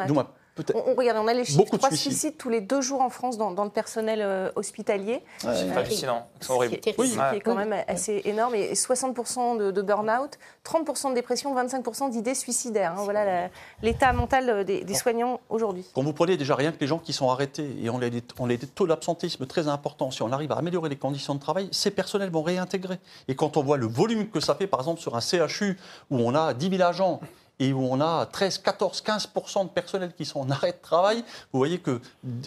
On, 0.74 0.92
on- 0.92 0.96
regardez, 0.96 1.20
on 1.22 1.28
a 1.28 1.34
les 1.34 1.46
chiffres. 1.46 1.64
Trois 1.78 1.90
suicides. 1.90 2.12
suicides 2.12 2.38
tous 2.38 2.50
les 2.50 2.60
deux 2.62 2.82
jours 2.82 3.02
en 3.02 3.10
France 3.10 3.38
dans, 3.38 3.52
dans 3.52 3.64
le 3.64 3.70
personnel 3.70 4.20
euh, 4.22 4.52
hospitalier. 4.56 5.24
Ouais. 5.46 5.56
C'est 5.56 5.72
hallucinant. 5.72 6.28
Sont 6.42 6.54
horribles. 6.56 6.76
C'est 6.76 6.82
terrible. 6.96 7.02
Oui. 7.04 7.10
ce 7.10 7.18
Ouais. 7.20 7.30
qui 7.32 7.36
est 7.38 7.42
quand 7.42 7.56
même 7.56 7.74
assez 7.88 8.22
énorme. 8.26 8.56
Et 8.56 8.74
60% 8.74 9.58
de, 9.58 9.72
de 9.72 9.82
burn-out, 9.82 10.38
30% 10.66 11.10
de 11.12 11.16
dépression, 11.16 11.56
25% 11.56 12.10
d'idées 12.10 12.36
suicidaires. 12.36 12.94
hein. 12.98 13.04
Voilà 13.04 13.50
l'état 13.82 14.12
mental 14.12 14.50
euh, 14.50 14.64
des, 14.64 14.84
des 14.84 14.94
soignants 14.96 15.40
aujourd'hui. 15.50 15.86
Quand 15.94 16.04
vous 16.04 16.14
prenez 16.14 16.36
déjà 16.36 16.56
rien 16.56 16.72
que 16.72 16.80
les 16.82 16.88
gens 16.88 17.00
qui 17.00 17.14
sont 17.14 17.30
arrêtés 17.30 17.70
et 17.82 17.90
on 17.90 18.02
a 18.02 18.10
des, 18.10 18.24
on 18.40 18.46
a 18.50 18.56
des 18.56 18.68
taux 18.68 18.88
d'absentéisme 18.88 19.46
très 19.46 19.68
importants, 19.68 20.12
si 20.12 20.22
on 20.24 20.32
arrive 20.32 20.52
à 20.52 20.56
améliorer 20.58 20.90
les 20.90 20.98
conditions 20.98 21.36
de 21.36 21.40
travail, 21.40 21.70
ces 21.72 21.92
personnels 21.92 22.32
vont 22.32 22.44
réintégrer. 22.44 23.00
Et 23.28 23.36
quand 23.36 23.56
on 23.58 23.64
voit 23.64 23.78
le 23.78 23.88
volume 23.88 24.30
que 24.30 24.40
ça 24.42 24.56
fait, 24.56 24.68
par 24.68 24.82
exemple, 24.82 25.00
sur 25.00 25.16
un 25.16 25.22
CHU 25.22 25.78
où 26.10 26.18
on 26.20 26.36
a 26.36 26.54
10 26.54 26.70
000 26.78 26.82
agents 26.84 27.22
et 27.60 27.74
où 27.74 27.82
on 27.82 28.00
a 28.00 28.26
13, 28.26 28.60
14, 28.60 29.04
15% 29.06 29.64
de 29.64 29.70
personnel 29.70 30.14
qui 30.16 30.26
sont 30.26 30.40
en 30.40 30.50
arrêt 30.50 30.72
de 30.72 30.78
travail, 30.82 31.24
vous 31.52 31.60
voyez 31.60 31.80
que 31.80 32.00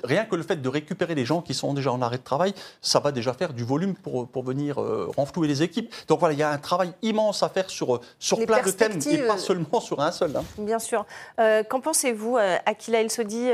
rien 0.04 0.24
que 0.24 0.36
le 0.36 0.42
fait 0.42 0.56
de 0.56 0.68
récupérer 0.68 1.14
les 1.14 1.24
gens 1.24 1.42
qui 1.42 1.54
sont 1.54 1.74
déjà 1.74 1.92
en 1.92 2.00
arrêt 2.00 2.18
de 2.18 2.22
travail, 2.22 2.54
ça 2.80 2.98
va 2.98 3.12
déjà 3.12 3.34
faire 3.34 3.52
du 3.52 3.64
volume 3.64 3.94
pour, 3.94 4.26
pour 4.26 4.42
venir 4.42 4.80
euh, 4.80 5.10
renflouer 5.14 5.48
les 5.48 5.62
équipes. 5.62 5.94
Donc 6.08 6.20
voilà, 6.20 6.32
il 6.32 6.38
y 6.38 6.42
a 6.42 6.50
un 6.50 6.58
travail 6.58 6.92
immense 7.02 7.42
à 7.42 7.48
faire 7.48 7.68
sur, 7.68 8.00
sur 8.18 8.38
plein 8.44 8.62
de 8.62 8.70
thèmes 8.70 8.98
et 9.10 9.18
pas 9.18 9.38
seulement 9.38 9.80
sur 9.80 10.00
un 10.00 10.12
seul. 10.12 10.34
Hein. 10.34 10.44
Bien 10.58 10.78
sûr. 10.78 11.04
Euh, 11.38 11.62
qu'en 11.62 11.80
pensez-vous, 11.80 12.38
euh, 12.38 12.56
Aquila 12.64 13.00
El 13.00 13.10
Sodi 13.10 13.50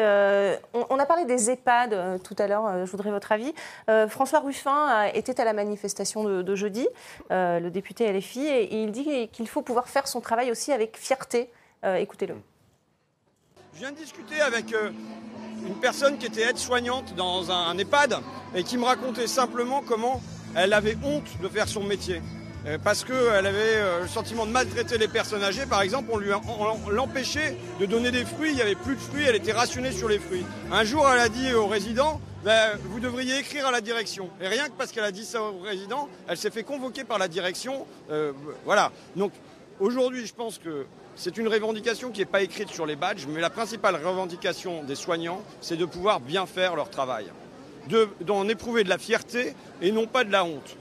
on, 0.74 0.86
on, 0.90 0.98
a 0.98 1.06
parlé 1.06 1.24
des 1.24 1.50
EHPAD 1.50 2.22
tout 2.22 2.36
à 2.38 2.46
l'heure, 2.46 2.86
je 2.86 2.90
voudrais 2.90 3.10
votre 3.10 3.32
avis. 3.32 3.52
François 4.08 4.40
Ruffin 4.40 5.04
était 5.14 5.40
à 5.40 5.44
la 5.44 5.52
manifestation 5.52 6.24
de, 6.24 6.54
jeudi, 6.54 6.86
le 7.30 7.68
député 7.68 8.12
LFI, 8.12 8.46
et 8.46 8.82
il 8.82 8.92
dit 8.92 9.28
qu'il 9.28 9.48
faut 9.48 9.62
pouvoir 9.62 9.88
faire 9.88 10.06
son 10.06 10.20
travail 10.20 10.50
aussi 10.50 10.72
avec 10.72 10.96
fierté. 10.96 11.47
Écoutez-le. 11.84 12.34
Je 13.78 13.84
viens 13.84 13.92
de 13.92 13.96
discuter 13.96 14.40
avec 14.40 14.72
euh, 14.72 14.90
une 15.64 15.76
personne 15.76 16.18
qui 16.18 16.26
était 16.26 16.42
aide-soignante 16.42 17.14
dans 17.14 17.52
un, 17.52 17.78
EHPAD 17.78 18.16
et 18.56 18.64
qui 18.64 18.76
me 18.76 18.82
racontait 18.82 19.28
simplement 19.28 19.82
comment 19.86 20.20
elle 20.56 20.72
avait 20.72 20.96
honte 21.04 21.40
de 21.40 21.46
faire 21.46 21.68
son 21.68 21.84
métier. 21.84 22.20
Euh, 22.66 22.76
parce 22.82 23.04
qu'elle 23.04 23.46
avait 23.46 23.76
euh, 23.76 24.02
le 24.02 24.08
sentiment 24.08 24.46
de 24.46 24.50
maltraiter 24.50 24.98
les 24.98 25.06
personnes 25.06 25.44
âgées. 25.44 25.64
Par 25.64 25.82
exemple, 25.82 26.10
on 26.10 26.90
l'empêchait 26.90 27.56
de 27.78 27.86
donner 27.86 28.10
des 28.10 28.24
fruits, 28.24 28.50
il 28.50 28.56
n'y 28.56 28.62
avait 28.62 28.74
plus 28.74 28.96
de 28.96 29.00
fruits, 29.00 29.22
elle 29.22 29.36
était 29.36 29.52
rationnée 29.52 29.92
sur 29.92 30.08
les 30.08 30.18
fruits. 30.18 30.44
Un 30.72 30.82
jour, 30.82 31.08
elle 31.08 31.20
a 31.20 31.28
dit 31.28 31.54
aux 31.54 31.68
résidents, 31.68 32.20
ben, 32.44 32.70
vous 32.86 32.98
devriez 32.98 33.38
écrire 33.38 33.68
à 33.68 33.70
la 33.70 33.80
direction. 33.80 34.28
Et 34.40 34.48
rien 34.48 34.66
que 34.66 34.72
parce 34.76 34.90
qu'elle 34.90 35.04
a 35.04 35.12
dit 35.12 35.24
ça 35.24 35.40
aux 35.40 35.60
résidents, 35.60 36.08
elle 36.26 36.36
s'est 36.36 36.50
fait 36.50 36.64
convoquer 36.64 37.04
par 37.04 37.18
la 37.18 37.28
direction. 37.28 37.86
voilà. 38.64 38.90
Donc 39.14 39.30
aujourd'hui, 39.78 40.26
je 40.26 40.34
pense 40.34 40.58
que 40.58 40.84
c'est 41.18 41.36
une 41.36 41.48
revendication 41.48 42.10
qui 42.10 42.20
n'est 42.20 42.26
pas 42.26 42.42
écrite 42.42 42.70
sur 42.70 42.86
les 42.86 42.94
badges, 42.94 43.26
mais 43.28 43.40
la 43.40 43.50
principale 43.50 43.96
revendication 43.96 44.84
des 44.84 44.94
soignants, 44.94 45.42
c'est 45.60 45.76
de 45.76 45.84
pouvoir 45.84 46.20
bien 46.20 46.46
faire 46.46 46.76
leur 46.76 46.88
travail, 46.88 47.26
d'en 48.20 48.48
éprouver 48.48 48.84
de 48.84 48.88
la 48.88 48.98
fierté 48.98 49.54
et 49.82 49.90
non 49.90 50.06
pas 50.06 50.22
de 50.22 50.30
la 50.30 50.44
honte. 50.44 50.76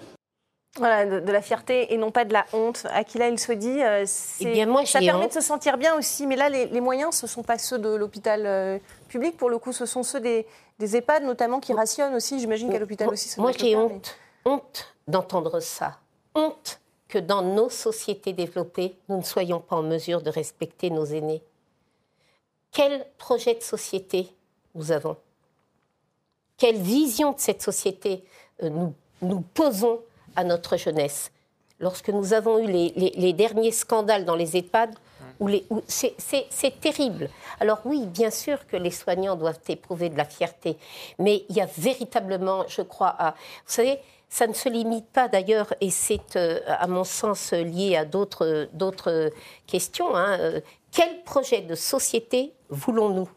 Voilà, 0.77 1.21
de, 1.21 1.31
la 1.31 1.41
fierté 1.41 1.91
et 1.91 1.97
non 1.97 2.11
pas 2.11 2.23
de 2.23 2.33
la 2.33 2.45
honte. 2.53 2.85
Aquila, 2.91 3.29
il 3.29 3.39
se 3.39 3.51
dit, 3.51 3.81
euh, 3.81 4.05
eh 4.41 4.65
moi, 4.67 4.85
ça 4.85 4.99
permet 4.99 5.27
de 5.27 5.33
se 5.33 5.41
sentir 5.41 5.75
bien 5.75 5.97
aussi. 5.97 6.27
Mais 6.27 6.35
là, 6.35 6.49
les, 6.49 6.81
moyens, 6.81 7.15
ce 7.15 7.25
ne 7.25 7.29
sont 7.29 7.41
pas 7.41 7.57
ceux 7.57 7.79
de 7.79 7.89
l'hôpital 7.89 8.43
euh, 8.45 8.77
public. 9.07 9.37
Pour 9.37 9.49
le 9.49 9.57
coup, 9.57 9.73
ce 9.73 9.87
sont 9.87 10.03
ceux 10.03 10.19
des, 10.19 10.45
EHPAD, 10.79 11.23
notamment, 11.23 11.59
qui 11.59 11.73
rationnent 11.73 12.13
aussi. 12.13 12.39
J'imagine 12.39 12.71
qu'à 12.71 12.77
l'hôpital 12.77 13.09
aussi, 13.09 13.41
Moi, 13.41 13.53
j'ai 13.57 13.75
honte, 13.75 14.15
honte 14.45 14.93
d'entendre 15.07 15.59
ça. 15.61 15.97
Honte 16.35 16.79
que 17.07 17.17
dans 17.17 17.41
nos 17.41 17.69
sociétés 17.69 18.33
développées, 18.33 18.95
nous 19.09 19.17
ne 19.17 19.23
soyons 19.23 19.59
pas 19.59 19.77
en 19.77 19.83
mesure 19.83 20.21
de 20.21 20.29
respecter 20.29 20.89
nos 20.89 21.05
aînés. 21.05 21.41
Quel 22.71 23.05
projet 23.17 23.55
de 23.55 23.63
société 23.63 24.29
nous 24.75 24.91
avons? 24.91 25.17
Quelle 26.57 26.77
vision 26.77 27.31
de 27.31 27.39
cette 27.39 27.61
société 27.61 28.23
euh, 28.63 28.69
nous, 28.69 28.93
nous 29.21 29.41
posons 29.41 30.01
à 30.35 30.43
notre 30.43 30.75
jeunesse? 30.77 31.31
Lorsque 31.79 32.09
nous 32.09 32.33
avons 32.33 32.57
eu 32.57 32.67
les, 32.67 33.33
derniers 33.33 33.71
scandales 33.71 34.25
dans 34.25 34.35
les 34.35 34.57
EHPAD, 34.57 34.95
où 35.39 35.49
c'est 35.87 36.79
terrible. 36.81 37.29
Alors 37.59 37.81
oui, 37.85 38.07
bien 38.07 38.31
sûr 38.31 38.65
que 38.65 38.75
les 38.75 38.89
soignants 38.89 39.35
doivent 39.35 39.59
éprouver 39.67 40.09
de 40.09 40.17
la 40.17 40.25
fierté, 40.25 40.77
mais 41.19 41.45
il 41.49 41.55
y 41.55 41.61
a 41.61 41.67
véritablement, 41.77 42.65
je 42.67 42.81
crois, 42.81 43.15
à... 43.19 43.31
Vous 43.31 43.73
savez, 43.73 43.99
ça 44.29 44.47
ne 44.47 44.53
se 44.53 44.69
limite 44.69 45.07
pas 45.07 45.27
d'ailleurs, 45.27 45.73
et 45.81 45.89
c'est 45.89 46.35
euh, 46.35 46.59
à 46.67 46.87
mon 46.87 47.03
sens 47.03 47.53
lié 47.53 47.95
à 47.95 48.05
d'autres 48.05 49.31
questions. 49.65 50.15
Hein, 50.15 50.37
euh, 50.39 50.61
quel 50.91 51.23
projet 51.23 51.61
de 51.61 51.75
société 51.75 52.53
voulons-nous 52.69 53.29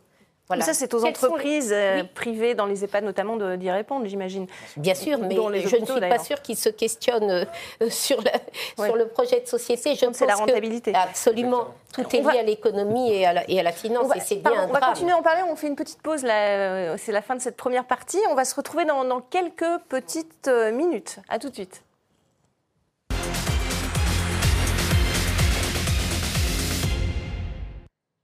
ça, 0.60 0.74
c'est 0.74 0.92
aux 0.94 1.04
entreprises 1.04 1.72
euh, 1.72 2.02
privées 2.14 2.54
dans 2.54 2.66
les 2.66 2.84
EHPAD 2.84 3.04
notamment 3.04 3.36
d'y 3.56 3.70
répondre, 3.70 4.06
j'imagine. 4.06 4.46
Bien 4.76 4.94
sûr, 4.94 5.18
mais 5.18 5.34
je 5.34 5.76
ne 5.76 5.86
suis 5.86 6.00
pas 6.00 6.18
sûre 6.18 6.42
qu'ils 6.42 6.56
se 6.56 6.68
questionnent 6.68 7.30
euh, 7.30 7.44
sur, 7.90 8.22
sur, 8.76 8.96
le 8.96 9.06
projet 9.08 9.40
de 9.40 9.46
société. 9.46 9.94
C'est 10.12 10.26
la 10.26 10.34
rentabilité. 10.34 10.92
absolument. 10.94 11.68
Tout 11.92 12.04
est 12.14 12.20
lié 12.20 12.38
à 12.38 12.42
l'économie 12.42 13.12
et, 13.12 13.26
à 13.26 13.62
la 13.62 13.72
finance, 13.72 14.14
et 14.14 14.20
c'est 14.20 14.36
bien 14.36 14.68
On 14.68 14.72
va 14.72 14.80
continuer 14.80 15.12
à 15.12 15.16
en 15.16 15.22
parler, 15.22 15.42
on 15.48 15.56
fait 15.56 15.66
une 15.66 15.76
petite 15.76 16.00
pause, 16.02 16.24
euh, 16.24 16.94
c'est 16.98 17.12
la 17.12 17.22
fin 17.22 17.34
de 17.34 17.40
cette 17.40 17.56
première 17.56 17.84
partie. 17.84 18.20
On 18.30 18.34
va 18.34 18.44
se 18.44 18.54
retrouver 18.54 18.84
dans, 18.84 19.04
dans 19.04 19.20
quelques 19.20 19.64
petites 19.88 20.50
minutes. 20.72 21.18
À 21.28 21.38
tout 21.38 21.48
de 21.48 21.54
suite. 21.54 21.82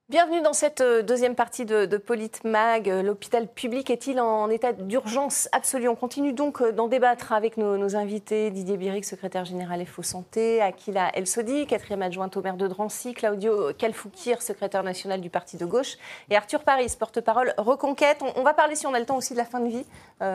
Bienvenue 0.09 0.41
dans 0.41 0.53
cette 0.53 0.83
euh, 0.83 1.03
deuxième 1.03 1.35
partie 1.35 1.65
de, 1.65 1.85
de 1.85 1.97
Politmag. 1.97 2.89
Euh, 2.89 3.03
l'hôpital 3.03 3.49
public 3.49 3.91
est-il 3.91 4.21
en 4.21 4.49
état 4.51 4.73
d'urgence 4.73 5.49
absolue? 5.51 5.89
On 5.89 5.97
continue 5.97 6.33
donc 6.33 6.63
euh, 6.63 6.71
d'en 6.71 6.87
débattre 6.87 7.33
avec 7.33 7.57
nos, 7.57 7.97
invités. 7.97 8.53
Didier 8.53 8.77
Biric, 8.77 9.05
secrétaire 9.05 9.45
général 9.45 9.85
FO 9.85 10.05
Santé, 10.05 10.63
Akila 10.63 11.11
El 11.13 11.27
Sodi, 11.27 11.67
quatrième 11.67 12.03
adjointe 12.03 12.37
au 12.37 12.41
maire 12.41 12.57
de 12.57 12.69
Drancy, 12.69 13.15
Claudio 13.15 13.73
Kalfoukir, 13.77 14.43
secrétaire 14.43 14.85
national 14.85 15.21
du 15.21 15.29
parti 15.29 15.57
de 15.57 15.67
gauche, 15.67 15.97
et 16.31 16.37
Arthur 16.37 16.63
Paris, 16.63 16.95
porte-parole 16.97 17.53
Reconquête. 17.59 18.23
On, 18.37 18.45
va 18.45 18.55
parler, 18.55 18.77
si 18.77 18.87
on 18.87 18.95
a 18.95 19.01
le 19.01 19.07
temps, 19.07 19.17
aussi 19.17 19.33
de 19.33 19.39
la 19.39 19.45
fin 19.45 19.59
de 19.59 19.69
vie. 19.69 19.87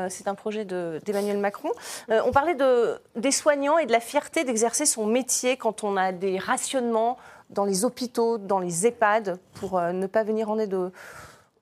C'est 0.10 0.28
un 0.28 0.36
projet 0.36 0.66
d'Emmanuel 0.66 1.38
Macron. 1.38 1.72
on 2.10 2.32
parlait 2.32 2.56
de, 2.56 3.00
des 3.16 3.32
soignants 3.32 3.78
et 3.78 3.86
de 3.86 3.92
la 3.92 4.00
fierté 4.00 4.44
d'exercer 4.44 4.86
son 4.86 5.06
métier 5.06 5.56
quand 5.56 5.84
on 5.84 5.96
a 5.96 6.12
des 6.12 6.38
rationnements 6.38 7.18
dans 7.52 7.66
les 7.66 7.86
hôpitaux, 7.86 8.38
dans 8.38 8.60
les 8.60 8.88
EHPAD, 8.88 9.38
pour 9.54 9.78
euh, 9.78 9.92
ne 9.92 10.08
pas 10.08 10.24
venir 10.24 10.50
en 10.50 10.58
aide 10.58 10.74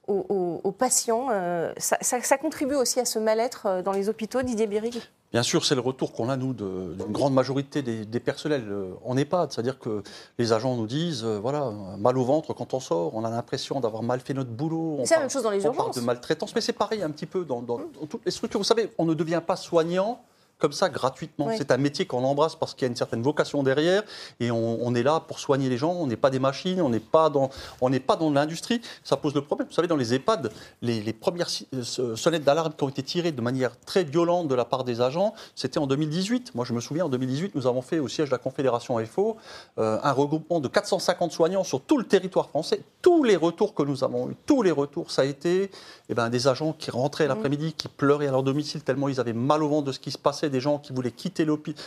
aux, 0.07 0.71
patients. 0.77 1.27
Euh, 1.31 1.73
ça, 1.77 2.37
contribue 2.37 2.75
aussi 2.75 2.99
à 2.99 3.05
ce 3.05 3.19
mal-être 3.19 3.65
euh, 3.65 3.81
dans 3.81 3.91
les 3.91 4.09
hôpitaux, 4.09 4.41
Didier 4.41 4.67
Birig 4.67 5.01
Bien 5.31 5.43
sûr, 5.43 5.63
c'est 5.63 5.75
le 5.75 5.81
retour 5.81 6.13
qu'on 6.13 6.27
a, 6.29 6.37
nous, 6.37 6.53
d'une 6.53 7.11
grande 7.11 7.35
majorité 7.35 7.83
des, 7.83 8.19
personnels 8.19 8.65
en 9.05 9.15
EHPAD. 9.15 9.51
C'est-à-dire 9.51 9.77
que 9.77 10.01
les 10.39 10.53
agents 10.53 10.75
nous 10.75 10.87
disent, 10.87 11.23
voilà, 11.23 11.71
mal 11.99 12.17
au 12.17 12.23
ventre 12.23 12.53
quand 12.53 12.73
on 12.73 12.79
sort, 12.79 13.13
on 13.13 13.23
a 13.23 13.29
l'impression 13.29 13.79
d'avoir 13.79 14.01
mal 14.01 14.21
fait 14.21 14.33
notre 14.33 14.49
boulot. 14.49 15.01
C'est 15.03 15.13
la 15.13 15.21
même 15.21 15.29
chose 15.29 15.43
dans 15.43 15.51
les 15.51 15.63
urgences. 15.63 15.79
On 15.79 15.83
parle 15.83 15.95
de 15.95 16.01
maltraitance, 16.01 16.55
mais 16.55 16.61
c'est 16.61 16.73
pareil 16.73 17.03
un 17.03 17.11
petit 17.11 17.27
peu 17.27 17.45
dans, 17.45 17.61
dans 17.61 17.79
toutes 18.09 18.25
les 18.25 18.31
structures. 18.31 18.59
Vous 18.59 18.63
savez, 18.63 18.91
on 18.97 19.05
ne 19.05 19.13
devient 19.13 19.41
pas 19.45 19.55
soignant 19.55 20.19
comme 20.59 20.73
ça 20.73 20.89
gratuitement. 20.89 21.49
C'est 21.57 21.71
un 21.71 21.77
métier 21.77 22.05
qu'on 22.05 22.23
embrasse 22.23 22.55
parce 22.55 22.73
qu'il 22.73 22.83
y 22.83 22.85
a 22.85 22.89
une 22.89 22.95
certaine 22.95 23.21
vocation 23.21 23.63
derrière 23.63 24.03
et 24.39 24.51
on, 24.51 24.93
est 24.93 25.03
là 25.03 25.21
pour 25.21 25.39
soigner 25.39 25.69
les 25.69 25.77
gens. 25.77 25.93
On 25.93 26.07
n'est 26.07 26.17
pas 26.17 26.29
des 26.29 26.39
machines, 26.39 26.81
on 26.81 26.89
n'est 26.89 26.99
pas 26.99 27.29
dans, 27.29 27.49
on 27.81 27.89
n'est 27.89 27.99
pas 27.99 28.17
dans 28.17 28.29
l'industrie. 28.29 28.81
Ça 29.03 29.15
pose 29.17 29.33
le 29.33 29.41
problème. 29.41 29.67
Vous 29.67 29.73
savez, 29.73 29.87
dans 29.87 29.95
les 29.95 30.13
EHPAD, 30.13 30.51
les, 30.81 31.13
premières 31.13 31.47
euh, 31.73 32.15
sonnettes 32.15 32.43
d'alarme 32.43 32.73
qui 32.77 32.83
ont 32.83 32.89
été 32.89 33.01
tirées 33.03 33.31
de 33.31 33.41
manière 33.41 33.79
très 33.79 34.03
violente 34.03 34.47
de 34.47 34.55
la 34.55 34.65
part 34.65 34.83
des 34.83 35.01
agents, 35.01 35.33
c'était 35.55 35.79
en 35.79 35.87
2018. 35.87 36.53
Moi, 36.55 36.65
je 36.65 36.73
me 36.73 36.81
souviens, 36.81 37.05
en 37.05 37.09
2018, 37.09 37.55
nous 37.55 37.65
avons 37.65 37.81
fait 37.81 37.99
au 37.99 38.07
siège 38.07 38.27
de 38.27 38.33
la 38.33 38.37
Confédération 38.37 38.97
FO 39.05 39.37
euh, 39.77 39.97
un 40.03 40.11
regroupement 40.11 40.59
de 40.59 40.67
450 40.67 41.31
soignants 41.31 41.63
sur 41.63 41.81
tout 41.81 41.97
le 41.97 42.03
territoire 42.03 42.49
français. 42.49 42.81
Tous 43.01 43.23
les 43.23 43.37
retours 43.37 43.73
que 43.73 43.83
nous 43.83 44.03
avons 44.03 44.29
eus, 44.29 44.35
tous 44.45 44.61
les 44.61 44.71
retours, 44.71 45.11
ça 45.11 45.21
a 45.21 45.25
été 45.25 45.71
eh 46.09 46.13
ben, 46.13 46.29
des 46.29 46.47
agents 46.47 46.73
qui 46.73 46.91
rentraient 46.91 47.27
l'après-midi, 47.27 47.73
qui 47.73 47.87
pleuraient 47.87 48.27
à 48.27 48.31
leur 48.31 48.43
domicile 48.43 48.81
tellement 48.81 49.07
ils 49.07 49.19
avaient 49.19 49.33
mal 49.33 49.63
au 49.63 49.69
ventre 49.69 49.85
de 49.85 49.91
ce 49.91 49.99
qui 49.99 50.11
se 50.11 50.17
passait 50.17 50.48
des 50.49 50.59
gens 50.59 50.77
qui 50.77 50.93
voulaient 50.93 51.11
quitter 51.11 51.45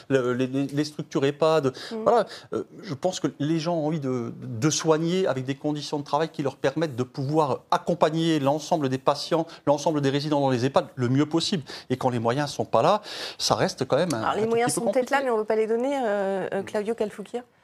les, 0.09 0.47
les, 0.47 0.85
structures 0.85 1.25
EHPAD. 1.25 1.67
Mm. 1.67 1.97
Voilà, 2.05 2.27
euh, 2.53 2.65
je 2.83 2.95
pense 2.95 3.21
que 3.21 3.29
les 3.39 3.59
gens 3.59 3.77
ont 3.77 3.87
envie 3.87 4.01
de, 4.01 4.33
de, 4.43 4.71
soigner 4.71 5.27
avec 5.27 5.45
des 5.45 5.55
conditions 5.55 5.99
de 5.99 6.05
travail 6.05 6.29
qui 6.31 6.43
leur 6.43 6.57
permettent 6.57 6.97
de 6.97 7.03
pouvoir 7.03 7.61
accompagner 7.71 8.39
l'ensemble 8.39 8.89
des 8.89 8.99
patients, 8.99 9.47
l'ensemble 9.67 10.01
des 10.01 10.11
résidents 10.11 10.41
dans 10.41 10.51
les 10.51 10.65
EHPAD 10.65 10.87
le 10.95 11.09
mieux 11.09 11.27
possible. 11.27 11.63
Et 11.91 11.97
quand 11.97 12.11
les 12.11 12.19
moyens 12.19 12.51
ne 12.51 12.55
sont 12.55 12.65
pas 12.65 12.83
là, 12.83 13.03
ça 13.39 13.55
reste 13.55 13.85
quand 13.87 13.97
même 13.97 14.15
un. 14.15 14.23
Alors, 14.23 14.35
les 14.35 14.47
moyens 14.47 14.73
sont 14.73 14.81
peut-être 14.91 15.11
là, 15.11 15.21
mais 15.23 15.31
on 15.31 15.35
ne 15.35 15.41
veut 15.41 15.47
pas 15.47 15.57
les 15.57 15.67
donner, 15.67 15.97
euh, 15.97 16.49
euh, 16.53 16.63
Claudio 16.63 16.95
Calfoukir 16.95 17.43
oh, 17.43 17.62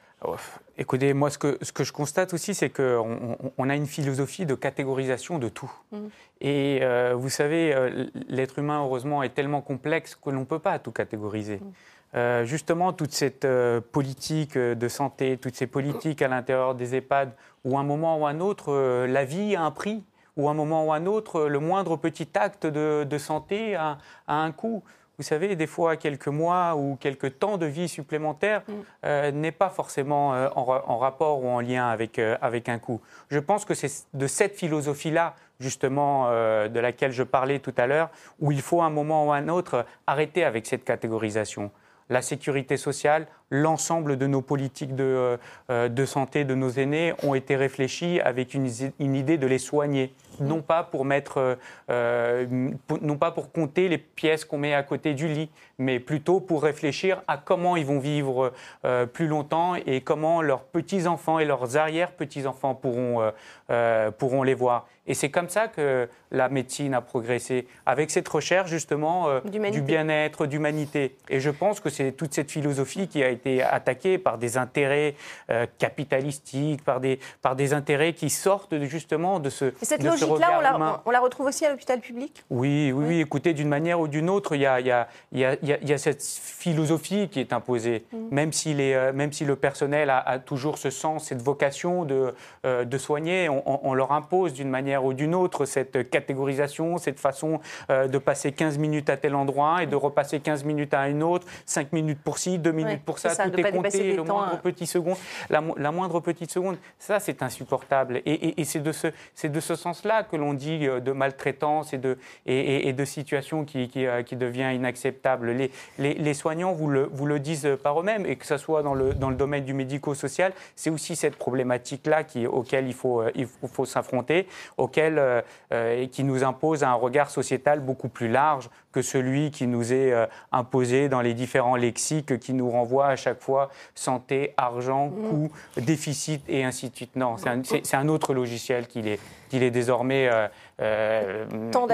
Écoutez, 0.77 1.13
moi, 1.13 1.31
ce 1.31 1.39
que, 1.39 1.59
ce 1.63 1.73
que 1.73 1.85
je 1.85 1.93
constate 1.93 2.35
aussi, 2.35 2.55
c'est 2.55 2.71
qu'on 2.71 3.37
on 3.57 3.69
a 3.69 3.75
une 3.75 3.87
philosophie 3.87 4.47
de 4.47 4.55
catégorisation 4.55 5.39
de 5.39 5.49
tout. 5.49 5.71
Mm. 5.93 5.97
Et 6.41 6.81
euh, 6.83 7.15
vous 7.17 7.29
savez, 7.29 7.75
euh, 7.75 8.07
l'être 8.29 8.59
humain, 8.59 8.81
heureusement, 8.81 9.23
est 9.23 9.31
tellement 9.31 9.61
complexe 9.61 10.15
que 10.15 10.31
l'on 10.31 10.41
ne 10.41 10.45
peut 10.45 10.59
pas 10.59 10.79
tout 10.79 10.93
catégoriser. 10.93 11.57
Mm. 11.57 11.73
Euh, 12.15 12.45
justement, 12.45 12.93
toute 12.93 13.13
cette 13.13 13.47
politique 13.93 14.57
de 14.57 14.89
santé, 14.89 15.37
toutes 15.37 15.57
ces 15.57 15.67
politiques 15.67 16.23
à 16.23 16.29
l'intérieur 16.29 16.75
des 16.75 16.95
EHPAD, 16.95 17.33
où 17.65 17.77
à 17.77 17.81
un 17.81 17.85
moment 17.85 18.19
ou 18.19 18.27
à 18.27 18.31
un 18.31 18.41
autre, 18.41 19.07
la 19.07 19.25
vie 19.25 19.57
a 19.57 19.63
un 19.63 19.71
prix, 19.71 20.05
ou 20.37 20.49
à 20.49 20.53
un 20.53 20.55
moment 20.55 20.87
ou 20.87 20.93
à 20.93 20.97
un 20.97 21.07
autre, 21.07 21.47
le 21.47 21.59
moindre 21.59 21.97
petit 21.97 22.29
acte 22.35 22.67
de, 22.67 23.05
de 23.05 23.19
santé 23.19 23.75
a, 23.75 23.99
a, 24.27 24.37
un 24.37 24.53
coût 24.53 24.83
vous 25.19 25.25
savez, 25.25 25.57
des 25.57 25.67
fois 25.67 25.97
quelques 25.97 26.29
mois 26.29 26.77
ou 26.77 26.97
quelques 26.97 27.41
temps 27.41 27.59
de 27.59 27.67
vie 27.67 27.89
supplémentaires 27.89 28.63
mm. 28.67 28.73
euh, 29.05 29.31
n'est 29.33 29.53
pas 29.53 29.69
forcément 29.69 30.35
euh, 30.35 30.49
en, 30.55 30.99
rapport 30.99 31.43
ou 31.43 31.49
en 31.49 31.61
lien 31.61 31.89
avec, 31.89 32.19
euh, 32.19 32.37
avec 32.41 32.69
un 32.69 32.79
coût. 32.79 33.01
Je 33.29 33.41
pense 33.41 33.65
que 33.65 33.75
c'est 33.75 34.07
de 34.15 34.27
cette 34.29 34.55
philosophie-là, 34.55 35.35
justement, 35.59 36.31
de 36.31 36.79
laquelle 36.79 37.11
je 37.11 37.25
parlais 37.25 37.59
tout 37.59 37.75
à 37.77 37.89
l'heure, 37.89 38.11
où 38.39 38.53
il 38.53 38.63
faut 38.63 38.81
à 38.81 38.85
un 38.85 38.91
moment 38.91 39.27
ou 39.27 39.33
à 39.33 39.37
un 39.37 39.49
autre 39.49 39.87
arrêter 40.07 40.45
avec 40.45 40.67
cette 40.67 40.85
catégorisation. 40.85 41.73
la 42.11 42.23
sécurité 42.23 42.77
sociale, 42.77 43.27
l'ensemble 43.51 44.17
de 44.17 44.27
nos 44.27 44.43
politiques 44.43 44.95
de, 44.95 45.39
de, 45.69 46.07
santé 46.07 46.45
de 46.45 46.55
nos 46.55 46.71
aînés 46.71 47.15
ont 47.23 47.35
été 47.35 47.57
réfléchis 47.57 48.21
avec 48.21 48.55
une, 48.55 48.69
une 48.99 49.15
idée 49.15 49.39
de 49.39 49.47
les 49.47 49.59
soigner 49.59 50.13
non 50.41 50.63
pas 50.63 50.83
pour 50.83 51.05
mettre, 51.05 51.59
euh, 51.91 52.71
non 53.01 53.17
pas 53.17 53.31
pour 53.31 53.53
compter 53.53 53.89
les 53.89 53.99
pièces 53.99 54.45
qu'on 54.45 54.59
met 54.59 54.75
à 54.75 54.83
côté 54.83 55.15
du 55.15 55.29
lit, 55.29 55.51
mais 55.79 56.01
plutôt 56.01 56.41
pour 56.41 56.63
réfléchir 56.63 57.23
à 57.29 57.37
comment 57.37 57.77
ils 57.77 57.87
vont 57.87 57.99
vivre 57.99 58.53
euh, 58.85 59.07
plus 59.07 59.27
longtemps 59.27 59.75
et 59.75 60.01
comment 60.01 60.43
leurs 60.43 60.65
petits 60.65 61.07
enfants 61.07 61.39
et 61.39 61.45
leurs 61.45 61.77
arrière 61.77 62.13
petits 62.13 62.47
enfants 62.47 62.75
pourront 62.75 63.31
euh, 63.71 64.11
pourront 64.11 64.43
les 64.43 64.55
voir. 64.55 64.87
Et 65.07 65.15
c'est 65.15 65.31
comme 65.31 65.49
ça 65.49 65.69
que 65.69 66.09
la 66.31 66.49
médecine 66.49 66.95
a 66.95 67.01
progressé, 67.01 67.67
avec 67.87 68.11
cette 68.11 68.29
recherche 68.29 68.71
justement 68.71 69.29
euh, 69.29 69.41
du 69.41 69.81
bien-être, 69.81 70.47
d'humanité. 70.47 71.17
Et 71.31 71.41
je 71.41 71.51
pense 71.51 71.81
que 71.81 71.89
c'est 71.89 72.13
toute 72.13 72.35
cette 72.35 72.51
philosophie 72.51 73.09
qui 73.09 73.23
a 73.23 73.31
été 73.39 73.63
attaquée 73.63 74.19
par 74.19 74.39
des 74.39 74.57
intérêts 74.57 75.15
euh, 75.51 75.67
capitalistiques, 75.79 76.85
par 76.85 77.01
des, 77.01 77.19
par 77.43 77.57
des 77.57 77.73
intérêts 77.73 78.13
qui 78.13 78.31
sortent 78.31 78.83
justement 78.85 79.41
de 79.41 79.51
ce. 79.51 79.67
Et 79.67 79.85
cette 79.85 80.03
logique-là, 80.03 80.61
on, 81.05 81.09
on 81.09 81.11
la, 81.11 81.21
retrouve 81.21 81.47
aussi 81.47 81.65
à 81.65 81.71
l'hôpital 81.71 82.01
public? 82.01 82.45
Oui, 82.51 82.93
oui, 82.93 83.05
oui, 83.09 83.21
Écoutez, 83.21 83.53
d'une 83.53 83.69
manière 83.69 84.01
ou 84.01 84.09
d'une 84.09 84.31
autre, 84.31 84.55
il 84.55 84.63
y 84.63 84.67
a, 84.67 84.81
y, 84.81 84.91
a, 84.91 85.09
y, 85.33 85.45
a, 85.45 85.57
y 85.63 85.93
a, 85.93 85.99
cette 85.99 86.23
philosophie 86.23 87.29
qui 87.29 87.41
est 87.41 87.53
imposée, 87.53 88.05
mm. 88.13 88.17
même, 88.31 88.53
si 88.53 88.75
les, 88.75 88.95
euh, 88.95 89.13
même 89.13 89.33
si 89.33 89.45
le 89.45 89.57
personnel 89.57 90.11
a, 90.11 90.19
a, 90.19 90.39
toujours 90.39 90.79
ce 90.79 90.91
sens, 90.91 91.25
cette 91.25 91.43
vocation 91.43 92.05
de, 92.05 92.35
de 92.65 92.99
soigner, 92.99 93.49
on, 93.49 93.87
on 93.87 93.95
leur 93.95 94.13
impose 94.13 94.53
d'une 94.53 94.71
manière 94.71 95.05
ou 95.05 95.13
d'une 95.13 95.35
autre 95.35 95.65
cette 95.65 96.11
catégorisation, 96.11 96.99
cette 96.99 97.21
façon 97.21 97.61
euh, 97.91 98.09
de 98.09 98.19
passer 98.19 98.53
15 98.53 98.79
minutes 98.79 99.11
à 99.11 99.17
tel 99.17 99.35
endroit 99.35 99.83
et 99.83 99.87
de 99.87 99.97
repasser 99.97 100.41
15 100.41 100.65
minutes 100.65 100.95
à 100.95 101.09
une 101.09 101.23
autre, 101.23 101.47
5 101.67 101.93
minutes 101.93 102.21
pour 102.23 102.39
ci, 102.39 102.59
2 102.59 102.73
minutes 102.73 103.03
pour 103.05 103.19
ça, 103.19 103.28
tout 103.37 103.59
est 103.59 103.71
compté, 103.71 104.15
le 104.15 104.23
moindre 104.23 104.55
hein. 104.55 104.61
petit 104.63 104.87
seconde, 104.87 105.17
la, 105.51 105.61
moindre 105.61 106.21
petite 106.21 106.51
seconde, 106.51 106.77
ça 106.99 107.21
c'est 107.21 107.43
insupportable. 107.43 108.23
Et, 108.27 108.65
c'est 108.65 108.81
de 108.81 108.93
ce, 108.93 109.09
de 109.45 109.61
ce 109.61 109.75
sens-là 109.75 110.23
que 110.23 110.37
l'on 110.37 110.55
dit 110.55 110.87
euh, 110.87 111.01
de 111.01 111.13
maltraitance 111.13 111.93
et 111.93 111.99
de, 111.99 112.19
et, 112.47 112.93
de 112.93 113.05
situation 113.05 113.65
qui, 113.65 113.91
euh, 113.97 114.23
qui, 114.23 114.37
devient 114.37 114.71
inacceptable. 114.75 115.51
Les, 115.51 115.71
les, 115.99 116.35
soignants 116.35 116.73
vous 116.73 116.89
le, 116.89 117.09
vous 117.11 117.27
le 117.27 117.39
disent 117.41 117.69
par 117.83 118.01
eux-mêmes, 118.01 118.27
et 118.27 118.37
que 118.37 118.47
ce 118.47 118.57
soit 118.57 118.83
dans 118.83 118.95
le, 118.95 119.15
dans 119.15 119.31
le 119.31 119.37
domaine 119.37 119.65
du 119.65 119.75
médico-social, 119.75 120.53
c'est 120.77 120.91
aussi 120.91 121.17
cette 121.17 121.37
problématique-là 121.37 122.25
auquel 122.51 122.87
il 122.87 122.95
faut, 122.95 123.23
il 123.35 123.47
faut 123.47 123.87
s'affronter, 123.87 124.47
auquel, 124.77 125.19
euh, 125.19 125.43
euh, 125.73 126.07
qui 126.07 126.25
nous 126.25 126.45
impose 126.45 126.83
un 126.83 126.95
regard 126.95 127.31
sociétal 127.31 127.81
beaucoup 127.81 128.09
plus 128.09 128.29
large 128.29 128.71
que 128.93 129.03
celui 129.03 129.51
qui 129.51 129.67
nous 129.67 129.93
est 129.93 130.13
euh, 130.13 130.27
imposé 130.51 131.09
dans 131.09 131.21
les 131.21 131.35
différents 131.35 131.77
lexiques 131.77 132.39
qui 132.39 132.55
nous 132.55 132.71
renvoient 132.71 133.09
à 133.09 133.17
chaque 133.19 133.43
fois 133.43 133.71
santé, 133.95 134.55
argent, 134.57 135.09
mmh. 135.09 135.29
coût, 135.29 135.53
déficit 135.77 136.43
et 136.49 136.65
ainsi 136.65 136.89
de 136.89 136.97
suite. 136.97 137.17
Non, 137.17 137.37
c'est 137.37 137.95
un, 137.95 138.09
autre 138.09 138.33
logiciel 138.33 138.87
qu'il 138.87 139.07
est, 139.07 139.21
qu'il 139.51 139.63
est 139.63 139.71
désormais 139.71 140.31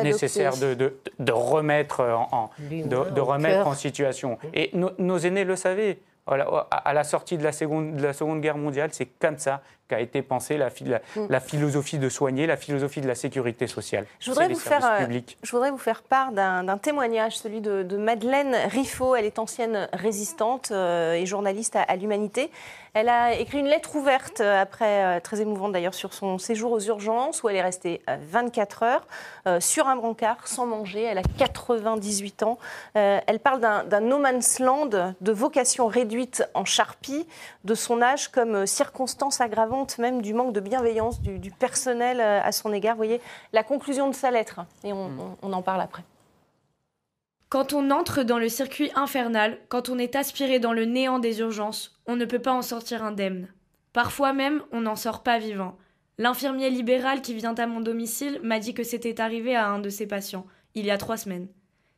nécessaire 0.02 0.56
de, 0.56 0.74
de, 1.18 1.32
remettre, 1.32 2.00
en, 2.30 2.50
de, 2.70 3.20
remettre 3.20 3.66
en 3.66 3.74
situation. 3.74 4.38
Et 4.54 4.70
nos 4.72 5.18
aînés 5.18 5.44
le 5.44 5.56
savaient. 5.56 5.98
À 6.26 6.92
la 6.94 7.04
sortie 7.04 7.36
de 7.36 7.44
la 7.44 7.52
Seconde, 7.52 7.96
de 7.96 8.02
la 8.02 8.14
seconde 8.14 8.40
Guerre 8.40 8.56
mondiale, 8.56 8.90
c'est 8.92 9.04
comme 9.06 9.36
ça 9.36 9.60
qu'a 9.88 10.00
été 10.00 10.22
pensée 10.22 10.56
la, 10.56 10.68
mm. 10.68 11.26
la, 11.28 11.40
philosophie 11.40 11.98
de 11.98 12.08
soigner, 12.08 12.46
la 12.46 12.56
philosophie 12.56 13.00
de 13.00 13.06
la 13.06 13.14
sécurité 13.14 13.66
sociale. 13.66 14.06
Je 14.20 14.30
voudrais, 14.30 14.48
vous 14.48 14.58
faire, 14.58 14.84
euh, 14.84 15.20
je 15.42 15.50
voudrais 15.50 15.70
vous 15.70 15.78
faire 15.78 16.02
part 16.02 16.32
d'un 16.32 16.78
témoignage, 16.78 17.36
celui 17.36 17.60
de, 17.60 17.96
Madeleine 17.96 18.56
Riffaut. 18.70 19.14
Elle 19.14 19.26
est 19.26 19.38
ancienne 19.38 19.88
résistante 19.92 20.70
euh, 20.70 21.12
et 21.12 21.26
journaliste 21.26 21.76
à, 21.76 21.96
l'Humanité. 21.96 22.50
Elle 22.94 23.08
a 23.08 23.34
écrit 23.34 23.58
une 23.58 23.66
lettre 23.66 23.96
ouverte, 23.96 24.40
euh, 24.40 24.62
après, 24.62 25.20
très 25.20 25.40
émouvante 25.40 25.72
d'ailleurs, 25.72 25.94
sur 25.94 26.14
son 26.14 26.38
séjour 26.38 26.72
aux 26.72 26.80
urgences, 26.80 27.42
où 27.42 27.48
elle 27.48 27.56
est 27.56 27.62
restée 27.62 28.02
24 28.06 28.82
heures 28.82 29.06
sur 29.60 29.88
un 29.88 29.96
brancard, 29.96 30.46
sans 30.46 30.66
manger. 30.66 31.02
Elle 31.02 31.18
a 31.18 31.22
98 31.22 32.42
ans. 32.44 32.58
elle 32.94 33.40
parle 33.40 33.60
d'un 33.60 34.00
no 34.00 34.18
man's 34.18 34.58
land 34.58 35.14
de 35.20 35.32
vocation 35.32 35.86
réduite 35.86 36.44
en 36.54 36.64
charpie, 36.64 37.26
de 37.64 37.74
son 37.74 38.00
âge 38.00 38.28
comme 38.28 38.66
circonstance 38.66 39.40
aggravante 39.40 39.98
même 39.98 40.22
du 40.22 40.34
manque 40.34 40.52
de 40.52 40.60
bienveillance 40.60 41.20
du, 41.20 41.50
personnel 41.50 42.20
euh, 42.20 42.40
à 42.42 42.52
son 42.52 42.72
égard. 42.72 42.94
Vous 42.94 42.98
voyez, 42.98 43.20
la 43.52 43.62
conclusion 43.62 44.08
de 44.08 44.14
sa 44.14 44.30
lettre, 44.30 44.60
et 44.82 44.92
mm. 44.92 45.36
on, 45.42 45.52
en 45.52 45.62
parle 45.62 45.80
après. 45.80 46.02
Quand 47.48 47.72
on 47.72 47.90
entre 47.90 48.22
dans 48.22 48.38
le 48.38 48.48
circuit 48.48 48.90
infernal, 48.94 49.58
quand 49.68 49.88
on 49.88 49.98
est 49.98 50.16
aspiré 50.16 50.58
dans 50.58 50.72
le 50.72 50.84
néant 50.84 51.18
des 51.18 51.40
urgences, 51.40 52.00
on 52.06 52.16
ne 52.16 52.24
peut 52.24 52.40
pas 52.40 52.52
en 52.52 52.62
sortir 52.62 53.04
indemne. 53.04 53.48
Parfois 53.92 54.32
même, 54.32 54.62
on 54.72 54.80
n'en 54.80 54.96
sort 54.96 55.22
pas 55.22 55.38
vivant. 55.38 55.78
L'infirmier 56.18 56.70
libéral 56.70 57.22
qui 57.22 57.34
vient 57.34 57.54
à 57.54 57.66
mon 57.66 57.80
domicile 57.80 58.40
m'a 58.42 58.58
dit 58.58 58.74
que 58.74 58.84
c'était 58.84 59.20
arrivé 59.20 59.54
à 59.54 59.68
un 59.68 59.78
de 59.78 59.88
ses 59.88 60.06
patients, 60.06 60.46
il 60.74 60.84
y 60.84 60.90
a 60.90 60.98
trois 60.98 61.16
semaines. 61.16 61.48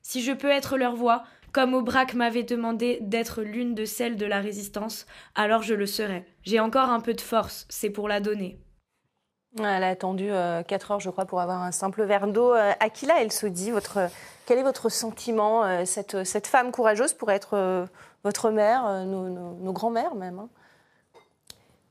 Si 0.03 0.23
je 0.23 0.33
peux 0.33 0.51
être 0.51 0.77
leur 0.77 0.95
voix, 0.95 1.25
comme 1.53 1.75
Aubrac 1.75 2.15
m'avait 2.15 2.43
demandé 2.43 2.99
d'être 3.01 3.43
l'une 3.43 3.75
de 3.75 3.85
celles 3.87 4.17
de 4.17 4.27
la 4.27 4.41
résistance, 4.41 5.07
alors 5.35 5.63
je 5.63 5.75
le 5.75 5.87
serai. 5.87 6.27
J'ai 6.43 6.61
encore 6.61 6.91
un 6.91 7.01
peu 7.01 7.15
de 7.15 7.21
force, 7.21 7.67
c'est 7.71 7.91
pour 7.91 8.09
la 8.09 8.21
donner. 8.21 8.59
Elle 9.59 9.85
a 9.85 9.89
attendu 9.89 10.27
4 10.27 10.33
euh, 10.33 10.95
heures, 10.95 11.01
je 11.01 11.11
crois, 11.11 11.25
pour 11.25 11.41
avoir 11.41 11.63
un 11.63 11.73
simple 11.73 12.05
verre 12.05 12.27
d'eau. 12.27 12.53
Euh, 12.53 12.73
Aquila, 12.81 13.21
elle 13.21 13.33
se 13.33 13.47
dit, 13.47 13.71
votre, 13.71 13.99
quel 14.45 14.59
est 14.59 14.63
votre 14.63 14.89
sentiment 14.89 15.65
euh, 15.65 15.85
cette, 15.85 16.25
cette, 16.25 16.47
femme 16.47 16.73
courageuse 16.73 17.15
pourrait 17.15 17.37
être 17.37 17.87
votre 18.25 18.51
mère, 18.51 19.05
nos, 19.05 19.29
nos 19.29 19.73
grands-mères 19.73 20.15
même 20.15 20.41
hein? 20.41 20.49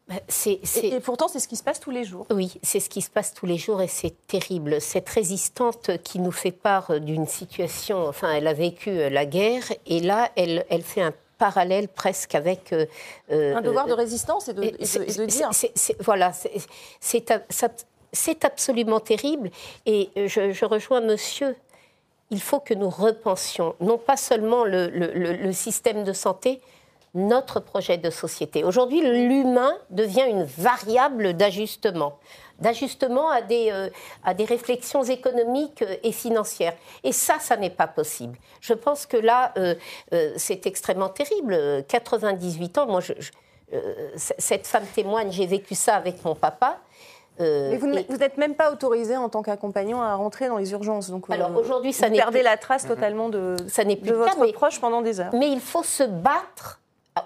Bah, 0.07 0.15
et, 0.45 0.99
pourtant, 0.99 1.27
c'est 1.27 1.39
ce 1.39 1.47
qui 1.47 1.55
se 1.55 1.63
passe 1.63 1.79
tous 1.79 1.89
les 1.89 2.03
jours. 2.03 2.27
Oui, 2.29 2.59
c'est 2.61 2.79
ce 2.79 2.89
qui 2.89 3.01
se 3.01 3.09
passe 3.09 3.33
tous 3.33 3.47
les 3.47 3.57
jours 3.57 3.81
et 3.81 3.87
c'est 3.87 4.15
terrible. 4.27 4.79
Cette 4.79 5.09
résistante 5.09 5.97
qui 6.03 6.19
nous 6.19 6.31
fait 6.31 6.51
part 6.51 6.99
d'une 6.99 7.25
situation, 7.25 8.07
enfin, 8.07 8.31
elle 8.31 8.45
a 8.45 8.53
vécu 8.53 9.09
la 9.09 9.25
guerre 9.25 9.63
et 9.87 10.01
là, 10.01 10.29
elle, 10.35 10.63
elle 10.69 10.83
fait 10.83 11.01
un 11.01 11.13
parallèle 11.45 11.87
presque 11.87 12.33
avec... 12.33 12.73
Euh, 12.73 12.85
euh, 13.31 13.55
un 13.55 13.61
devoir 13.61 13.85
de 13.85 13.93
résistance 13.93 14.47
et 14.47 14.53
de, 14.53 15.25
dire. 15.25 15.49
voilà, 15.99 16.31
c'est 18.11 18.45
absolument 18.45 18.99
terrible. 18.99 19.51
Et 19.85 20.09
je, 20.15 20.51
je, 20.51 20.65
rejoins 20.65 21.01
monsieur. 21.01 21.55
Il 22.31 22.41
faut 22.41 22.59
que 22.59 22.73
nous 22.73 22.89
repensions, 22.89 23.75
non 23.79 23.99
pas 23.99 24.17
seulement 24.17 24.63
le, 24.65 24.87
le, 24.89 25.07
le 25.13 25.53
système 25.53 26.03
de 26.03 26.13
santé, 26.13 26.61
notre 27.13 27.59
projet 27.59 27.97
de 27.97 28.09
société. 28.09 28.63
Aujourd'hui, 28.63 29.01
l'humain 29.01 29.73
devient 29.91 30.25
une 30.27 30.43
variable 30.43 31.33
d'ajustement, 31.33 32.17
d'ajustement 32.59 33.29
à, 33.29 33.41
des, 33.41 33.69
euh, 33.71 33.89
à 34.23 34.33
des 34.33 34.45
réflexions 34.45 35.03
économiques 35.03 35.81
euh, 35.81 35.95
et 36.03 36.11
financières. 36.11 36.73
Et 37.03 37.11
ça, 37.11 37.35
ça 37.39 37.57
n'est 37.57 37.69
pas 37.69 37.87
possible. 37.87 38.37
Je 38.61 38.73
pense 38.73 39.05
que 39.05 39.17
là, 39.17 39.53
euh, 39.57 39.75
c'est 40.37 40.65
extrêmement 40.65 41.09
terrible. 41.09 41.83
98 41.87 42.77
ans, 42.77 42.87
moi, 42.87 43.01
je, 43.01 43.13
cette 44.37 44.67
femme 44.67 44.85
témoigne, 44.93 45.31
j'ai 45.31 45.47
vécu 45.47 45.75
ça 45.75 45.95
avec 45.95 46.23
mon 46.23 46.35
papa. 46.35 46.79
Mais 47.39 47.77
vous 47.77 48.17
n'êtes 48.17 48.37
même 48.37 48.55
pas 48.55 48.71
autorisé 48.71 49.17
en 49.17 49.27
tant 49.27 49.41
qu'accompagnant 49.41 50.01
à 50.01 50.15
rentrer 50.15 50.47
dans 50.47 50.57
les 50.57 50.71
urgences. 50.71 51.09
Donc 51.09 51.29
Alors 51.29 51.57
aujourd'hui, 51.57 51.91
ça 51.91 52.09
n'est 52.09 52.17
perdez 52.17 52.43
la 52.43 52.55
trace 52.55 52.87
totalement 52.87 53.27
de, 53.27 53.57
ça 53.67 53.83
plus 53.83 53.95
de 53.95 54.13
votre 54.13 54.53
proche 54.53 54.79
pendant 54.79 55.01
des 55.01 55.19
heures. 55.19 55.33
Mais 55.33 55.49
il 55.49 55.59
faut 55.59 55.83
se 55.83 56.03
battre 56.03 56.79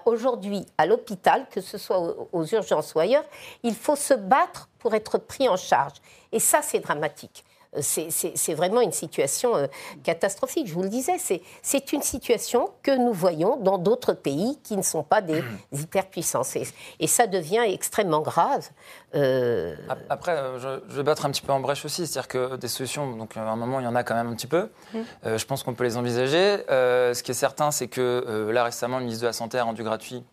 aujourd'hui 0.04 0.66
à 0.78 0.86
l'hôpital, 0.86 1.46
que 1.50 1.60
ce 1.60 1.78
soit 1.78 1.98
aux 2.32 2.44
urgences 2.46 2.94
ou 2.94 3.00
ailleurs, 3.00 3.24
il 3.62 3.74
faut 3.74 3.96
se 3.96 4.14
battre 4.14 4.68
pour 4.78 4.94
être 4.94 5.18
pris 5.18 5.48
en 5.48 5.56
charge. 5.56 5.94
Et 6.32 6.40
ça, 6.40 6.62
c'est 6.62 6.80
dramatique. 6.80 7.44
Euh, 7.76 7.80
c'est 7.82 8.54
vraiment 8.54 8.80
une 8.80 8.92
situation 8.92 9.54
euh, 9.54 9.66
catastrophique, 10.02 10.66
je 10.66 10.74
vous 10.74 10.82
le 10.82 10.88
disais. 10.88 11.16
C'est 11.62 11.92
une 11.92 12.02
situation 12.02 12.70
que 12.82 12.96
nous 12.96 13.12
voyons 13.12 13.56
dans 13.56 13.78
d'autres 13.78 14.12
pays 14.12 14.58
qui 14.64 14.76
ne 14.76 14.82
sont 14.82 15.04
pas 15.04 15.20
des 15.20 15.42
hyperpuissances. 15.72 16.56
Et, 16.56 16.66
et 16.98 17.06
ça 17.06 17.26
devient 17.26 17.62
extrêmement 17.66 18.22
grave. 18.22 18.68
Euh, 19.14 19.76
après, 20.08 20.36
je, 20.58 20.94
vais 20.94 21.02
battre 21.02 21.26
un 21.26 21.30
petit 21.30 21.42
peu 21.42 21.52
en 21.52 21.60
brèche 21.60 21.84
aussi. 21.84 22.06
C'est-à-dire 22.06 22.28
que 22.28 22.56
des 22.56 22.68
solutions, 22.68 23.16
donc 23.16 23.36
à 23.36 23.42
un 23.42 23.56
moment, 23.56 23.80
il 23.80 23.84
y 23.84 23.88
en 23.88 23.94
a 23.94 24.02
quand 24.02 24.14
même 24.14 24.28
un 24.28 24.34
petit 24.34 24.46
peu. 24.46 24.68
Mmh. 24.92 24.98
je 25.36 25.44
pense 25.44 25.62
qu'on 25.62 25.74
peut 25.74 25.84
les 25.84 25.96
envisager. 25.96 26.64
ce 26.68 27.22
qui 27.22 27.30
est 27.30 27.34
certain, 27.34 27.70
c'est 27.70 27.88
que 27.88 28.48
là, 28.52 28.64
récemment, 28.64 28.98
le 28.98 29.04
ministre 29.04 29.22
de 29.22 29.28
la 29.28 29.32
Santé 29.32 29.58
a 29.58 29.64
rendu 29.64 29.84
gratuit, 29.84 30.24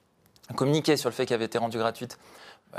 communiqué 0.55 0.97
sur 0.97 1.09
le 1.09 1.13
fait 1.13 1.25
qu'elle 1.25 1.35
avait 1.35 1.45
été 1.45 1.57
rendue 1.57 1.77
gratuite 1.77 2.17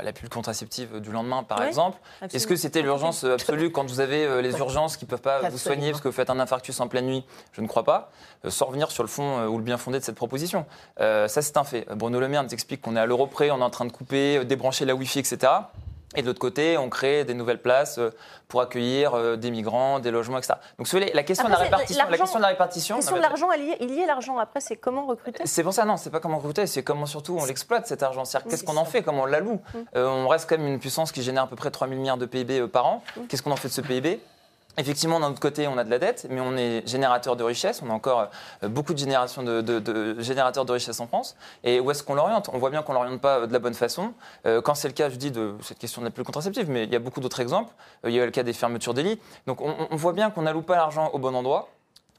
la 0.01 0.13
pilule 0.13 0.29
contraceptive 0.29 0.99
du 0.99 1.11
lendemain, 1.11 1.43
par 1.43 1.63
exemple. 1.63 1.99
Est-ce 2.21 2.47
que 2.47 2.55
c'était 2.55 2.81
l'urgence 2.81 3.23
absolue 3.23 3.71
quand 3.71 3.85
vous 3.85 3.99
avez 3.99 4.25
euh, 4.25 4.41
les 4.41 4.57
urgences 4.57 4.97
qui 4.97 5.05
ne 5.05 5.09
peuvent 5.09 5.21
pas 5.21 5.49
vous 5.49 5.57
soigner 5.57 5.91
parce 5.91 6.01
que 6.01 6.07
vous 6.07 6.13
faites 6.13 6.29
un 6.29 6.39
infarctus 6.39 6.79
en 6.79 6.87
pleine 6.87 7.05
nuit? 7.05 7.25
Je 7.53 7.61
ne 7.61 7.67
crois 7.67 7.83
pas. 7.83 8.11
Euh, 8.45 8.49
sans 8.49 8.67
revenir 8.67 8.91
sur 8.91 9.03
le 9.03 9.09
fond 9.09 9.39
euh, 9.39 9.47
ou 9.47 9.57
le 9.57 9.63
bien 9.63 9.77
fondé 9.77 9.99
de 9.99 10.03
cette 10.03 10.15
proposition. 10.15 10.65
ça, 10.97 11.27
c'est 11.27 11.57
un 11.57 11.63
fait. 11.63 11.85
Bruno 11.95 12.19
Le 12.19 12.27
Maire 12.27 12.43
nous 12.43 12.53
explique 12.53 12.81
qu'on 12.81 12.95
est 12.95 12.99
à 12.99 13.05
l'euro 13.05 13.27
près, 13.27 13.51
on 13.51 13.59
est 13.59 13.63
en 13.63 13.69
train 13.69 13.85
de 13.85 13.91
couper, 13.91 14.43
débrancher 14.45 14.85
la 14.85 14.95
Wi-Fi, 14.95 15.19
etc. 15.19 15.51
Et 16.15 16.21
de 16.23 16.27
l'autre 16.27 16.39
côté, 16.39 16.77
on 16.77 16.89
crée 16.89 17.23
des 17.23 17.35
nouvelles 17.35 17.61
places 17.61 17.99
euh, 17.99 18.09
pour 18.47 18.61
accueillir 18.61 19.13
euh, 19.13 19.35
des 19.35 19.51
migrants, 19.51 19.99
des 19.99 20.09
logements, 20.09 20.39
etc. 20.39 20.55
Donc, 20.79 20.87
si 20.87 20.95
vous 20.95 21.01
voulez, 21.01 21.13
la 21.13 21.21
question 21.21 21.45
de 21.45 21.51
la 21.51 21.57
répartition, 21.57 22.03
la 22.09 22.17
question 22.17 22.39
de 22.39 22.41
la 22.41 22.47
répartition. 22.47 22.95
question 22.95 23.15
non, 23.15 23.21
de 23.21 23.27
l'argent, 23.27 23.51
il 23.51 23.63
y 23.65 23.69
est- 23.71 23.77
il 23.81 23.91
y 23.91 24.01
est 24.01 24.07
l'argent. 24.07 24.37
Après, 24.39 24.59
c'est 24.59 24.75
comment 24.75 25.05
recruter? 25.05 25.43
C'est 25.45 25.63
pour 25.63 25.73
ça, 25.73 25.85
non, 25.85 25.97
c'est 25.97 26.09
pas 26.09 26.19
comment 26.19 26.37
recruter, 26.39 26.65
c'est 26.65 26.81
comment 26.83 27.05
surtout 27.05 27.37
on 27.39 27.45
l'exploite 27.45 27.85
cet 27.85 28.01
argent. 28.01 28.25
C'est-à-dire 28.25 28.47
Oui, 28.47 28.51
qu'est-ce 28.51 28.63
qu'on 28.63 28.77
en 28.77 28.85
fait, 28.85 29.03
comment 29.03 29.21
on 29.23 29.25
l'alloue. 29.25 29.61
Mm. 29.73 29.77
Euh, 29.97 30.07
on 30.07 30.27
reste 30.27 30.49
quand 30.49 30.57
même 30.57 30.67
une 30.67 30.79
puissance 30.79 31.11
qui 31.11 31.21
génère 31.21 31.43
à 31.43 31.47
peu 31.47 31.55
près 31.55 31.69
3 31.69 31.87
000 31.87 31.99
milliards 31.99 32.17
de 32.17 32.25
PIB 32.25 32.67
par 32.67 32.87
an. 32.87 33.03
Mm. 33.15 33.21
Qu'est-ce 33.27 33.43
qu'on 33.43 33.51
en 33.51 33.55
fait 33.55 33.67
de 33.67 33.73
ce 33.73 33.81
PIB 33.81 34.19
Effectivement, 34.77 35.19
d'un 35.19 35.31
autre 35.31 35.41
côté, 35.41 35.67
on 35.67 35.77
a 35.77 35.83
de 35.83 35.89
la 35.89 35.99
dette, 35.99 36.25
mais 36.29 36.39
on 36.39 36.55
est 36.55 36.87
générateur 36.87 37.35
de 37.35 37.43
richesse. 37.43 37.81
On 37.85 37.89
a 37.89 37.93
encore 37.93 38.29
euh, 38.63 38.69
beaucoup 38.69 38.93
de, 38.93 38.99
générations 38.99 39.43
de, 39.43 39.59
de- 39.61 39.79
de 39.79 40.21
générateurs 40.21 40.63
de 40.63 40.71
richesse 40.71 41.01
en 41.01 41.07
France. 41.07 41.35
Et 41.65 41.81
où 41.81 41.91
est-ce 41.91 42.01
qu'on 42.01 42.13
l'oriente? 42.13 42.49
On 42.53 42.59
voit 42.59 42.69
bien 42.69 42.81
qu'on 42.81 42.93
l'oriente 42.93 43.19
pas 43.19 43.39
euh, 43.39 43.47
de 43.47 43.51
la 43.51 43.59
bonne 43.59 43.73
façon. 43.73 44.13
Euh, 44.45 44.61
quand 44.61 44.75
c'est 44.75 44.87
le 44.87 44.93
cas, 44.93 45.09
je 45.09 45.17
dis 45.17 45.31
de 45.31 45.55
cette 45.63 45.79
question 45.79 46.01
n'est 46.01 46.11
plus 46.11 46.23
contraceptive, 46.23 46.69
mais 46.69 46.85
il 46.85 46.91
y 46.93 46.95
a 46.95 46.99
beaucoup 46.99 47.19
d'autres 47.19 47.41
exemples. 47.41 47.73
Il 48.05 48.11
y 48.11 48.21
a 48.21 48.25
le 48.25 48.31
cas 48.31 48.43
des 48.43 48.53
fermetures 48.53 48.93
des 48.93 49.03
lits. 49.03 49.19
Donc 49.47 49.59
on, 49.59 49.75
on 49.91 49.95
voit 49.97 50.13
bien 50.13 50.29
qu'on 50.31 50.43
n'alloue 50.43 50.61
pas 50.61 50.77
l'argent 50.77 51.09
au 51.11 51.19
bon 51.19 51.35
endroit. 51.35 51.67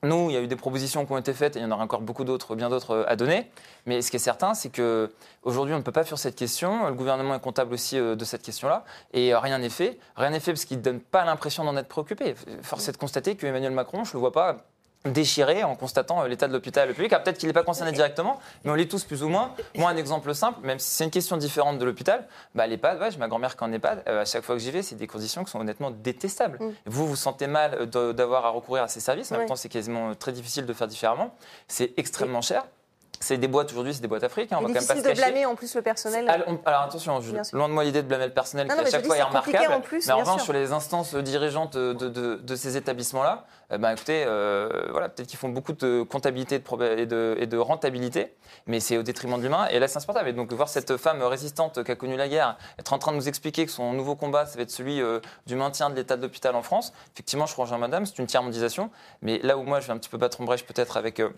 Nous, 0.03 0.31
il 0.31 0.33
y 0.33 0.37
a 0.37 0.41
eu 0.41 0.47
des 0.47 0.57
propositions 0.57 1.05
qui 1.05 1.13
ont 1.13 1.19
été 1.19 1.35
faites 1.35 1.57
et 1.57 1.59
il 1.59 1.63
y 1.63 1.67
en 1.67 1.71
aura 1.71 1.85
encore 1.85 2.01
beaucoup 2.01 2.25
d'autres, 2.25 2.57
bien 2.57 2.71
d'autres 2.71 2.93
euh, 2.93 3.05
à 3.07 3.17
donner. 3.17 3.51
Mais 3.85 4.01
ce 4.01 4.11
qui 4.11 4.17
est 4.17 4.21
certain, 4.21 4.55
c'est 4.55 4.71
que 4.71 5.13
aujourd'hui, 5.43 5.75
on 5.75 5.79
ne 5.79 5.83
peut 5.83 5.93
pas 5.93 6.05
fuir 6.05 6.19
cette 6.19 6.37
question. 6.37 6.87
Le 6.87 6.95
gouvernement 6.95 7.35
est 7.35 7.41
comptable 7.41 7.75
aussi 7.75 7.99
euh, 7.99 8.17
de 8.17 8.25
cette 8.25 8.43
question-là 8.43 8.85
et 9.13 9.35
euh, 9.35 9.39
rien 9.39 9.59
n'est 9.59 9.69
fait. 9.69 9.99
Rien 10.17 10.31
n'est 10.31 10.41
fait 10.41 10.53
parce 10.53 10.65
qu'il 10.65 10.79
ne 10.79 10.83
donne 10.83 11.01
pas 11.01 11.25
l'impression 11.27 11.65
d'en 11.65 11.77
être 11.77 11.89
préoccupé. 11.89 12.35
Force 12.63 12.89
est 12.89 12.93
de 12.93 12.97
constater 12.97 13.37
que 13.37 13.47
Emmanuel 13.47 13.73
Macron, 13.73 14.05
je 14.05 14.11
ne 14.11 14.15
le 14.15 14.21
vois 14.21 14.33
pas 14.33 14.57
déchiré 15.05 15.65
en 15.65 15.77
constatant 15.77 16.23
euh, 16.23 16.29
l'état 16.29 16.47
de 16.47 16.53
l'hôpital 16.53 16.93
public. 16.93 17.13
Alors, 17.13 17.25
Peut-être 17.25 17.39
qu'il 17.39 17.47
n'est 17.47 17.55
pas 17.55 17.63
concerné 17.63 17.93
directement, 17.93 18.39
mais 18.65 18.71
on 18.71 18.75
l'est 18.75 18.91
tous 18.91 19.05
plus 19.05 19.23
ou 19.23 19.29
moins. 19.29 19.55
Moi, 19.77 19.89
un 19.91 19.97
exemple 19.97 20.35
simple, 20.35 20.61
même 20.63 20.79
si 20.79 20.91
c'est 20.91 21.05
une 21.05 21.11
question 21.11 21.37
différente 21.37 21.79
de 21.79 21.85
l'hôpital, 21.85 22.27
bah, 22.55 22.67
l'EHPAD, 22.67 23.01
ouais, 23.01 23.11
j'ai 23.11 23.19
ma 23.19 23.29
grand-mère 23.29 23.57
qui 23.57 23.65
est 23.65 23.67
en 23.67 23.73
EHPAD, 23.73 24.03
euh, 24.09 24.23
à 24.23 24.25
chaque 24.25 24.45
fois 24.45 24.57
que 24.57 24.61
j'y 24.61 24.71
vais, 24.71 24.83
c'est 24.83 24.97
des 24.97 25.07
conditions 25.07 25.45
qui 25.45 25.51
sont 25.51 25.61
honnêtement 25.61 25.91
détestables. 25.91 26.59
Mm. 26.61 26.73
Vous, 26.87 27.07
vous 27.07 27.17
sentez 27.17 27.47
mal 27.47 27.89
euh, 27.97 28.13
d'avoir 28.13 28.45
à 28.45 28.51
recourir 28.51 28.83
à 28.83 28.89
ces 28.89 29.01
services, 29.01 29.33
en 29.33 29.39
même 29.39 29.47
temps, 29.47 29.57
c'est 29.57 29.69
quasiment 29.69 30.15
très 30.15 30.33
difficile 30.33 30.67
de 30.67 30.73
faire 30.73 30.89
différemment. 30.89 31.35
C'est 31.69 31.93
extrêmement 31.97 32.43
cher. 32.43 32.65
C'est 33.23 33.37
des 33.37 33.49
boîtes 33.49 33.71
aujourd'hui, 33.73 33.93
c'est 33.93 34.01
des 34.01 34.09
boîtes 34.09 34.25
africaines. 34.25 34.57
On 34.57 34.67
C'est 34.67 34.73
va 34.73 34.81
quand 34.81 34.81
même 34.81 34.87
pas 34.89 34.95
difficile 34.95 35.03
se 35.05 35.09
de 35.15 35.21
cacher. 35.21 35.31
blâmer 35.33 35.45
en 35.47 35.55
plus 35.55 35.75
le 35.75 35.83
personnel. 35.83 36.27
Alors, 36.31 36.47
on- 36.49 36.59
alors, 36.65 36.81
attention, 36.81 37.21
je- 37.21 37.55
loin 37.55 37.69
de 37.69 37.75
moi 37.75 37.85
l'idée 37.85 38.01
de 38.03 38.09
blâmer 38.09 38.25
le 38.27 38.33
personnel 38.33 38.67
Non, 38.67 38.75
qui 38.75 38.81
non, 38.81 38.87
à 38.87 38.91
chaque 38.91 39.05
fois 39.05 39.19
est 39.19 39.21
compliqué 39.21 39.59
remarquable. 39.59 39.75
en 39.75 39.81
plus, 39.87 40.07
mais 40.07 40.13
en 40.15 40.19
revanche, 40.21 40.43
sur 40.43 40.55
les 40.55 40.73
instances 40.73 41.15
dirigeantes 41.15 41.77
de, 41.77 41.93
de- 41.93 42.37
de 42.37 42.57
ces 42.57 42.79
établissements-là, 42.79 43.45
eh 43.73 43.77
ben, 43.77 43.91
écoutez, 43.93 44.25
euh, 44.27 44.71
voilà, 44.91 45.11
peut-être 45.11 45.29
qu'ils 45.29 45.39
font 45.39 45.51
beaucoup 45.51 45.75
de 45.75 46.03
comptabilité 46.03 46.59
de 46.61 46.65
et, 46.99 47.05
de, 47.05 47.37
et 47.39 47.47
de 47.47 47.59
rentabilité, 47.59 48.35
mais 48.67 48.81
c'est 48.81 48.97
au 48.97 49.03
détriment 49.03 49.37
de 49.37 49.43
l'humain. 49.43 49.69
Et 49.71 49.79
là, 49.81 49.87
c'est 49.87 49.99
insupportable. 49.99 50.31
Et 50.31 50.33
donc, 50.33 50.51
voir 50.55 50.71
cette 50.71 50.97
femme 50.97 51.23
résistante 51.23 51.85
qui 51.85 51.91
a 51.93 51.97
connu 51.97 52.17
la 52.17 52.27
guerre 52.27 52.57
être 52.79 52.95
en 52.95 52.99
train 52.99 53.13
de 53.13 53.17
nous 53.19 53.29
expliquer 53.29 53.67
que 53.67 53.71
son 53.71 53.93
nouveau 53.93 54.17
combat, 54.17 54.47
ça 54.47 54.57
va 54.57 54.63
être 54.63 54.71
celui 54.71 55.03
euh, 55.03 55.21
du 55.47 55.57
maintien 55.57 55.91
de 55.91 55.95
l'état 55.95 56.17
de 56.17 56.23
l'hôpital 56.23 56.57
en 56.57 56.63
France, 56.63 56.95
effectivement, 57.15 57.45
je 57.45 57.55
rejoins 57.55 57.77
madame, 57.77 58.07
c'est 58.07 58.19
une 58.19 58.27
tiers-mondisation. 58.27 58.91
Mais 59.21 59.41
là 59.43 59.59
où 59.59 59.63
moi, 59.63 59.81
je 59.81 59.89
vais 59.89 59.93
un 59.93 59.99
petit 59.99 60.09
peu 60.09 60.17
battre 60.17 60.41
en 60.41 60.45
brèche 60.45 60.65
peut-être 60.65 60.97
avec. 60.97 61.21
euh, 61.21 61.29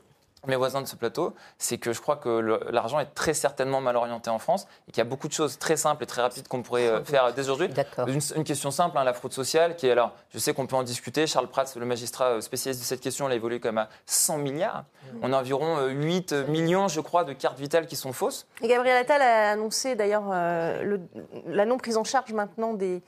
mes 0.48 0.56
voisins 0.56 0.82
de 0.82 0.88
ce 0.88 0.96
plateau, 0.96 1.34
c'est 1.56 1.78
que 1.78 1.92
je 1.92 2.00
crois 2.00 2.16
que 2.16 2.28
l'argent 2.72 2.98
est 2.98 3.14
très 3.14 3.32
certainement 3.32 3.80
mal 3.80 3.94
orienté 3.96 4.28
en 4.28 4.40
France 4.40 4.66
et 4.88 4.90
qu'il 4.92 4.98
y 4.98 5.06
a 5.06 5.08
beaucoup 5.08 5.28
de 5.28 5.32
choses 5.32 5.56
très 5.58 5.76
simples 5.76 6.02
et 6.02 6.06
très 6.06 6.20
rapides 6.20 6.48
qu'on 6.48 6.62
pourrait 6.62 6.88
euh, 6.88 7.04
faire 7.04 7.32
dès 7.32 7.42
aujourd'hui. 7.42 7.68
Une, 8.08 8.20
une 8.34 8.42
question 8.44 8.72
simple, 8.72 8.98
hein, 8.98 9.04
la 9.04 9.12
fraude 9.12 9.32
sociale, 9.32 9.76
qui 9.76 9.86
est 9.86 9.92
alors, 9.92 10.12
je 10.34 10.38
sais 10.40 10.52
qu'on 10.52 10.66
peut 10.66 10.74
en 10.74 10.82
discuter. 10.82 11.28
Charles 11.28 11.46
Prats, 11.46 11.66
le 11.76 11.86
magistrat 11.86 12.30
euh, 12.30 12.40
spécialiste 12.40 12.80
de 12.82 12.86
cette 12.86 13.00
question, 13.00 13.28
l'a 13.28 13.36
évolué 13.36 13.60
même 13.62 13.78
à 13.78 13.88
100 14.06 14.38
milliards. 14.38 14.84
On 15.22 15.32
a 15.32 15.38
environ 15.38 15.76
euh, 15.78 15.88
8 15.90 16.32
millions, 16.48 16.88
je 16.88 17.00
crois, 17.00 17.22
de 17.22 17.34
cartes 17.34 17.58
vitales 17.60 17.86
qui 17.86 17.94
sont 17.94 18.12
fausses. 18.12 18.46
Et 18.62 18.68
Gabriel 18.68 18.96
Attal 18.96 19.22
a 19.22 19.52
annoncé 19.52 19.94
d'ailleurs 19.94 20.24
euh, 20.32 20.82
le- 20.82 21.00
la 21.46 21.66
non 21.66 21.78
prise 21.78 21.96
en 21.96 22.04
charge 22.04 22.32
maintenant 22.32 22.74
des, 22.74 23.02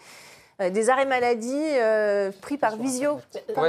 euh, 0.61 0.71
des 0.71 0.91
arrêts 0.91 1.07
maladie 1.07 1.53
euh, 1.53 2.31
pris 2.43 2.59
par 2.59 2.77
visio. 2.77 3.21
Par 3.55 3.65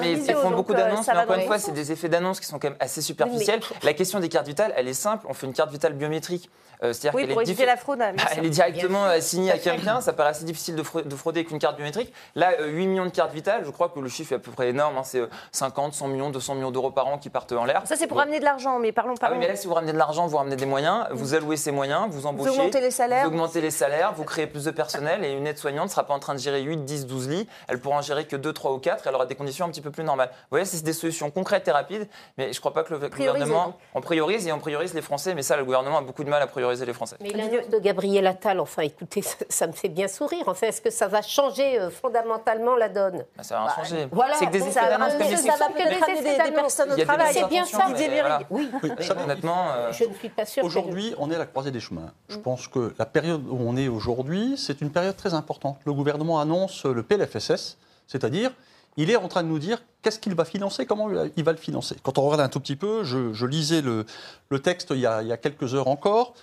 mais 0.00 0.14
visio, 0.14 0.24
ils 0.28 0.34
font 0.34 0.48
donc, 0.50 0.56
beaucoup 0.56 0.72
euh, 0.72 0.76
d'annonces, 0.76 1.06
mais 1.06 1.18
encore 1.18 1.36
une 1.36 1.46
fois, 1.46 1.58
c'est 1.58 1.72
des 1.72 1.92
effets 1.92 2.08
d'annonce 2.08 2.40
qui 2.40 2.46
sont 2.46 2.58
quand 2.58 2.68
même 2.68 2.76
assez 2.80 3.02
superficiels. 3.02 3.60
La 3.82 3.92
question 3.94 4.20
des 4.20 4.28
cartes 4.28 4.46
vitales, 4.46 4.72
elle 4.76 4.88
est 4.88 4.94
simple. 4.94 5.26
On 5.28 5.34
fait 5.34 5.46
une 5.46 5.52
carte 5.52 5.70
vitale 5.70 5.92
biométrique. 5.94 6.50
Euh, 6.82 6.92
c'est-à-dire 6.92 7.14
Oui, 7.14 7.26
qu'elle 7.26 7.34
pour 7.34 7.42
est 7.62 7.66
la 7.66 7.76
fraude. 7.76 7.98
Bah, 8.00 8.10
sûr. 8.18 8.28
elle 8.38 8.46
est 8.46 8.50
directement 8.50 9.04
assignée 9.04 9.52
à 9.52 9.58
quelqu'un, 9.58 10.00
ça 10.00 10.12
paraît 10.12 10.30
assez 10.30 10.44
difficile 10.44 10.74
de 10.74 10.82
frauder, 10.82 11.08
de 11.08 11.14
frauder 11.14 11.40
avec 11.40 11.52
une 11.52 11.60
carte 11.60 11.76
biométrique. 11.76 12.12
Là, 12.34 12.54
euh, 12.58 12.66
8 12.66 12.86
millions 12.88 13.04
de 13.04 13.10
cartes 13.10 13.32
vitales, 13.32 13.62
je 13.64 13.70
crois 13.70 13.88
que 13.88 14.00
le 14.00 14.08
chiffre 14.08 14.32
est 14.32 14.36
à 14.36 14.38
peu 14.40 14.50
près 14.50 14.70
énorme, 14.70 14.96
hein, 14.98 15.04
c'est 15.04 15.20
euh, 15.20 15.28
50, 15.52 15.94
100 15.94 16.08
millions, 16.08 16.30
200 16.30 16.56
millions 16.56 16.72
d'euros 16.72 16.90
par 16.90 17.06
an 17.06 17.18
qui 17.18 17.30
partent 17.30 17.52
en 17.52 17.64
l'air. 17.66 17.82
Ça, 17.84 17.94
c'est 17.94 18.08
pour 18.08 18.16
Bon. 18.16 18.22
ramener 18.22 18.40
de 18.40 18.44
l'argent, 18.44 18.80
mais 18.80 18.90
parlons, 18.90 19.14
Ah 19.22 19.28
oui, 19.30 19.38
mais 19.38 19.46
là, 19.46 19.54
si 19.54 19.68
vous 19.68 19.74
ramenez 19.74 19.92
de 19.92 19.98
l'argent, 19.98 20.26
vous 20.26 20.36
ramenez 20.36 20.56
des 20.56 20.66
moyens, 20.66 21.06
vous 21.12 21.34
allouez 21.34 21.56
ces 21.56 21.70
moyens, 21.70 22.08
vous 22.10 22.26
embauchez. 22.26 22.50
augmentez 22.50 22.80
les 22.80 22.90
salaires. 22.90 23.22
Vous 23.22 23.28
augmentez 23.28 23.60
les 23.60 23.70
salaires, 23.70 24.12
vous 24.14 24.24
créez 24.24 24.48
plus 24.48 24.64
de 24.64 24.72
personnel 24.72 25.24
et 25.24 25.30
une 25.32 25.46
aide-soignante 25.46 25.86
ne 25.86 25.90
sera 25.90 26.04
pas 26.04 26.14
en 26.14 26.18
train 26.22 26.34
de 26.34 26.38
gérer 26.38 26.62
8, 26.62 26.84
10, 26.84 27.06
12 27.06 27.28
lits. 27.28 27.48
Elle 27.68 27.78
pourra 27.80 27.96
en 27.98 28.02
gérer 28.02 28.26
que 28.26 28.36
2, 28.36 28.52
3 28.52 28.72
ou 28.72 28.78
4 28.78 29.04
et 29.04 29.08
elle 29.08 29.14
aura 29.14 29.26
des 29.26 29.34
conditions 29.34 29.66
un 29.66 29.68
petit 29.68 29.80
peu 29.80 29.90
plus 29.90 30.04
normales. 30.04 30.30
Vous 30.32 30.46
voyez, 30.52 30.64
c'est 30.64 30.82
des 30.82 30.92
solutions 30.92 31.30
concrètes 31.30 31.68
et 31.68 31.70
rapides, 31.70 32.08
mais 32.38 32.52
je 32.52 32.56
ne 32.56 32.60
crois 32.60 32.72
pas 32.72 32.82
que 32.84 32.94
le 32.94 32.98
Prioriser, 33.10 33.44
gouvernement. 33.44 33.66
donc. 33.66 33.74
On 33.94 34.00
priorise 34.00 34.46
et 34.46 34.52
on 34.52 34.58
priorise 34.58 34.94
les 34.94 35.02
Français, 35.02 35.34
mais 35.34 35.42
ça, 35.42 35.56
le 35.56 35.64
gouvernement 35.64 35.98
a 35.98 36.02
beaucoup 36.02 36.24
de 36.24 36.30
mal 36.30 36.40
à 36.42 36.46
prioriser 36.46 36.86
les 36.86 36.92
Français. 36.94 37.16
Mais 37.20 37.30
l'annonce 37.30 37.68
de 37.68 37.78
Gabriel 37.78 38.26
Attal, 38.26 38.58
enfin 38.60 38.82
écoutez, 38.82 39.20
ça, 39.22 39.36
ça 39.48 39.66
me 39.66 39.72
fait 39.72 39.88
bien 39.88 40.08
sourire. 40.08 40.44
Enfin, 40.46 40.68
est-ce 40.68 40.80
que 40.80 40.90
ça 40.90 41.08
va 41.08 41.20
changer 41.22 41.78
euh, 41.80 41.90
fondamentalement 41.90 42.76
la 42.76 42.88
donne? 42.88 43.24
Bah, 43.36 43.42
ça 43.42 43.56
va 43.56 43.64
rien 43.66 43.74
changer. 43.84 44.08
voilà, 44.12 44.34
c'est 44.36 44.46
que 44.46 44.52
des 44.52 44.58
bon, 44.60 44.66
effets 44.66 44.72
ça 44.80 44.80
comme 44.80 44.90
ça 44.90 44.98
va 44.98 45.68
peut-être 45.70 46.06
des- 46.06 46.14
des 46.22 46.50
des 46.50 46.52
personnes 46.54 46.88
Il 46.92 46.98
y 46.98 47.00
a 47.00 47.04
au 47.04 47.06
travail. 47.06 47.32
C'est 47.34 47.48
bien 47.48 47.64
ça, 47.64 47.78
voilà. 47.88 48.40
Oui, 48.50 48.70
Oui, 48.82 48.90
ça- 49.00 49.14
Honnêtement, 49.22 49.66
euh, 49.76 49.92
je 49.92 50.04
ne 50.04 50.14
suis 50.14 50.28
pas 50.28 50.44
sûre. 50.46 50.62
que- 50.62 50.66
Aujourd'hui, 50.66 51.14
on 51.18 51.30
est 51.30 51.34
à 51.34 51.38
la 51.38 51.46
croisée 51.46 51.70
des 51.70 51.80
chemins. 51.80 52.12
Je 52.28 52.36
pense 52.36 52.68
que 52.68 52.94
la 52.98 53.06
période 53.06 53.42
où 53.48 53.56
on 53.60 53.76
est 53.76 53.88
aujourd'hui, 53.88 54.54
c'est 54.56 54.80
une 54.80 54.90
période 54.90 55.16
très 55.16 55.34
importante. 55.34 55.78
Le 55.84 55.92
gouvernement 55.92 56.11
annonce 56.38 56.84
le 56.84 57.02
PLFSS, 57.02 57.76
c'est-à-dire 58.06 58.52
il 58.96 59.10
est 59.10 59.16
en 59.16 59.28
train 59.28 59.42
de 59.42 59.48
nous 59.48 59.58
dire 59.58 59.82
qu'est-ce 60.02 60.18
qu'il 60.18 60.34
va 60.34 60.44
financer, 60.44 60.84
comment 60.86 61.08
il 61.36 61.44
va 61.44 61.52
le 61.52 61.58
financer. 61.58 61.96
Quand 62.02 62.18
on 62.18 62.22
regarde 62.22 62.40
un 62.42 62.48
tout 62.48 62.60
petit 62.60 62.76
peu, 62.76 63.04
je, 63.04 63.32
je 63.32 63.46
lisais 63.46 63.80
le, 63.80 64.04
le 64.50 64.58
texte 64.60 64.88
il 64.90 64.98
y, 65.00 65.06
a, 65.06 65.22
il 65.22 65.28
y 65.28 65.32
a 65.32 65.36
quelques 65.38 65.74
heures 65.74 65.88
encore. 65.88 66.34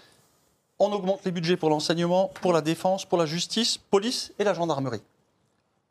On 0.79 0.91
augmente 0.93 1.23
les 1.25 1.31
budgets 1.31 1.57
pour 1.57 1.69
l'enseignement, 1.69 2.31
pour 2.41 2.53
la 2.53 2.61
défense, 2.61 3.05
pour 3.05 3.17
la 3.17 3.25
justice, 3.25 3.77
police 3.77 4.33
et 4.39 4.43
la 4.45 4.53
gendarmerie. 4.53 5.01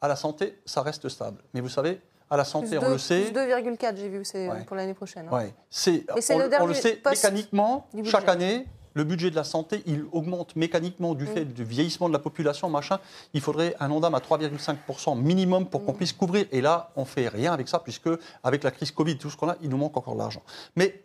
À 0.01 0.09
la 0.09 0.17
santé, 0.17 0.59
ça 0.65 0.83
reste 0.83 1.09
stable. 1.09 1.39
Mais 1.55 1.61
vous 1.61 1.69
savez, 1.69 2.01
à 2.31 2.37
la 2.37 2.45
santé, 2.45 2.79
on 2.79 2.89
le 2.89 2.99
sait. 2.99 3.23
plus 3.31 3.33
2,4, 3.41 3.97
j'ai 3.97 4.09
vu, 4.09 4.25
c'est 4.25 4.49
Ouais. 4.49 4.65
pour 4.65 4.77
l'année 4.77 4.95
prochaine. 4.95 5.29
hein. 5.31 5.35
Ouais. 5.37 5.55
C'est, 5.71 6.05
on, 6.33 6.39
le 6.39 6.51
on 6.61 6.67
le 6.67 6.75
sait 6.75 7.01
mécaniquement, 7.05 7.87
chaque 8.05 8.29
année, 8.29 8.67
le 8.95 9.05
budget 9.05 9.31
de 9.31 9.37
la 9.37 9.45
santé, 9.45 9.83
il 9.87 10.05
augmente 10.13 10.57
mécaniquement 10.57 11.15
Mm. 11.15 11.17
du 11.19 11.27
fait 11.27 11.45
du 11.45 11.65
vieillissement 11.65 12.09
de 12.09 12.13
la 12.13 12.19
population, 12.19 12.69
machin. 12.71 12.99
Il 13.35 13.41
faudrait 13.41 13.75
un 13.81 13.91
ondam 13.91 14.15
à 14.15 14.21
3,5% 14.21 15.15
minimum 15.15 15.67
pour 15.67 15.83
Mm. 15.83 15.85
qu'on 15.85 15.93
puisse 15.93 16.13
couvrir. 16.13 16.47
Et 16.53 16.61
là, 16.61 16.91
on 16.97 17.05
fait 17.05 17.29
rien 17.29 17.53
avec 17.53 17.69
ça, 17.69 17.79
puisque 17.79 18.09
avec 18.43 18.65
la 18.65 18.71
crise 18.71 18.91
Covid, 18.91 19.19
tout 19.19 19.31
ce 19.31 19.37
qu'on 19.37 19.49
a, 19.49 19.57
il 19.63 19.69
nous 19.69 19.77
manque 19.77 19.97
encore 19.97 20.15
de 20.15 20.19
l'argent. 20.19 20.43
Mais 20.77 21.03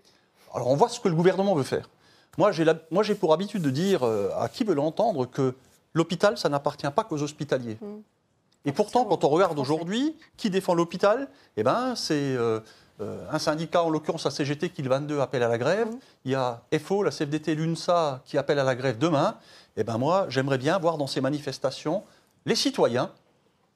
alors, 0.54 0.70
on 0.70 0.76
voit 0.76 0.90
ce 0.90 1.00
que 1.00 1.08
le 1.08 1.16
gouvernement 1.16 1.56
veut 1.56 1.64
faire. 1.64 1.90
Moi, 2.38 2.52
j'ai, 2.52 3.16
pour 3.16 3.34
habitude 3.34 3.62
de 3.62 3.70
dire 3.70 4.04
euh, 4.04 4.30
à 4.40 4.50
qui 4.50 4.64
veut 4.64 4.74
l'entendre 4.74 5.26
que 5.28 5.56
l'hôpital, 5.94 6.38
ça 6.38 6.50
n'appartient 6.50 6.90
pas 6.96 7.04
qu'aux 7.04 7.22
hospitaliers. 7.22 7.78
Mm. 7.82 8.00
Et 8.66 8.72
pourtant, 8.72 9.06
quand 9.06 9.24
on 9.24 9.30
regarde 9.30 9.60
aujourd'hui, 9.60 10.16
qui 10.38 10.50
défend 10.50 10.74
l'hôpital? 10.74 11.28
Eh 11.58 11.64
ben, 11.64 11.96
c'est 11.96 12.14
euh, 12.16 12.60
euh, 13.02 13.26
un 13.32 13.40
syndicat, 13.40 13.84
en 13.84 13.90
l'occurrence 13.90 14.26
la 14.26 14.32
CGT, 14.32 14.70
qui 14.70 14.82
le 14.84 14.90
22 14.90 15.20
appelle 15.20 15.44
à 15.44 15.48
la 15.48 15.58
grève. 15.58 15.88
Mhm. 15.88 16.00
Il 16.26 16.32
y 16.32 16.36
a 16.36 16.62
FO, 16.80 17.04
la 17.04 17.12
CFDT, 17.12 17.56
l'UNSA 17.56 18.22
qui 18.26 18.38
appelle 18.38 18.60
à 18.60 18.64
la 18.64 18.76
grève 18.76 18.98
demain. 18.98 19.38
Eh 19.78 19.84
ben 19.84 19.98
moi, 19.98 20.28
j'aimerais 20.30 20.58
bien 20.60 20.78
voir 20.78 20.98
dans 20.98 21.08
ces 21.08 21.22
manifestations 21.22 22.04
les 22.46 22.56
citoyens 22.56 23.10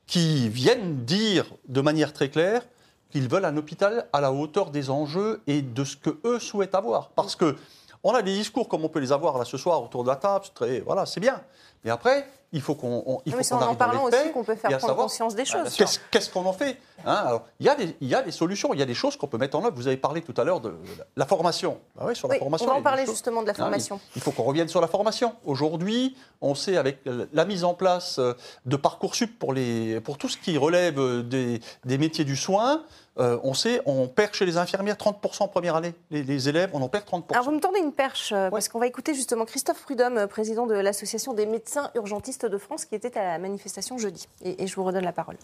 qui 0.06 0.48
viennent 0.50 1.04
dire 1.06 1.46
de 1.68 1.82
manière 1.82 2.14
très 2.14 2.30
claire 2.30 2.62
qu'ils 3.10 3.28
veulent 3.28 3.46
un 3.46 3.58
hôpital 3.58 4.08
à 4.14 4.22
la 4.22 4.32
hauteur 4.32 4.70
des 4.70 4.90
enjeux 4.90 5.42
et 5.48 5.62
de 5.62 5.84
ce 5.84 5.96
que 5.98 6.20
eux 6.26 6.40
souhaitent 6.40 6.76
avoir. 6.76 7.10
Parce 7.10 7.36
que 7.36 7.56
on 8.04 8.14
a 8.14 8.22
des 8.22 8.34
discours 8.36 8.70
comme 8.70 8.86
on 8.86 8.90
peut 8.90 9.00
les 9.00 9.12
avoir 9.12 9.38
là 9.38 9.46
ce 9.46 9.58
soir 9.58 9.82
autour 9.84 10.04
de 10.04 10.10
la 10.10 10.16
table, 10.16 10.46
c'est 10.46 10.54
très- 10.54 10.80
voilà, 10.82 11.06
c'est 11.06 11.20
bien. 11.20 11.42
Mais 11.88 11.94
après, 11.94 12.28
il 12.52 12.60
faut 12.62 12.76
qu'on 12.76 13.02
on- 13.06 13.22
il 13.26 13.32
faut 13.34 13.42
c'est 13.44 13.56
qu'on 13.56 13.62
en 13.62 13.76
parlant 13.76 14.04
aussi 14.04 14.32
qu'on 14.34 14.44
peut 14.44 14.52
et 14.54 14.56
faire 14.58 14.70
prendre 14.72 14.88
savoir 14.88 15.06
conscience 15.08 15.36
des 15.36 15.46
choses. 15.46 15.74
Qu'est-ce 16.12 16.30
qu'on 16.30 16.46
en 16.46 16.52
fait 16.52 16.76
Hein, 17.06 17.14
alors, 17.28 17.46
il, 17.60 17.66
y 17.68 17.70
a 17.70 17.76
des, 17.76 17.96
il 18.02 18.08
y 18.08 18.16
a 18.16 18.24
des 18.24 18.32
solutions, 18.32 18.74
il 18.74 18.80
y 18.80 18.82
a 18.82 18.86
des 18.86 18.96
choses 18.96 19.16
qu'on 19.16 19.28
peut 19.28 19.38
mettre 19.38 19.56
en 19.56 19.64
œuvre. 19.64 19.76
Vous 19.76 19.88
avez 19.88 19.98
parlé 19.98 20.22
tout 20.22 20.34
à 20.36 20.44
l'heure 20.44 20.60
de 20.60 20.74
la 21.16 21.26
formation. 21.28 21.78
Bah 21.96 22.06
oui, 22.08 22.16
sur 22.16 22.28
la 22.28 22.34
Oui, 22.34 22.40
formation. 22.40 22.68
on 22.68 22.72
va 22.72 22.80
en 22.80 22.82
parler 22.82 23.06
justement 23.06 23.42
de 23.44 23.48
la 23.48 23.54
Hein, 23.54 23.56
formation. 23.56 24.00
il, 24.16 24.18
il 24.18 24.22
faut 24.22 24.32
qu'on 24.32 24.44
revienne 24.44 24.68
sur 24.68 24.82
la 24.82 24.88
formation. 24.88 25.36
Aujourd'hui, 25.46 26.18
on 26.42 26.56
sait 26.56 26.76
avec 26.76 26.98
la 27.06 27.46
mise 27.46 27.64
en 27.64 27.76
place 27.76 28.18
euh, 28.18 28.34
de 28.66 28.76
Parcoursup 28.76 29.38
pour, 29.38 29.54
les, 29.54 30.02
pour 30.02 30.18
tout 30.18 30.28
ce 30.28 30.38
qui 30.38 30.58
relève 30.58 31.00
euh, 31.00 31.22
des, 31.22 31.62
des 31.86 31.98
métiers 32.00 32.26
du 32.26 32.36
soin, 32.36 32.84
euh, 33.20 33.38
on 33.44 33.54
sait, 33.54 33.82
on 33.86 34.08
perd 34.08 34.34
chez 34.34 34.46
les 34.48 34.58
infirmières 34.58 34.96
30% 34.96 35.44
en 35.44 35.48
première 35.48 35.76
année. 35.76 35.94
Les, 36.10 36.24
les 36.24 36.50
élèves, 36.50 36.72
on 36.74 36.82
en 36.82 36.90
perd 36.90 37.06
30%. 37.06 37.26
Alors 37.32 37.46
vous 37.46 37.52
me 37.52 37.60
tendez 37.60 37.80
une 37.80 37.94
perche, 37.94 38.32
parce 38.52 38.70
qu'on 38.70 38.80
va 38.80 38.88
écouter 38.88 39.14
justement 39.14 39.46
Christophe 39.46 39.82
Prudhomme, 39.84 40.26
président 40.28 40.66
de 40.66 40.74
l'Association 40.76 41.34
des 41.34 41.46
médecins 41.46 41.77
urgentistes 41.96 42.46
de 42.46 42.58
France, 42.58 42.86
qui 42.86 42.96
était 42.96 43.18
à 43.18 43.24
la 43.24 43.40
manifestation 43.40 43.98
jeudi. 43.98 44.28
Et, 44.44 44.64
et 44.64 44.68
je 44.68 44.76
vous 44.76 44.84
redonne 44.84 45.06
la 45.06 45.14
parole. 45.14 45.38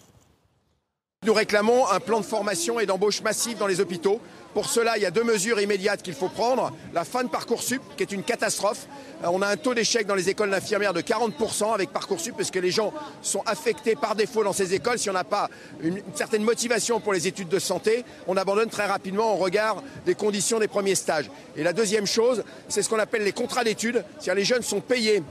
Nous 1.24 1.32
réclamons 1.32 1.88
un 1.88 2.00
plan 2.00 2.20
de 2.20 2.24
formation 2.26 2.78
et 2.80 2.84
d'embauche 2.84 3.22
massive 3.22 3.56
dans 3.56 3.66
les 3.66 3.80
hôpitaux. 3.80 4.20
Pour 4.52 4.66
cela, 4.68 4.98
il 4.98 5.02
y 5.02 5.06
a 5.06 5.10
deux 5.10 5.24
mesures 5.24 5.58
immédiates 5.58 6.02
qu'il 6.02 6.12
faut 6.12 6.28
prendre. 6.28 6.70
La 6.92 7.04
fin 7.04 7.24
de 7.24 7.30
Parcoursup, 7.30 7.80
qui 7.96 8.02
est 8.02 8.12
une 8.12 8.22
catastrophe. 8.22 8.86
Euh, 9.22 9.28
on 9.32 9.40
a 9.40 9.48
un 9.48 9.56
taux 9.56 9.72
d'échec 9.72 10.06
dans 10.06 10.14
les 10.14 10.28
écoles 10.28 10.50
d'infirmières 10.50 10.92
de 10.92 11.00
40% 11.00 11.72
avec 11.72 11.90
Parcoursup, 11.94 12.36
parce 12.36 12.50
que 12.50 12.58
les 12.58 12.70
gens 12.70 12.92
sont 13.22 13.42
affectés 13.46 13.96
par 13.96 14.16
défaut 14.16 14.44
dans 14.44 14.52
ces 14.52 14.74
écoles. 14.74 14.98
Si 14.98 15.08
on 15.08 15.14
n'a 15.14 15.24
pas 15.24 15.48
une 15.80 16.02
certaine 16.14 16.42
motivation 16.42 17.00
pour 17.00 17.14
les 17.14 17.26
études 17.26 17.48
de 17.48 17.58
santé, 17.58 18.04
on 18.26 18.36
abandonne 18.36 18.68
très 18.68 18.86
rapidement 18.86 19.32
au 19.32 19.36
regard 19.36 19.82
des 20.04 20.14
conditions 20.14 20.58
des 20.58 20.68
premiers 20.68 20.94
stages. 20.94 21.30
Et 21.56 21.62
la 21.62 21.72
deuxième 21.72 22.06
chose, 22.06 22.44
c'est 22.68 22.82
ce 22.82 22.90
qu'on 22.90 22.98
appelle 22.98 23.24
les 23.24 23.32
contrats 23.32 23.64
d'études. 23.64 24.04
C'est-à-dire 24.18 24.34
les 24.34 24.44
jeunes 24.44 24.62
sont 24.62 24.82
payés 24.82 25.22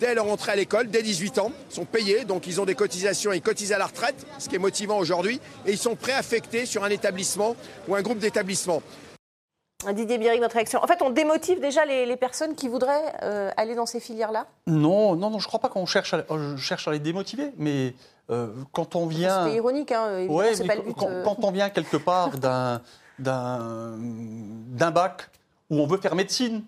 dès 0.00 0.14
leur 0.14 0.26
entrée 0.26 0.52
à 0.52 0.56
l'école, 0.56 0.88
dès 0.88 1.02
18 1.02 1.38
ans, 1.38 1.52
sont 1.68 1.84
payés, 1.84 2.24
donc 2.24 2.46
ils 2.46 2.60
ont 2.60 2.64
des 2.64 2.74
cotisations, 2.74 3.32
ils 3.32 3.42
cotisent 3.42 3.72
à 3.72 3.78
la 3.78 3.86
retraite, 3.86 4.26
ce 4.38 4.48
qui 4.48 4.56
est 4.56 4.58
motivant 4.58 4.98
aujourd'hui, 4.98 5.40
et 5.66 5.72
ils 5.72 5.78
sont 5.78 5.94
préaffectés 5.94 6.66
sur 6.66 6.82
un 6.82 6.88
établissement 6.88 7.54
ou 7.86 7.94
un 7.94 8.02
groupe 8.02 8.18
d'établissements. 8.18 8.82
Didier 9.94 10.18
Biéric, 10.18 10.40
votre 10.40 10.54
réaction. 10.54 10.82
En 10.82 10.86
fait, 10.86 11.00
on 11.00 11.10
démotive 11.10 11.60
déjà 11.60 11.84
les, 11.86 12.16
personnes 12.16 12.54
qui 12.54 12.68
voudraient 12.68 13.14
euh, 13.22 13.50
aller 13.56 13.74
dans 13.74 13.86
ces 13.86 14.00
filières-là? 14.00 14.46
Non, 14.66 15.16
non, 15.16 15.30
non, 15.30 15.38
je 15.38 15.46
ne 15.46 15.48
crois 15.48 15.60
pas 15.60 15.70
qu'on 15.70 15.86
cherche, 15.86 16.12
à, 16.12 16.24
euh, 16.30 16.56
cherche 16.56 16.86
à 16.86 16.90
les 16.90 16.98
démotiver, 16.98 17.52
mais 17.56 17.94
euh, 18.30 18.48
quand 18.72 18.94
on 18.96 19.06
vient... 19.06 19.46
C'est 19.46 19.54
ironique, 19.54 19.92
hein, 19.92 20.26
ouais, 20.26 20.54
c'est 20.54 20.66
pas 20.66 20.74
le 20.74 20.82
but. 20.82 20.94
Quand, 20.96 21.08
quand, 21.24 21.44
on 21.44 21.50
vient 21.50 21.70
quelque 21.70 21.96
part 21.96 22.30
d'un 22.38 22.80
bac 24.90 25.30
où 25.70 25.80
on 25.80 25.86
veut 25.86 25.98
faire 25.98 26.14
médecine, 26.14 26.62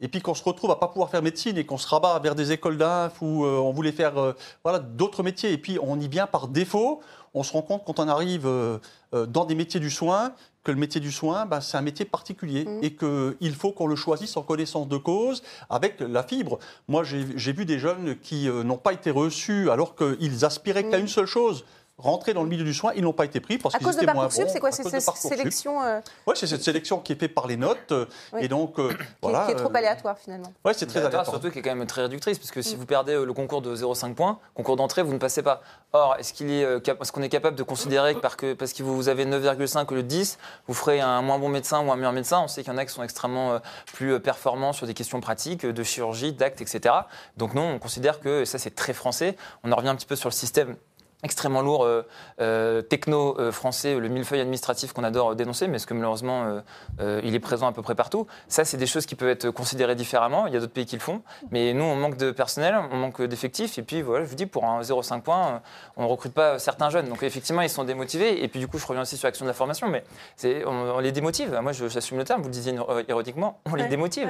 et 0.00 0.08
puis 0.08 0.20
qu'on 0.20 0.34
se 0.34 0.42
retrouve 0.42 0.70
à 0.70 0.76
pas 0.76 0.88
pouvoir 0.88 1.10
faire 1.10 1.22
médecine 1.22 1.56
et 1.56 1.64
qu'on 1.64 1.78
se 1.78 1.86
rabat 1.86 2.18
vers 2.18 2.34
des 2.34 2.52
écoles 2.52 2.76
d'inf 2.76 3.20
où 3.22 3.44
euh, 3.44 3.58
on 3.58 3.72
voulait 3.72 3.92
faire 3.92 4.18
euh, 4.18 4.32
voilà, 4.64 4.78
d'autres 4.78 5.22
métiers 5.22 5.52
et 5.52 5.58
puis 5.58 5.78
on 5.80 6.00
y 6.00 6.08
vient 6.08 6.26
par 6.26 6.48
défaut, 6.48 7.00
on 7.32 7.42
se 7.42 7.52
rend 7.52 7.62
compte 7.62 7.82
quand 7.86 8.00
on 8.00 8.08
arrive 8.08 8.46
euh, 8.46 8.78
dans 9.12 9.44
des 9.44 9.54
métiers 9.54 9.80
du 9.80 9.90
soin 9.90 10.32
que 10.64 10.72
le 10.72 10.78
métier 10.78 11.00
du 11.00 11.12
soin, 11.12 11.44
bah, 11.44 11.60
c'est 11.60 11.76
un 11.76 11.82
métier 11.82 12.06
particulier 12.06 12.64
mmh. 12.64 12.78
et 12.82 12.94
qu'il 12.94 13.54
faut 13.54 13.70
qu'on 13.70 13.86
le 13.86 13.96
choisisse 13.96 14.36
en 14.38 14.42
connaissance 14.42 14.88
de 14.88 14.96
cause 14.96 15.42
avec 15.68 16.00
la 16.00 16.22
fibre. 16.22 16.58
Moi, 16.88 17.04
j'ai 17.04 17.52
vu 17.52 17.66
des 17.66 17.78
jeunes 17.78 18.16
qui 18.18 18.48
n'ont 18.48 18.78
pas 18.78 18.94
été 18.94 19.10
reçus 19.10 19.68
alors 19.68 19.94
qu'ils 19.94 20.46
aspiraient 20.46 20.88
qu'à 20.88 20.96
mmh. 20.96 21.02
une 21.02 21.08
seule 21.08 21.26
chose, 21.26 21.66
rentrer 21.96 22.34
dans 22.34 22.42
le 22.42 22.48
milieu 22.48 22.64
du 22.64 22.74
soin, 22.74 22.92
ils 22.96 23.02
n'ont 23.02 23.12
pas 23.12 23.24
été 23.24 23.38
pris 23.38 23.56
parce 23.56 23.76
qu'ils 23.76 23.88
étaient 23.88 24.12
moins 24.12 24.26
bons. 24.26 24.30
C'est 24.30 24.58
quoi 24.58 24.72
cette 24.72 24.88
sélection 25.16 25.82
euh 25.82 26.00
Oui, 26.26 26.34
c'est 26.36 26.46
cette 26.46 26.62
sélection 26.62 26.98
qui 26.98 27.12
est 27.12 27.16
faite 27.16 27.34
par 27.34 27.46
les 27.46 27.56
notes. 27.56 27.92
Euh, 27.92 28.06
et 28.38 28.48
donc, 28.48 28.78
euh, 28.78 28.92
qui, 28.92 28.96
voilà, 29.22 29.46
qui 29.46 29.52
est 29.52 29.56
trop 29.56 29.70
aléatoire 29.74 30.18
finalement. 30.18 30.52
Oui, 30.64 30.72
c'est 30.76 30.86
très 30.86 30.98
aléatoire. 30.98 31.26
Surtout 31.26 31.50
qui 31.50 31.60
est 31.60 31.62
quand 31.62 31.74
même 31.74 31.86
très 31.86 32.02
réductrice, 32.02 32.38
parce 32.38 32.50
que 32.50 32.62
si 32.62 32.74
mm. 32.74 32.78
vous 32.78 32.86
perdez 32.86 33.24
le 33.24 33.32
concours 33.32 33.62
de 33.62 33.76
0,5 33.76 34.14
points, 34.14 34.40
concours 34.54 34.76
d'entrée, 34.76 35.02
vous 35.02 35.12
ne 35.12 35.18
passez 35.18 35.42
pas. 35.42 35.62
Or, 35.92 36.16
est-ce 36.18 36.32
qu'il 36.32 36.50
est, 36.50 36.62
est 36.62 37.12
qu'on 37.12 37.22
est 37.22 37.28
capable 37.28 37.56
de 37.56 37.62
considérer 37.62 38.14
que 38.14 38.54
parce 38.54 38.72
que 38.72 38.82
vous 38.82 39.08
avez 39.08 39.24
9,5 39.24 39.86
au 39.92 39.94
lieu 39.94 40.02
de 40.02 40.08
10, 40.08 40.38
vous 40.66 40.74
ferez 40.74 41.00
un 41.00 41.22
moins 41.22 41.38
bon 41.38 41.48
médecin 41.48 41.80
ou 41.80 41.92
un 41.92 41.96
meilleur 41.96 42.12
médecin 42.12 42.40
On 42.42 42.48
sait 42.48 42.64
qu'il 42.64 42.72
y 42.72 42.74
en 42.74 42.78
a 42.78 42.84
qui 42.84 42.92
sont 42.92 43.04
extrêmement 43.04 43.60
plus 43.92 44.18
performants 44.18 44.72
sur 44.72 44.88
des 44.88 44.94
questions 44.94 45.20
pratiques, 45.20 45.64
de 45.64 45.82
chirurgie, 45.84 46.32
d'actes, 46.32 46.60
etc. 46.60 46.94
Donc 47.36 47.54
non, 47.54 47.74
on 47.74 47.78
considère 47.78 48.18
que, 48.18 48.42
et 48.42 48.46
ça 48.46 48.58
c'est 48.58 48.74
très 48.74 48.92
français, 48.92 49.36
on 49.62 49.70
en 49.70 49.76
revient 49.76 49.88
un 49.88 49.94
petit 49.94 50.06
peu 50.06 50.16
sur 50.16 50.28
le 50.28 50.34
système 50.34 50.76
extrêmement 51.24 51.62
lourd 51.62 51.84
euh, 51.84 52.02
euh, 52.40 52.82
techno 52.82 53.36
euh, 53.40 53.50
français, 53.50 53.98
le 53.98 54.08
millefeuille 54.08 54.40
administratif 54.40 54.92
qu'on 54.92 55.04
adore 55.04 55.34
dénoncer, 55.34 55.66
mais 55.66 55.78
ce 55.78 55.86
que 55.86 55.94
malheureusement 55.94 56.60
il 57.00 57.34
est 57.34 57.40
présent 57.40 57.66
à 57.66 57.72
peu 57.72 57.82
près 57.82 57.94
partout. 57.94 58.26
Ça, 58.48 58.64
c'est 58.64 58.76
des 58.76 58.86
choses 58.86 59.06
qui 59.06 59.14
peuvent 59.14 59.30
être 59.30 59.50
considérées 59.50 59.94
différemment. 59.94 60.46
Il 60.46 60.52
y 60.52 60.56
a 60.56 60.60
d'autres 60.60 60.72
pays 60.72 60.84
qui 60.84 60.96
le 60.96 61.00
font, 61.00 61.22
mais 61.50 61.72
nous, 61.72 61.84
on 61.84 61.96
manque 61.96 62.16
de 62.16 62.30
personnel, 62.30 62.74
on 62.92 62.96
manque 62.96 63.22
d'effectifs, 63.22 63.78
et 63.78 63.82
puis 63.82 64.02
voilà, 64.02 64.24
je 64.24 64.30
vous 64.30 64.36
dis, 64.36 64.46
pour 64.46 64.64
un 64.64 64.82
0,5 64.82 65.22
points, 65.22 65.62
on 65.96 66.02
ne 66.02 66.08
recrute 66.08 66.34
pas 66.34 66.58
certains 66.58 66.90
jeunes. 66.90 67.08
Donc 67.08 67.22
effectivement, 67.22 67.62
ils 67.62 67.70
sont 67.70 67.84
démotivés, 67.84 68.44
et 68.44 68.48
puis 68.48 68.60
du 68.60 68.68
coup, 68.68 68.78
je 68.78 68.86
reviens 68.86 69.02
aussi 69.02 69.16
sur 69.16 69.26
l'action 69.26 69.46
de 69.46 69.50
la 69.50 69.54
formation, 69.54 69.88
mais 69.88 70.04
on, 70.66 70.98
les 71.00 71.12
démotive. 71.12 71.58
Moi, 71.62 71.72
j'assume 71.72 72.18
le 72.18 72.24
terme, 72.24 72.42
vous 72.42 72.48
le 72.48 72.52
disiez 72.52 72.74
ironiquement, 73.08 73.60
on 73.70 73.74
les 73.74 73.88
démotive. 73.88 74.28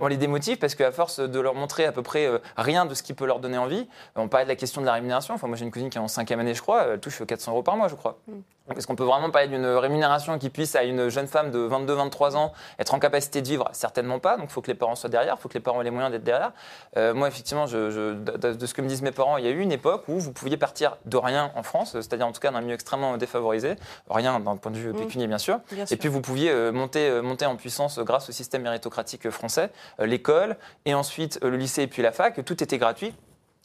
On 0.00 0.06
les 0.06 0.16
démotive 0.16 0.58
parce 0.58 0.74
qu'à 0.74 0.92
force 0.92 1.18
de 1.18 1.40
leur 1.40 1.54
montrer 1.54 1.86
à 1.86 1.92
peu 1.92 2.02
près 2.02 2.28
rien 2.56 2.86
de 2.86 2.94
ce 2.94 3.02
qui 3.02 3.14
peut 3.14 3.26
leur 3.26 3.40
donner 3.40 3.58
envie, 3.58 3.88
on 4.14 4.28
parlait 4.28 4.46
de 4.46 4.50
la 4.50 4.56
question 4.56 4.80
de 4.80 4.86
la 4.86 4.92
rémunération. 4.92 5.34
Enfin, 5.34 5.48
moi, 5.48 5.56
j'ai 5.56 5.64
une 5.64 5.70
cousine 5.70 5.90
qui 5.90 5.98
est 5.98 6.00
en 6.00 6.08
5 6.08 6.30
année, 6.38 6.54
je 6.54 6.62
crois, 6.62 6.84
elle 6.84 7.00
touche 7.00 7.24
400 7.24 7.52
euros 7.52 7.62
par 7.62 7.76
mois, 7.76 7.88
je 7.88 7.94
crois. 7.94 8.18
Mm. 8.26 8.40
Est-ce 8.74 8.86
qu'on 8.86 8.96
peut 8.96 9.04
vraiment 9.04 9.30
parler 9.30 9.48
d'une 9.48 9.66
rémunération 9.66 10.38
qui 10.38 10.50
puisse 10.50 10.74
à 10.74 10.82
une 10.82 11.08
jeune 11.08 11.28
femme 11.28 11.50
de 11.50 11.68
22-23 11.68 12.36
ans 12.36 12.52
être 12.78 12.94
en 12.94 12.98
capacité 12.98 13.40
de 13.40 13.46
vivre? 13.46 13.68
Certainement 13.72 14.18
pas. 14.18 14.36
Donc 14.36 14.46
il 14.50 14.52
faut 14.52 14.60
que 14.60 14.70
les 14.70 14.74
parents 14.74 14.96
soient 14.96 15.08
derrière, 15.08 15.36
il 15.38 15.40
faut 15.40 15.48
que 15.48 15.54
les 15.54 15.60
parents 15.60 15.80
aient 15.80 15.84
les 15.84 15.90
moyens 15.90 16.10
d'être 16.10 16.24
derrière. 16.24 16.52
Euh, 16.96 17.14
moi, 17.14 17.28
effectivement, 17.28 17.66
je, 17.66 18.14
de, 18.14 18.66
ce 18.66 18.74
que 18.74 18.82
me 18.82 18.88
disent 18.88 19.02
mes 19.02 19.12
parents, 19.12 19.36
il 19.36 19.44
y 19.44 19.48
a 19.48 19.50
eu 19.50 19.60
une 19.60 19.70
époque 19.70 20.04
où 20.08 20.18
vous 20.18 20.32
pouviez 20.32 20.56
partir 20.56 20.96
de 21.04 21.16
rien 21.16 21.52
en 21.54 21.62
France, 21.62 21.92
c'est-à-dire 21.92 22.26
en 22.26 22.32
tout 22.32 22.40
cas 22.40 22.50
d'un 22.50 22.60
milieu 22.60 22.74
extrêmement 22.74 23.16
défavorisé, 23.16 23.76
rien 24.10 24.40
d'un 24.40 24.56
point 24.56 24.72
de 24.72 24.78
vue 24.78 24.92
mm. 24.92 24.96
pécunier 24.96 25.26
bien 25.28 25.38
sûr. 25.38 25.60
Et 25.90 25.96
puis 25.96 26.08
vous 26.08 26.20
pouviez 26.20 26.50
euh, 26.50 26.72
monter, 26.72 27.08
euh, 27.08 27.22
monter 27.22 27.46
en 27.46 27.54
puissance 27.54 28.00
grâce 28.00 28.28
au 28.28 28.32
système 28.32 28.62
méritocratique 28.62 29.30
français, 29.30 29.70
l'école 30.00 30.56
et 30.86 30.94
ensuite 30.94 31.38
le 31.42 31.56
lycée 31.56 31.82
et 31.82 31.86
puis 31.86 32.02
la 32.02 32.10
fac. 32.10 32.44
Tout 32.44 32.62
était 32.62 32.78
gratuit 32.78 33.14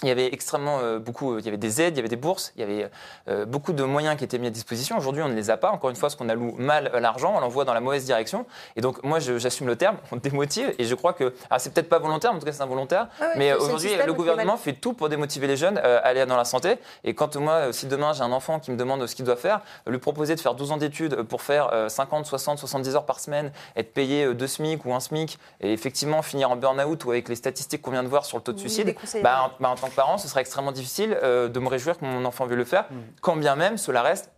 il 0.04 0.10
y 0.10 0.12
avait 0.12 0.34
extrêmement 0.34 0.80
euh, 0.82 1.00
beaucoup, 1.00 1.38
il 1.38 1.46
y 1.46 1.48
avait 1.48 1.58
des 1.58 1.82
aides, 1.82 1.96
il 1.96 1.98
y 1.98 2.00
avait 2.00 2.10
des 2.10 2.16
bourses, 2.16 2.54
il 2.56 2.62
y 2.62 2.64
avait 2.64 2.90
euh, 3.28 3.46
beaucoup 3.46 3.74
de 3.74 3.84
moyens 3.84 4.18
qui 4.18 4.24
étaient 4.24 4.40
mis 4.40 4.48
à 4.48 4.50
disposition. 4.50 4.98
Aujourd'hui, 4.98 5.22
on 5.22 5.30
ne 5.30 5.36
les 5.36 5.50
a 5.50 5.58
pas. 5.58 5.72
Encore 5.72 5.90
une 5.90 5.96
fois, 5.96 6.08
parce 6.08 6.16
qu'on 6.16 6.30
alloue 6.30 6.56
mal 6.58 6.92
l'argent, 7.00 7.34
on 7.36 7.40
l'envoie 7.40 7.66
dans 7.66 7.74
la 7.74 7.82
mauvaise 7.82 8.06
direction. 8.06 8.46
Et 8.76 8.82
donc, 8.82 9.04
moi, 9.04 9.20
j'assume 9.20 9.68
le 9.68 9.76
terme, 9.76 9.98
on 10.12 10.16
démotive. 10.18 10.74
Et 10.80 10.86
je 10.86 10.96
crois 10.96 11.14
que, 11.14 11.34
alors 11.50 11.62
c'est 11.62 11.74
peut-être 11.74 11.90
pas 11.90 12.00
volontaire, 12.00 12.32
en 12.32 12.40
tout 12.40 12.46
cas 12.46 12.52
c'est 12.52 12.64
involontaire, 12.64 13.08
ah 13.20 13.26
mais 13.36 13.54
aujourd'hui, 13.54 13.92
le 14.06 14.14
gouvernement 14.14 14.58
fait 14.58 14.74
tout 14.74 14.94
pour 14.94 15.10
démotiver 15.10 15.48
les 15.48 15.58
jeunes 15.58 15.80
euh, 15.84 16.00
à 16.00 16.08
aller 16.08 16.26
dans 16.26 16.38
la 16.38 16.46
santé. 16.46 16.76
Et 17.04 17.14
quand 17.14 17.36
moi, 17.36 17.72
si 17.74 17.86
demain 17.88 18.14
j'ai 18.14 18.24
un 18.24 18.32
enfant 18.32 18.60
qui 18.60 18.72
me 18.72 18.78
demande 18.78 19.06
ce 19.06 19.16
qu'il 19.16 19.26
doit 19.26 19.36
faire, 19.36 19.62
lui 19.88 20.00
proposer 20.00 20.36
de 20.36 20.40
faire 20.40 20.56
12 20.56 20.72
ans 20.72 20.78
d'études 20.78 21.22
pour 21.24 21.42
faire 21.42 21.72
50, 21.88 22.26
60, 22.26 22.60
70 22.60 22.96
heures 22.96 23.06
par 23.06 23.20
semaine, 23.20 23.52
être 23.76 23.94
payé 23.94 24.34
2 24.34 24.48
SMIC 24.48 24.86
ou 24.86 24.94
un 24.94 25.00
SMIC, 25.00 25.38
et 25.62 25.72
effectivement 25.74 26.22
finir 26.22 26.52
en 26.52 26.56
burn-out 26.56 27.06
ou 27.06 27.12
avec 27.12 27.30
les 27.30 27.36
statistiques 27.36 27.82
qu'on 27.82 27.92
vient 27.92 28.04
de 28.04 28.08
voir 28.08 28.26
sur 28.26 28.38
le 28.38 28.44
taux 28.44 28.54
de 28.54 28.60
suicide, 28.60 28.96
bah, 29.22 29.52
bah, 29.60 29.70
en 29.70 29.76
tant 29.76 29.90
parents, 29.94 30.18
ce 30.18 30.28
serait 30.28 30.42
extrêmement 30.42 30.72
difficile 30.72 31.18
euh, 31.24 31.48
de 31.48 31.60
me 31.60 31.68
réjouir 31.68 31.98
que 31.98 32.06
mon 32.06 32.26
enfant 32.26 32.46
veuille 32.46 32.58
le 32.58 32.66
faire, 32.66 32.86
mm. 32.92 32.96
quand 33.22 33.36
bien 33.36 33.56
même 33.56 33.78
cela 33.78 34.02
reste 34.02 34.32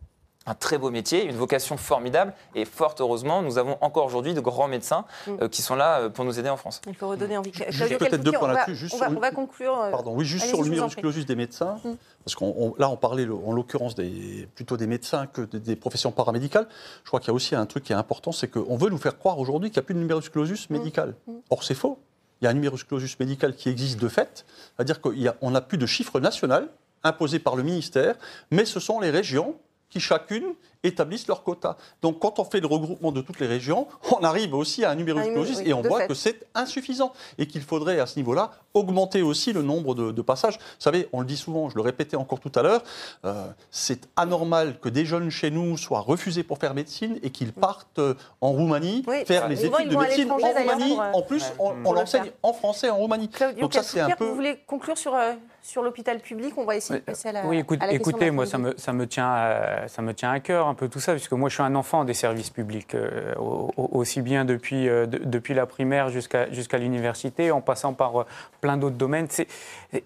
un 0.45 0.55
très 0.55 0.77
beau 0.77 0.91
métier, 0.91 1.25
une 1.25 1.37
vocation 1.37 1.77
formidable 1.77 2.33
et 2.53 2.65
fort 2.65 2.95
heureusement, 2.99 3.41
nous 3.41 3.57
avons 3.57 3.77
encore 3.79 4.05
aujourd'hui 4.05 4.33
de 4.33 4.41
grands 4.41 4.67
médecins 4.67 5.05
mm. 5.25 5.31
euh, 5.41 5.47
qui 5.47 5.61
sont 5.61 5.75
là 5.75 5.99
euh, 5.99 6.09
pour 6.09 6.25
nous 6.25 6.37
aider 6.37 6.49
en 6.49 6.57
France. 6.57 6.81
Il 6.87 6.95
faut 6.95 7.07
redonner 7.07 7.37
envie. 7.37 7.51
peut-être 7.51 8.21
deux 8.21 8.33
points 8.33 8.51
là-dessus. 8.51 8.89
On, 8.93 9.19
va 9.19 9.31
conclure. 9.31 9.73
Pardon, 9.91 10.13
oui, 10.13 10.25
juste 10.25 10.45
sur 10.47 10.59
clausus 10.95 11.25
des 11.25 11.35
médecins, 11.35 11.79
mm. 11.83 11.95
parce 12.25 12.35
qu'on 12.35 12.75
là 12.77 12.89
on 12.89 12.97
parlait 12.97 13.27
en 13.27 13.53
l'occurrence 13.53 13.95
des, 13.95 14.47
plutôt 14.55 14.75
des 14.75 14.87
médecins 14.87 15.27
que 15.27 15.41
des, 15.41 15.75
professions 15.75 16.11
paramédicales. 16.11 16.67
Je 17.03 17.07
crois 17.07 17.19
qu'il 17.19 17.29
y 17.29 17.31
a 17.31 17.33
aussi 17.33 17.55
un 17.55 17.65
truc 17.65 17.85
qui 17.85 17.93
est 17.93 17.95
important, 17.95 18.31
c'est 18.31 18.47
qu'on 18.47 18.77
veut 18.77 18.89
nous 18.89 18.97
faire 18.97 19.17
croire 19.17 19.39
aujourd'hui 19.39 19.69
qu'il 19.69 19.79
n'y 19.79 19.85
a 19.85 19.85
plus 19.85 19.95
de 19.95 19.99
numerus 19.99 20.29
clausus 20.29 20.69
médical. 20.69 21.15
Or 21.49 21.63
c'est 21.63 21.75
faux 21.75 21.99
il 22.43 22.45
y 22.45 22.47
a 22.47 22.49
un 22.49 22.55
numerus 22.55 22.83
clausus 22.83 23.17
médical 23.21 23.55
qui 23.55 23.69
existe 23.69 24.01
de 24.01 24.09
fait, 24.09 24.45
c'est-à-dire 24.75 24.99
qu'on 24.99 25.51
n'a 25.51 25.61
plus 25.61 25.77
de 25.77 25.85
chiffre 25.85 26.19
national 26.19 26.67
imposé 27.01 27.39
par 27.39 27.55
le 27.55 27.63
ministère, 27.63 28.15
mais 28.51 28.65
ce 28.65 28.81
sont 28.81 28.99
les 28.99 29.11
régions 29.11 29.55
qui 29.93 29.99
chacune 29.99 30.55
établissent 30.83 31.27
leur 31.27 31.43
quota. 31.43 31.77
Donc 32.01 32.19
quand 32.19 32.39
on 32.39 32.43
fait 32.43 32.59
le 32.59 32.65
regroupement 32.65 33.11
de 33.11 33.21
toutes 33.21 33.39
les 33.39 33.45
régions, 33.45 33.87
on 34.11 34.23
arrive 34.23 34.55
aussi 34.55 34.83
à 34.83 34.89
un 34.89 34.95
numerus 34.95 35.31
clausus 35.31 35.61
et 35.63 35.71
on 35.71 35.83
voit 35.83 36.07
que 36.07 36.15
c'est 36.15 36.47
insuffisant 36.55 37.13
et 37.37 37.45
qu'il 37.45 37.61
faudrait 37.61 37.99
à 37.99 38.07
ce 38.07 38.17
niveau-là 38.17 38.51
augmenter 38.73 39.21
aussi 39.21 39.53
le 39.53 39.61
nombre 39.61 39.93
de, 39.93 40.21
passages. 40.23 40.57
Vous 40.57 40.79
savez, 40.79 41.07
on 41.13 41.19
le 41.19 41.27
dit 41.27 41.37
souvent, 41.37 41.69
je 41.69 41.75
le 41.75 41.81
répétais 41.81 42.15
encore 42.15 42.39
tout 42.39 42.51
à 42.55 42.63
l'heure, 42.63 42.83
euh, 43.23 43.45
c'est 43.69 44.09
anormal 44.15 44.79
que 44.79 44.89
des 44.89 45.05
jeunes 45.05 45.29
chez 45.29 45.51
nous 45.51 45.77
soient 45.77 45.99
refusés 45.99 46.43
pour 46.43 46.57
faire 46.57 46.73
médecine 46.73 47.19
et 47.21 47.29
qu'ils 47.29 47.53
partent 47.53 47.99
euh, 47.99 48.15
en 48.41 48.51
Roumanie 48.51 49.03
faire 49.25 49.47
les 49.47 49.65
études 49.65 49.89
de 49.89 49.95
médecine 49.95 50.31
en 50.31 50.37
Roumanie. 50.37 50.97
En 51.13 51.21
plus, 51.21 51.43
on, 51.59 51.93
l'enseigne 51.93 52.31
en 52.41 52.53
français 52.53 52.89
en 52.89 52.97
Roumanie. 52.97 53.29
Donc 53.61 53.75
ça, 53.75 53.83
c'est 53.83 53.99
un 53.99 54.09
peu... 54.09 54.25
Vous 54.25 54.35
voulez 54.35 54.59
conclure 54.65 54.97
sur, 54.97 55.13
euh, 55.13 55.33
sur 55.63 55.81
l'hôpital 55.81 56.19
public 56.19 56.53
On 56.57 56.65
va 56.65 56.75
essayer 56.75 56.99
de 56.99 57.05
passer 57.05 57.29
à 57.29 57.31
la 57.31 57.45
Oui, 57.47 57.57
écoutez, 57.89 58.29
moi, 58.29 58.45
ça 58.45 58.59
me, 58.59 58.75
ça, 58.77 58.93
me 58.93 59.07
tient 59.07 59.87
ça 59.87 60.01
me 60.01 60.13
tient 60.13 60.31
à 60.31 60.39
cœur 60.39 60.67
un 60.67 60.75
peu 60.75 60.89
tout 60.89 60.99
ça, 60.99 61.13
puisque 61.13 61.31
moi 61.31 61.49
je 61.49 61.55
suis 61.55 61.63
un 61.63 61.73
enfant 61.73 62.03
des 62.03 62.13
services 62.13 62.49
publics, 62.49 62.93
euh, 62.93 63.33
aussi 63.77 64.21
bien 64.21 64.45
depuis, 64.45 64.89
euh, 64.89 65.07
depuis 65.07 65.53
la 65.53 65.65
primaire 65.65 66.09
jusqu'à 66.09 66.51
jusqu'à 66.51 66.77
l'université, 66.77 67.49
en 67.49 67.61
passant 67.61 67.93
par 67.93 68.21
euh, 68.21 68.25
plein 68.61 68.77
d'autres 68.77 68.97
domaines. 68.97 69.27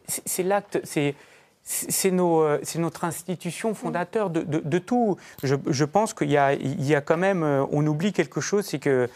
C'est 0.06 0.44
l'acte, 0.44 0.80
c'est 0.84 1.16
c'est 1.70 2.12
notre 2.12 3.04
institution 3.04 3.74
fondateur 3.74 4.30
de, 4.30 4.42
de, 4.42 4.80
tout. 4.80 5.18
Je, 5.44 5.56
je 5.68 5.84
pense 5.84 6.14
qu'il 6.14 6.30
y, 6.30 6.36
y, 6.36 6.96
a 6.96 7.02
quand 7.02 7.18
même, 7.18 7.44
on 7.44 7.86
oublie 7.86 8.14
quelque 8.14 8.40
chose, 8.40 8.66
c'est 8.66 8.80
que, 8.80 9.10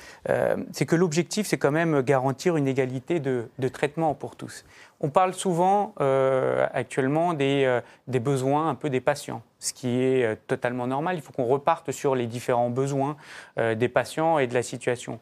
c'est 0.74 0.86
que 0.86 0.98
l'objectif, 0.98 1.48
c'est 1.48 1.58
quand 1.58 1.72
même 1.72 2.02
garantir 2.02 2.58
une 2.58 2.68
égalité 2.68 3.22
de, 3.22 3.46
de, 3.58 3.68
traitement 3.70 4.14
pour 4.16 4.36
tous. 4.36 4.66
On 5.04 5.10
parle 5.10 5.34
souvent 5.34 5.96
euh, 6.00 6.68
actuellement 6.74 7.34
des, 7.34 7.64
euh, 7.66 7.82
des, 8.08 8.20
besoins 8.20 8.70
un 8.70 8.76
peu 8.76 8.92
des 8.92 9.02
patients, 9.02 9.42
ce 9.58 9.74
qui 9.74 10.00
est 10.00 10.24
euh, 10.24 10.36
totalement 10.46 10.86
normal. 10.86 11.16
Il 11.16 11.22
faut 11.22 11.34
qu'on 11.34 11.46
reparte 11.46 11.92
sur 11.92 12.14
les 12.14 12.28
différents 12.28 12.70
besoins 12.70 13.18
des 13.58 13.90
patients 13.90 14.38
et 14.38 14.48
de 14.48 14.54
la 14.54 14.64
situation. 14.64 15.20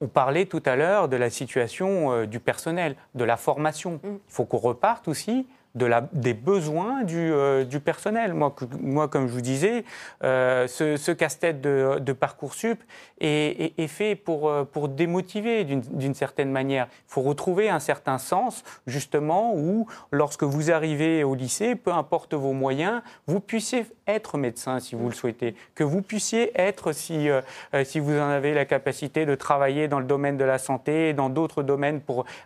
On 0.00 0.06
parlait 0.06 0.46
tout 0.46 0.62
à 0.64 0.76
l'heure 0.76 1.08
de 1.08 1.16
la 1.16 1.30
situation 1.30 2.24
du 2.24 2.38
personnel, 2.38 2.94
de 3.16 3.24
la 3.24 3.36
formation. 3.36 4.00
Mm. 4.04 4.08
Il 4.28 4.32
faut 4.32 4.44
qu'on 4.44 4.58
reparte 4.58 5.08
aussi 5.08 5.46
de 5.74 5.86
la, 5.86 6.08
des 6.12 6.34
besoins 6.34 7.02
du, 7.04 7.16
euh, 7.32 7.64
du 7.64 7.80
personnel. 7.80 8.34
Moi, 8.34 9.08
comme 9.08 9.28
je 9.28 9.32
vous 9.32 9.40
disais, 9.40 9.84
euh, 10.24 10.66
ce, 10.66 11.12
casse-tête 11.12 11.60
de, 11.60 11.98
de, 12.00 12.12
Parcoursup 12.12 12.82
est, 13.20 13.86
fait 13.86 14.14
pour, 14.16 14.48
euh, 14.48 14.64
pour 14.64 14.88
démotiver 14.88 15.64
d'une 15.64 16.14
certaine 16.14 16.50
manière. 16.50 16.88
Il 17.08 17.12
faut 17.12 17.22
retrouver 17.22 17.68
un 17.68 17.80
certain 17.80 18.18
sens, 18.18 18.64
justement, 18.86 19.54
où 19.54 19.86
lorsque 20.10 20.42
vous 20.42 20.70
arrivez 20.70 21.24
au 21.24 21.34
lycée, 21.34 21.74
peu 21.74 21.92
importe 21.92 22.34
vos 22.34 22.52
moyens, 22.52 23.02
vous 23.26 23.40
puissiez 23.40 23.86
être 24.06 24.38
médecin 24.38 24.80
si 24.80 24.94
vous 24.94 25.08
le 25.08 25.14
souhaitez, 25.14 25.54
que 25.74 25.84
vous 25.84 26.02
puissiez 26.02 26.50
être, 26.58 26.92
si, 26.92 27.28
vous 27.28 28.18
en 28.18 28.28
avez 28.28 28.54
la 28.54 28.64
capacité 28.64 29.26
de 29.26 29.34
travailler 29.34 29.86
dans 29.86 30.00
le 30.00 30.06
domaine 30.06 30.36
de 30.36 30.44
la 30.44 30.58
santé, 30.58 31.12
dans 31.12 31.28
d'autres 31.28 31.62
domaines 31.62 32.00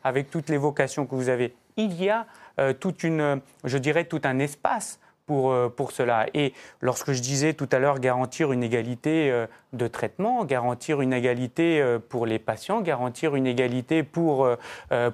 avec 0.04 0.30
toutes 0.30 0.48
les 0.48 0.56
vocations 0.56 1.06
que 1.06 1.14
vous 1.14 1.28
avez. 1.28 1.54
Il 1.76 2.02
y 2.02 2.10
a 2.10 2.26
toute 2.80 3.02
une, 3.04 3.40
je 3.64 3.78
dirais, 3.78 4.04
tout 4.04 4.20
un 4.24 4.38
espace 4.38 5.00
pour, 5.26 5.52
euh, 5.52 5.68
pour, 5.68 5.92
cela. 5.92 6.26
Et 6.34 6.52
lorsque 6.80 7.12
je 7.12 7.20
disais 7.20 7.54
tout 7.54 7.68
à 7.72 7.78
l'heure 7.78 8.00
garantir 8.00 8.52
une 8.52 8.62
égalité 8.62 9.30
euh, 9.30 9.46
de 9.72 9.86
traitement, 9.86 10.44
garantir 10.44 11.00
une 11.00 11.12
égalité 11.12 11.82
pour 12.08 12.26
les 12.26 12.38
patients, 12.38 12.80
garantir 12.80 13.34
une 13.36 13.46
égalité 13.46 14.02
pour, 14.02 14.46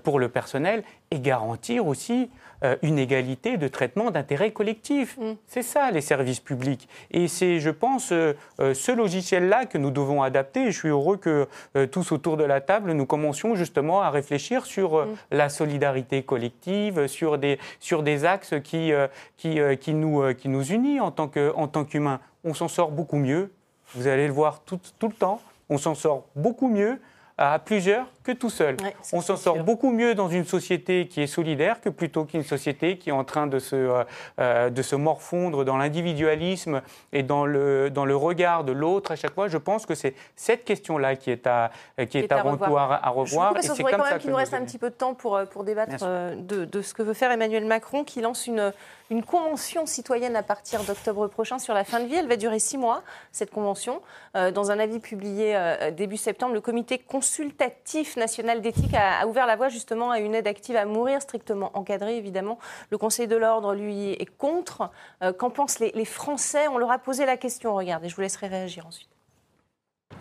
pour 0.02 0.18
le 0.18 0.28
personnel 0.28 0.82
et 1.12 1.20
garantir 1.20 1.86
aussi 1.86 2.28
euh, 2.64 2.76
une 2.82 2.98
égalité 2.98 3.56
de 3.56 3.68
traitement 3.68 4.10
d'intérêt 4.10 4.50
collectif. 4.50 5.16
Mm. 5.18 5.34
C'est 5.46 5.62
ça, 5.62 5.92
les 5.92 6.00
services 6.00 6.40
publics. 6.40 6.88
Et 7.12 7.28
c'est, 7.28 7.60
je 7.60 7.70
pense, 7.70 8.10
euh, 8.10 8.32
euh, 8.58 8.74
ce 8.74 8.90
logiciel-là 8.90 9.66
que 9.66 9.78
nous 9.78 9.92
devons 9.92 10.22
adapter. 10.22 10.72
Je 10.72 10.76
suis 10.76 10.88
heureux 10.88 11.18
que 11.18 11.46
tous 11.92 12.10
autour 12.10 12.36
de 12.36 12.42
la 12.42 12.60
table, 12.60 12.92
nous 12.92 13.06
commencions 13.06 13.54
justement 13.54 14.02
à 14.02 14.10
réfléchir 14.10 14.66
sur 14.66 15.04
mm. 15.04 15.16
la 15.30 15.48
solidarité 15.48 16.24
collective, 16.24 17.06
sur 17.06 17.38
des, 17.38 17.60
sur 17.78 18.02
des 18.02 18.24
axes 18.24 18.54
qui, 18.64 18.92
qui, 19.36 19.60
qui, 19.80 19.94
nous, 19.94 20.34
qui 20.34 20.48
nous 20.48 20.64
unissent 20.72 21.00
en 21.00 21.12
tant, 21.12 21.28
que, 21.28 21.52
en 21.54 21.68
tant 21.68 21.84
qu'humains. 21.84 22.20
On 22.42 22.54
s'en 22.54 22.68
sort 22.68 22.90
beaucoup 22.90 23.18
mieux. 23.18 23.52
Vous 23.94 24.08
allez 24.08 24.26
le 24.26 24.32
voir 24.32 24.62
tout, 24.64 24.80
tout 24.98 25.08
le 25.08 25.14
temps. 25.14 25.40
On 25.68 25.78
s'en 25.78 25.94
sort 25.94 26.26
beaucoup 26.34 26.68
mieux 26.68 26.98
à 27.36 27.58
plusieurs 27.60 28.06
que 28.28 28.32
tout 28.38 28.50
seul. 28.50 28.76
on 29.14 29.22
s'en 29.22 29.36
sort 29.36 29.64
beaucoup 29.64 29.90
mieux 29.90 30.14
dans 30.14 30.28
une 30.28 30.44
société 30.44 31.08
qui 31.08 31.22
est 31.22 31.26
solidaire 31.26 31.80
que 31.80 31.88
plutôt 31.88 32.26
qu'une 32.26 32.42
société 32.42 32.98
qui 32.98 33.08
est 33.08 33.12
en 33.12 33.24
train 33.24 33.46
de 33.46 33.58
se, 33.58 33.74
euh, 33.74 34.04
euh, 34.38 34.68
de 34.68 34.82
se 34.82 34.96
morfondre 34.96 35.64
dans 35.64 35.78
l'individualisme 35.78 36.82
et 37.12 37.22
dans 37.22 37.46
le, 37.46 37.88
dans 37.88 38.04
le 38.04 38.14
regard 38.14 38.64
de 38.64 38.72
l'autre 38.72 39.12
à 39.12 39.16
chaque 39.16 39.32
fois. 39.32 39.48
Je 39.48 39.56
pense 39.56 39.86
que 39.86 39.94
c'est 39.94 40.14
cette 40.36 40.64
question-là 40.66 41.16
qui 41.16 41.30
est 41.30 41.46
à, 41.46 41.70
qui, 42.10 42.18
est, 42.18 42.30
à, 42.30 42.42
revoir. 42.42 43.00
À, 43.02 43.08
revoir. 43.08 43.54
Je 43.56 43.72
et 43.72 43.82
quand 43.82 44.04
même 44.04 44.18
qu'il 44.18 44.30
nous 44.30 44.36
reste 44.36 44.52
un 44.52 44.64
petit 44.64 44.78
peu 44.78 44.90
de 44.90 44.94
temps 44.94 45.14
pour, 45.14 45.36
euh, 45.36 45.46
pour 45.46 45.64
débattre 45.64 46.04
de, 46.04 46.66
de, 46.66 46.82
ce 46.82 46.92
que 46.92 47.02
veut 47.02 47.14
faire 47.14 47.30
Emmanuel 47.30 47.64
Macron, 47.64 48.04
qui 48.04 48.20
lance 48.20 48.46
une, 48.46 48.74
une 49.08 49.22
convention 49.22 49.86
citoyenne 49.86 50.36
à 50.36 50.42
partir 50.42 50.84
d'octobre 50.84 51.28
prochain 51.28 51.58
sur 51.58 51.72
la 51.72 51.84
fin 51.84 52.00
de 52.00 52.06
vie. 52.06 52.16
Elle 52.16 52.28
va 52.28 52.36
durer 52.36 52.58
six 52.58 52.76
mois, 52.76 53.02
cette 53.32 53.50
convention. 53.50 54.02
dans 54.34 54.70
un 54.70 54.78
avis 54.78 54.98
publié 54.98 55.58
début 55.96 56.18
septembre, 56.18 56.52
le 56.52 56.60
comité 56.60 56.98
consultatif 56.98 58.17
national 58.18 58.60
d'éthique 58.60 58.94
a, 58.94 59.26
ouvert 59.26 59.46
la 59.46 59.56
voie 59.56 59.68
justement 59.68 60.10
à 60.10 60.18
une 60.18 60.34
aide 60.34 60.46
active 60.46 60.76
à 60.76 60.84
mourir, 60.84 61.22
strictement 61.22 61.70
encadrée 61.74 62.16
évidemment. 62.16 62.58
Le 62.90 62.98
Conseil 62.98 63.26
de 63.26 63.36
l'ordre, 63.36 63.74
lui, 63.74 64.12
est 64.12 64.36
contre. 64.36 64.90
Euh, 65.22 65.32
qu'en 65.32 65.50
pensent 65.50 65.78
les, 65.78 66.04
Français? 66.04 66.68
On 66.68 66.78
leur 66.78 66.90
a 66.90 66.98
posé 66.98 67.26
la 67.26 67.36
question, 67.36 67.74
regardez, 67.74 68.08
je 68.08 68.16
vous 68.16 68.22
laisserai 68.22 68.46
réagir 68.48 68.86
ensuite. 68.86 69.08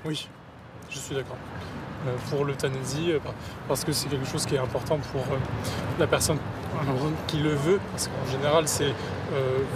Oui, 0.05 0.29
je 0.89 0.99
suis 0.99 1.15
d'accord. 1.15 1.37
Euh, 2.07 2.15
pour 2.29 2.45
l'euthanasie, 2.45 3.11
euh, 3.11 3.19
parce 3.67 3.83
que 3.83 3.91
c'est 3.91 4.07
quelque 4.07 4.27
chose 4.27 4.45
qui 4.45 4.55
est 4.55 4.59
important 4.59 4.99
pour 5.11 5.23
la 5.99 6.07
personne 6.07 6.37
qui 7.27 7.37
le 7.37 7.55
veut, 7.55 7.79
parce 7.91 8.07
qu'en 8.07 8.31
général 8.31 8.67
c'est 8.67 8.93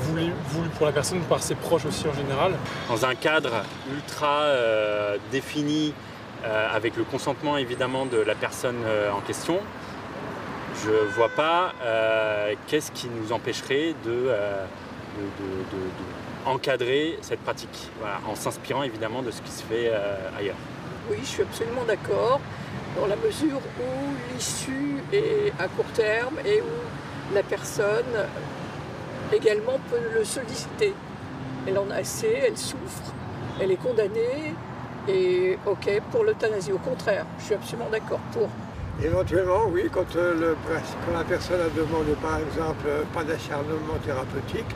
voulu, 0.01 0.31
voulu, 0.49 0.69
pour 0.69 0.85
la 0.85 0.91
personne 0.91 1.19
par 1.21 1.41
ses 1.41 1.55
proches 1.55 1.85
aussi 1.85 2.07
en 2.07 2.13
général. 2.13 2.53
Dans 2.89 3.05
un 3.05 3.15
cadre 3.15 3.63
ultra 3.91 4.45
défini, 5.31 5.95
euh, 6.43 6.75
avec 6.75 6.97
le 6.97 7.03
consentement 7.03 7.57
évidemment 7.57 8.07
de 8.07 8.17
la 8.17 8.33
personne 8.33 8.81
euh, 8.85 9.11
en 9.11 9.19
question, 9.21 9.59
je 10.83 10.89
ne 10.89 11.11
vois 11.11 11.29
pas 11.29 11.73
euh, 11.83 12.55
qu'est-ce 12.65 12.91
qui 12.91 13.07
nous 13.09 13.31
empêcherait 13.31 13.93
de, 14.03 14.31
encadrer 16.45 17.19
cette 17.21 17.41
pratique, 17.41 17.91
en 18.27 18.33
s'inspirant 18.33 18.81
évidemment 18.81 19.21
de 19.21 19.29
ce 19.29 19.41
qui 19.43 19.51
se 19.51 19.61
fait 19.61 19.91
ailleurs. 20.35 20.55
Oui, 21.11 21.17
je 21.21 21.27
suis 21.27 21.43
absolument 21.43 21.83
d'accord, 21.83 22.39
dans 22.99 23.05
la 23.05 23.15
mesure 23.17 23.59
où 23.79 24.33
l'issue 24.33 25.03
est 25.13 25.53
à 25.59 25.67
court 25.67 25.91
terme 25.93 26.35
et 26.43 26.61
où 26.61 27.35
la 27.35 27.43
personne 27.43 28.15
également 29.31 29.79
peut 29.91 30.01
le 30.17 30.23
solliciter. 30.23 30.95
Elle 31.67 31.77
en 31.77 31.91
a 31.91 31.97
assez, 31.97 32.41
elle 32.47 32.57
souffre, 32.57 33.13
elle 33.59 33.71
est 33.71 33.81
condamnée, 33.81 34.55
et 35.07 35.57
ok 35.65 36.01
pour 36.11 36.23
l'euthanasie. 36.23 36.71
Au 36.71 36.77
contraire, 36.77 37.25
je 37.39 37.45
suis 37.45 37.55
absolument 37.55 37.89
d'accord 37.89 38.19
pour. 38.33 38.49
Éventuellement, 39.03 39.65
oui, 39.71 39.89
quand, 39.91 40.15
euh, 40.15 40.53
la 41.11 41.23
personne 41.23 41.59
a 41.59 41.69
demandé 41.69 42.11
par 42.21 42.37
exemple 42.37 42.87
pas 43.13 43.23
d'acharnement 43.23 43.97
thérapeutique, 44.05 44.75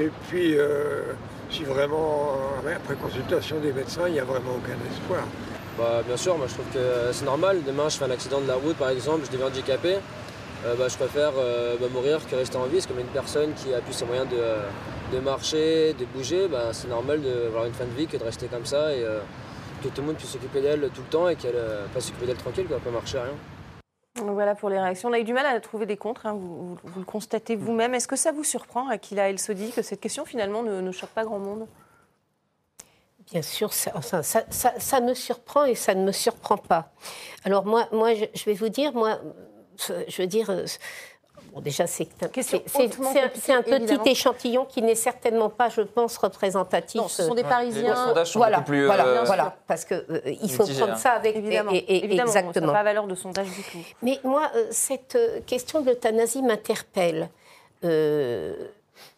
et 0.00 0.10
puis 0.28 0.56
euh, 0.56 1.02
si 1.50 1.64
vraiment, 1.64 2.36
après 2.74 2.94
consultation 2.94 3.58
des 3.58 3.72
médecins, 3.72 4.04
il 4.06 4.14
n'y 4.14 4.20
a 4.20 4.24
vraiment 4.24 4.52
aucun 4.56 4.76
espoir. 4.90 5.24
Bah, 5.76 6.02
bien 6.06 6.16
sûr, 6.16 6.38
moi 6.38 6.46
je 6.48 6.54
trouve 6.54 6.72
que 6.72 7.12
c'est 7.12 7.26
normal. 7.26 7.64
Demain, 7.66 7.90
je 7.90 7.98
fais 7.98 8.04
un 8.04 8.10
accident 8.10 8.40
de 8.40 8.48
la 8.48 8.54
route 8.54 8.76
par 8.76 8.88
exemple, 8.88 9.26
je 9.26 9.32
deviens 9.32 9.48
handicapé. 9.48 9.96
Euh, 10.64 10.74
bah, 10.78 10.86
je 10.88 10.96
préfère 10.96 11.32
bah, 11.32 11.86
mourir 11.92 12.20
que 12.26 12.34
rester 12.34 12.56
en 12.56 12.64
vie. 12.64 12.80
C'est 12.80 12.88
comme 12.88 13.00
une 13.00 13.06
personne 13.06 13.52
qui 13.52 13.74
a 13.74 13.80
plus 13.80 13.92
ses 13.92 14.06
moyens 14.06 14.26
de, 15.12 15.20
marcher, 15.20 15.92
de 15.92 16.06
bouger. 16.06 16.48
Bah, 16.48 16.70
c'est 16.72 16.88
normal 16.88 17.20
d'avoir 17.20 17.66
une 17.66 17.74
fin 17.74 17.84
de 17.84 17.94
vie 17.94 18.06
que 18.06 18.16
de 18.16 18.24
rester 18.24 18.46
comme 18.46 18.64
ça. 18.64 18.94
Et, 18.94 19.04
que 19.82 19.88
tout 19.88 20.00
le 20.00 20.08
monde 20.08 20.16
puisse 20.16 20.30
s'occuper 20.30 20.60
d'elle 20.60 20.90
tout 20.94 21.02
le 21.02 21.08
temps 21.08 21.28
et 21.28 21.36
qu'elle 21.36 21.56
euh, 21.56 21.86
pas 21.92 22.00
s'occuper 22.00 22.26
d'elle 22.26 22.36
tranquille, 22.36 22.66
qu'elle 22.66 22.76
ne 22.76 22.82
peut 22.82 22.90
marcher 22.90 23.18
à 23.18 23.24
rien. 23.24 23.34
Voilà 24.16 24.54
pour 24.54 24.70
les 24.70 24.80
réactions. 24.80 25.10
On 25.10 25.12
a 25.12 25.18
eu 25.18 25.24
du 25.24 25.34
mal 25.34 25.44
à 25.44 25.60
trouver 25.60 25.84
des 25.84 25.96
contres, 25.96 26.26
hein. 26.26 26.32
vous, 26.32 26.78
le 26.96 27.04
constatez 27.04 27.54
vous-même. 27.54 27.94
Est-ce 27.94 28.08
que 28.08 28.16
ça 28.16 28.32
vous 28.32 28.44
surprend, 28.44 28.88
Akila 28.88 29.28
El 29.28 29.38
Sodi, 29.38 29.72
que 29.72 29.82
cette 29.82 30.00
question 30.00 30.24
finalement 30.24 30.62
ne, 30.62 30.90
choque 30.92 31.10
pas 31.10 31.24
grand 31.24 31.38
monde? 31.38 31.66
Bien 33.30 33.42
sûr, 33.42 33.72
ça, 33.72 34.00
ça, 34.00 34.44
ça, 34.50 35.00
me 35.00 35.12
surprend 35.12 35.64
et 35.64 35.74
ça 35.74 35.94
ne 35.94 36.04
me 36.04 36.12
surprend 36.12 36.56
pas. 36.56 36.92
Alors 37.44 37.66
moi, 37.66 37.88
moi 37.92 38.14
je, 38.14 38.24
je 38.32 38.44
vais 38.44 38.54
vous 38.54 38.68
dire, 38.68 38.94
moi, 38.94 39.18
je 39.78 40.22
veux 40.22 40.28
dire, 40.28 40.50
déjà, 41.60 41.86
c'est 41.86 42.08
un, 42.22 42.28
petit 42.28 44.10
échantillon 44.10 44.64
qui 44.64 44.82
n'est 44.82 44.94
certainement 44.94 45.48
pas, 45.48 45.68
je 45.68 45.82
pense, 45.82 46.16
représentatif. 46.16 47.00
Non, 47.00 47.08
ce 47.08 47.24
sont 47.24 47.34
des 47.34 47.44
Parisiens. 47.44 47.90
Les 47.90 48.08
sondages 48.08 48.30
sont 48.30 48.38
voilà, 48.38 48.60
plus, 48.60 48.86
voilà, 48.86 49.06
euh, 49.06 49.24
voilà, 49.24 49.56
parce 49.66 49.84
qu'il 49.84 50.04
euh, 50.10 50.20
il 50.24 50.50
faut 50.50 50.66
prendre 50.66 50.96
ça 50.96 51.12
avec 51.12 51.36
évidemment, 51.36 51.72
et, 51.72 52.04
évidemment, 52.04 52.32
exactement. 52.32 52.72
pas 52.72 52.82
valeur 52.82 53.06
de 53.06 53.14
sondage 53.14 53.48
du 53.48 53.62
tout. 53.62 53.78
Mais 54.02 54.18
moi, 54.24 54.50
euh, 54.54 54.66
cette 54.70 55.18
question 55.46 55.80
de 55.80 55.86
l'euthanasie 55.86 56.42
m'interpelle. 56.42 57.28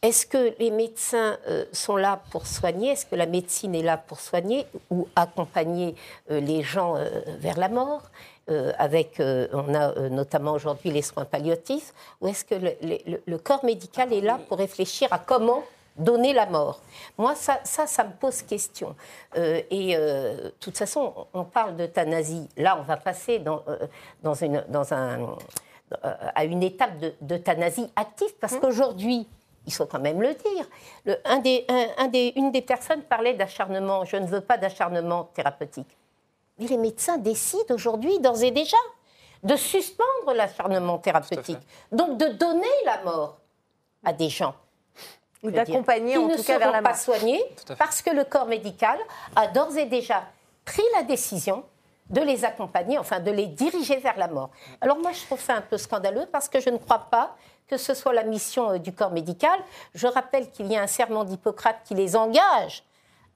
Est-ce 0.02 0.26
que 0.26 0.54
les 0.58 0.70
médecins 0.70 1.38
sont 1.72 1.96
là 1.96 2.20
pour 2.30 2.46
soigner? 2.46 2.90
Est-ce 2.90 3.06
que 3.06 3.14
la 3.14 3.26
médecine 3.26 3.74
est 3.74 3.82
là 3.82 3.96
pour 3.96 4.20
soigner 4.20 4.66
ou 4.90 5.08
accompagner 5.16 5.94
les 6.28 6.62
gens 6.62 6.96
vers 7.40 7.58
la 7.58 7.68
mort? 7.68 8.02
Euh, 8.50 8.72
avec, 8.78 9.20
euh, 9.20 9.46
on 9.52 9.74
a 9.74 9.90
euh, 9.98 10.08
notamment 10.08 10.52
aujourd'hui 10.52 10.90
les 10.90 11.02
soins 11.02 11.26
palliatifs, 11.26 11.92
ou 12.20 12.28
est-ce 12.28 12.46
que 12.46 12.54
le, 12.54 13.36
corps 13.36 13.62
médical 13.62 14.10
est 14.12 14.22
là 14.22 14.40
pour 14.48 14.56
réfléchir 14.56 15.12
à 15.12 15.18
comment 15.18 15.62
donner 15.96 16.32
la 16.32 16.46
mort? 16.46 16.80
Moi, 17.18 17.34
ça, 17.34 17.60
ça, 17.64 17.86
ça 17.86 18.04
me 18.04 18.12
pose 18.12 18.40
question. 18.42 18.96
et 19.36 19.96
de 19.96 20.54
toute 20.60 20.78
façon, 20.78 21.26
on 21.34 21.44
parle 21.44 21.76
d'euthanasie. 21.76 22.48
Là, 22.56 22.78
on 22.78 22.84
va 22.84 22.96
passer 22.96 23.38
dans, 23.38 23.62
dans, 24.22 24.34
une, 24.34 24.64
dans 24.68 24.94
un, 24.94 25.36
à 26.34 26.44
une 26.44 26.62
étape 26.62 26.92
d'euthanasie 27.20 27.90
active, 27.96 28.34
parce 28.40 28.54
mmh. 28.54 28.60
qu'aujourd'hui, 28.60 29.28
il 29.66 29.72
faut 29.74 29.86
quand 29.86 30.00
même 30.00 30.22
le 30.22 30.32
dire. 30.32 30.66
Le, 31.04 31.16
un 31.26 31.38
des, 31.40 31.66
un 31.98 32.08
des, 32.08 32.32
une 32.36 32.50
des 32.50 32.62
personnes 32.62 33.02
parlait 33.02 33.34
d'acharnement. 33.34 34.06
Je 34.06 34.16
ne 34.16 34.26
veux 34.26 34.40
pas 34.40 34.56
d'acharnement 34.56 35.24
thérapeutique. 35.34 35.97
Mais 36.58 36.66
les 36.66 36.76
médecins 36.76 37.18
décident 37.18 37.74
aujourd'hui, 37.74 38.18
d'ores 38.20 38.42
et 38.42 38.50
déjà, 38.50 38.76
de 39.42 39.56
suspendre 39.56 40.34
l'acharnement 40.34 40.98
thérapeutique. 40.98 41.58
Donc 41.92 42.18
de 42.18 42.26
donner 42.28 42.66
la 42.84 43.02
mort 43.02 43.38
à 44.04 44.12
des 44.12 44.28
gens. 44.28 44.54
Ou 45.42 45.50
d'accompagner 45.52 46.16
en 46.16 46.28
tout 46.28 46.42
cas 46.42 46.58
vers 46.58 46.72
la 46.72 46.80
mort. 46.80 46.90
pas 46.90 46.96
soignés 46.96 47.42
parce 47.78 48.02
que 48.02 48.10
le 48.10 48.24
corps 48.24 48.46
médical 48.46 48.98
a 49.36 49.46
d'ores 49.46 49.76
et 49.76 49.86
déjà 49.86 50.24
pris 50.64 50.82
la 50.96 51.04
décision 51.04 51.64
de 52.10 52.20
les 52.22 52.44
accompagner, 52.44 52.98
enfin 52.98 53.20
de 53.20 53.30
les 53.30 53.46
diriger 53.46 53.98
vers 53.98 54.16
la 54.16 54.28
mort. 54.28 54.50
Alors 54.80 54.98
moi, 54.98 55.12
je 55.12 55.24
trouve 55.24 55.40
ça 55.40 55.54
un 55.54 55.60
peu 55.60 55.76
scandaleux 55.76 56.26
parce 56.32 56.48
que 56.48 56.58
je 56.58 56.70
ne 56.70 56.78
crois 56.78 57.06
pas 57.10 57.36
que 57.68 57.76
ce 57.76 57.94
soit 57.94 58.14
la 58.14 58.24
mission 58.24 58.70
euh, 58.70 58.78
du 58.78 58.92
corps 58.92 59.10
médical. 59.10 59.60
Je 59.94 60.06
rappelle 60.06 60.50
qu'il 60.50 60.66
y 60.72 60.76
a 60.76 60.82
un 60.82 60.86
serment 60.86 61.24
d'Hippocrate 61.24 61.80
qui 61.84 61.94
les 61.94 62.16
engage 62.16 62.82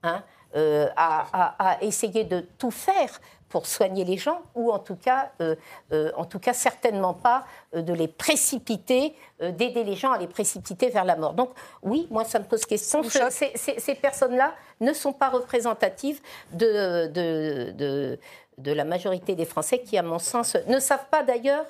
hein, 0.03 0.23
euh, 0.57 0.89
à, 0.97 1.79
essayer 1.81 2.25
de 2.25 2.41
tout 2.59 2.71
faire 2.71 3.21
pour 3.49 3.67
soigner 3.67 4.05
les 4.05 4.17
gens, 4.17 4.41
ou 4.55 4.73
en 4.73 4.79
tout 4.79 4.97
cas, 4.97 5.31
euh, 5.43 5.55
euh, 5.93 6.11
en 6.17 6.25
tout 6.25 6.39
cas 6.39 6.55
certainement 6.55 7.13
pas 7.13 7.45
euh, 7.75 7.83
de 7.83 7.93
les 7.93 8.09
précipiter, 8.09 9.15
euh, 9.43 9.51
d'aider 9.53 9.85
les 9.85 9.95
gens 9.95 10.13
à 10.13 10.17
les 10.19 10.27
précipiter 10.27 10.89
vers 10.89 11.05
la 11.05 11.17
mort. 11.17 11.35
Donc 11.35 11.51
oui, 11.83 12.07
moi 12.11 12.25
ça 12.25 12.39
me 12.39 12.45
pose 12.45 12.65
question. 12.65 13.03
Ce- 13.03 13.29
ces, 13.31 13.53
ces- 13.55 13.79
ces 13.79 13.95
personnes-là 13.95 14.55
ne 14.81 14.93
sont 14.95 15.13
pas 15.13 15.29
représentatives 15.29 16.21
de, 16.53 17.09
de, 17.09 17.73
de- 17.73 18.19
de 18.59 18.73
la 18.73 18.85
majorité 18.85 19.35
des 19.35 19.45
Français 19.45 19.81
qui, 19.83 19.99
à 19.99 20.03
mon 20.03 20.19
sens, 20.19 20.57
ne 20.67 20.79
savent 20.79 21.07
pas 21.11 21.23
d'ailleurs 21.23 21.67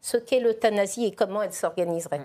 ce 0.00 0.16
qu'est 0.16 0.40
l'euthanasie 0.40 1.04
et 1.04 1.12
comment 1.12 1.42
elle 1.42 1.52
s'organiserait. 1.52 2.20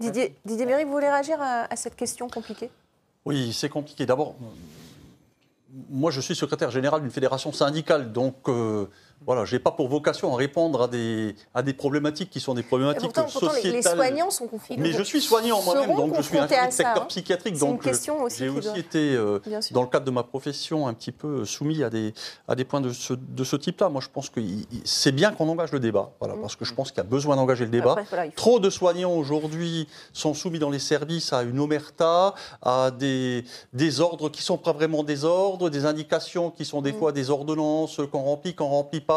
Didier, 0.00 0.34
Didier 0.44 0.66
Méry, 0.66 0.84
vous 0.84 0.92
voulez 0.92 1.08
réagir 1.10 1.40
à, 1.40 1.72
à 1.72 1.76
cette 1.76 1.94
question 1.94 2.28
compliquée? 2.28 2.70
Oui, 3.24 3.52
c'est 3.52 3.68
compliqué. 3.68 4.04
D'abord, 4.06 4.34
moi, 5.90 6.10
je 6.10 6.20
suis 6.20 6.34
secrétaire 6.34 6.70
général 6.70 7.00
d'une 7.00 7.10
fédération 7.10 7.52
syndicale, 7.52 8.12
donc 8.12 8.48
euh, 8.48 8.86
voilà, 9.26 9.44
je 9.44 9.54
n'ai 9.54 9.58
pas 9.60 9.70
pour 9.72 9.88
vocation 9.88 10.32
à 10.34 10.36
répondre 10.36 10.82
à 10.82 10.88
des, 10.88 11.34
à 11.54 11.62
des 11.62 11.72
problématiques 11.72 12.30
qui 12.30 12.40
sont 12.40 12.54
des 12.54 12.62
problématiques 12.62 13.02
pourtant, 13.12 13.24
pourtant, 13.30 13.46
les, 13.52 13.62
sociétales. 13.62 13.72
les 13.74 13.82
soignants 13.82 14.30
sont 14.30 14.46
confinés. 14.48 14.82
Mais 14.82 14.92
je 14.92 15.02
suis 15.02 15.20
soignant 15.20 15.62
moi-même, 15.62 15.94
donc 15.96 16.16
je 16.16 16.22
suis 16.22 16.36
ça, 16.38 16.48
secteur 16.70 17.02
hein. 17.02 17.06
psychiatrique, 17.08 17.58
donc 17.58 17.80
euh, 17.80 17.90
question 17.90 18.22
aussi 18.22 18.38
j'ai 18.38 18.48
aussi 18.48 18.68
doit- 18.68 18.78
été, 18.78 19.14
euh, 19.14 19.38
dans 19.72 19.82
le 19.82 19.88
cadre 19.88 20.04
de 20.06 20.10
ma 20.10 20.22
profession, 20.22 20.86
un 20.86 20.94
petit 20.94 21.12
peu 21.12 21.44
soumis 21.44 21.82
à 21.82 21.90
des, 21.90 22.14
à 22.48 22.54
des 22.54 22.64
points 22.64 22.80
de 22.80 22.90
ce, 22.90 23.12
de 23.14 23.44
ce 23.44 23.56
type-là. 23.56 23.88
Moi, 23.88 24.00
je 24.00 24.08
pense 24.08 24.28
que 24.30 24.40
c'est 24.84 25.12
bien 25.12 25.32
qu'on 25.32 25.48
engage 25.48 25.72
le 25.72 25.80
débat, 25.80 26.10
voilà, 26.20 26.34
parce 26.40 26.56
que 26.56 26.64
je 26.64 26.74
pense 26.74 26.90
qu'il 26.90 26.98
y 26.98 27.06
a 27.06 27.08
besoin 27.08 27.36
d'engager 27.36 27.64
le 27.64 27.70
débat. 27.70 27.92
Après, 27.92 28.04
voilà, 28.08 28.26
il 28.26 28.30
faut- 28.30 28.36
Trop 28.36 28.58
de 28.60 28.70
soignants 28.70 29.12
aujourd'hui 29.14 29.86
sont 30.12 30.34
soumis 30.34 30.58
dans 30.58 30.70
les 30.70 30.78
services 30.78 31.32
à 31.32 31.42
une 31.42 31.60
omerta, 31.60 32.34
à 32.60 32.90
des, 32.90 33.44
des 33.72 34.00
ordres 34.00 34.28
qui 34.30 34.42
sont 34.42 34.58
pas 34.58 34.72
vraiment 34.72 35.02
des 35.04 35.24
ordres, 35.24 35.70
des 35.70 35.84
indications 35.86 36.50
qui 36.50 36.64
sont 36.64 36.80
Mm. 36.80 36.84
des 36.84 36.92
fois 36.92 37.12
des 37.12 37.30
ordonnances 37.30 38.00
qu'on 38.10 38.22
remplit, 38.22 38.54
qu'on 38.54 38.66
remplit 38.68 39.00
pas. 39.00 39.11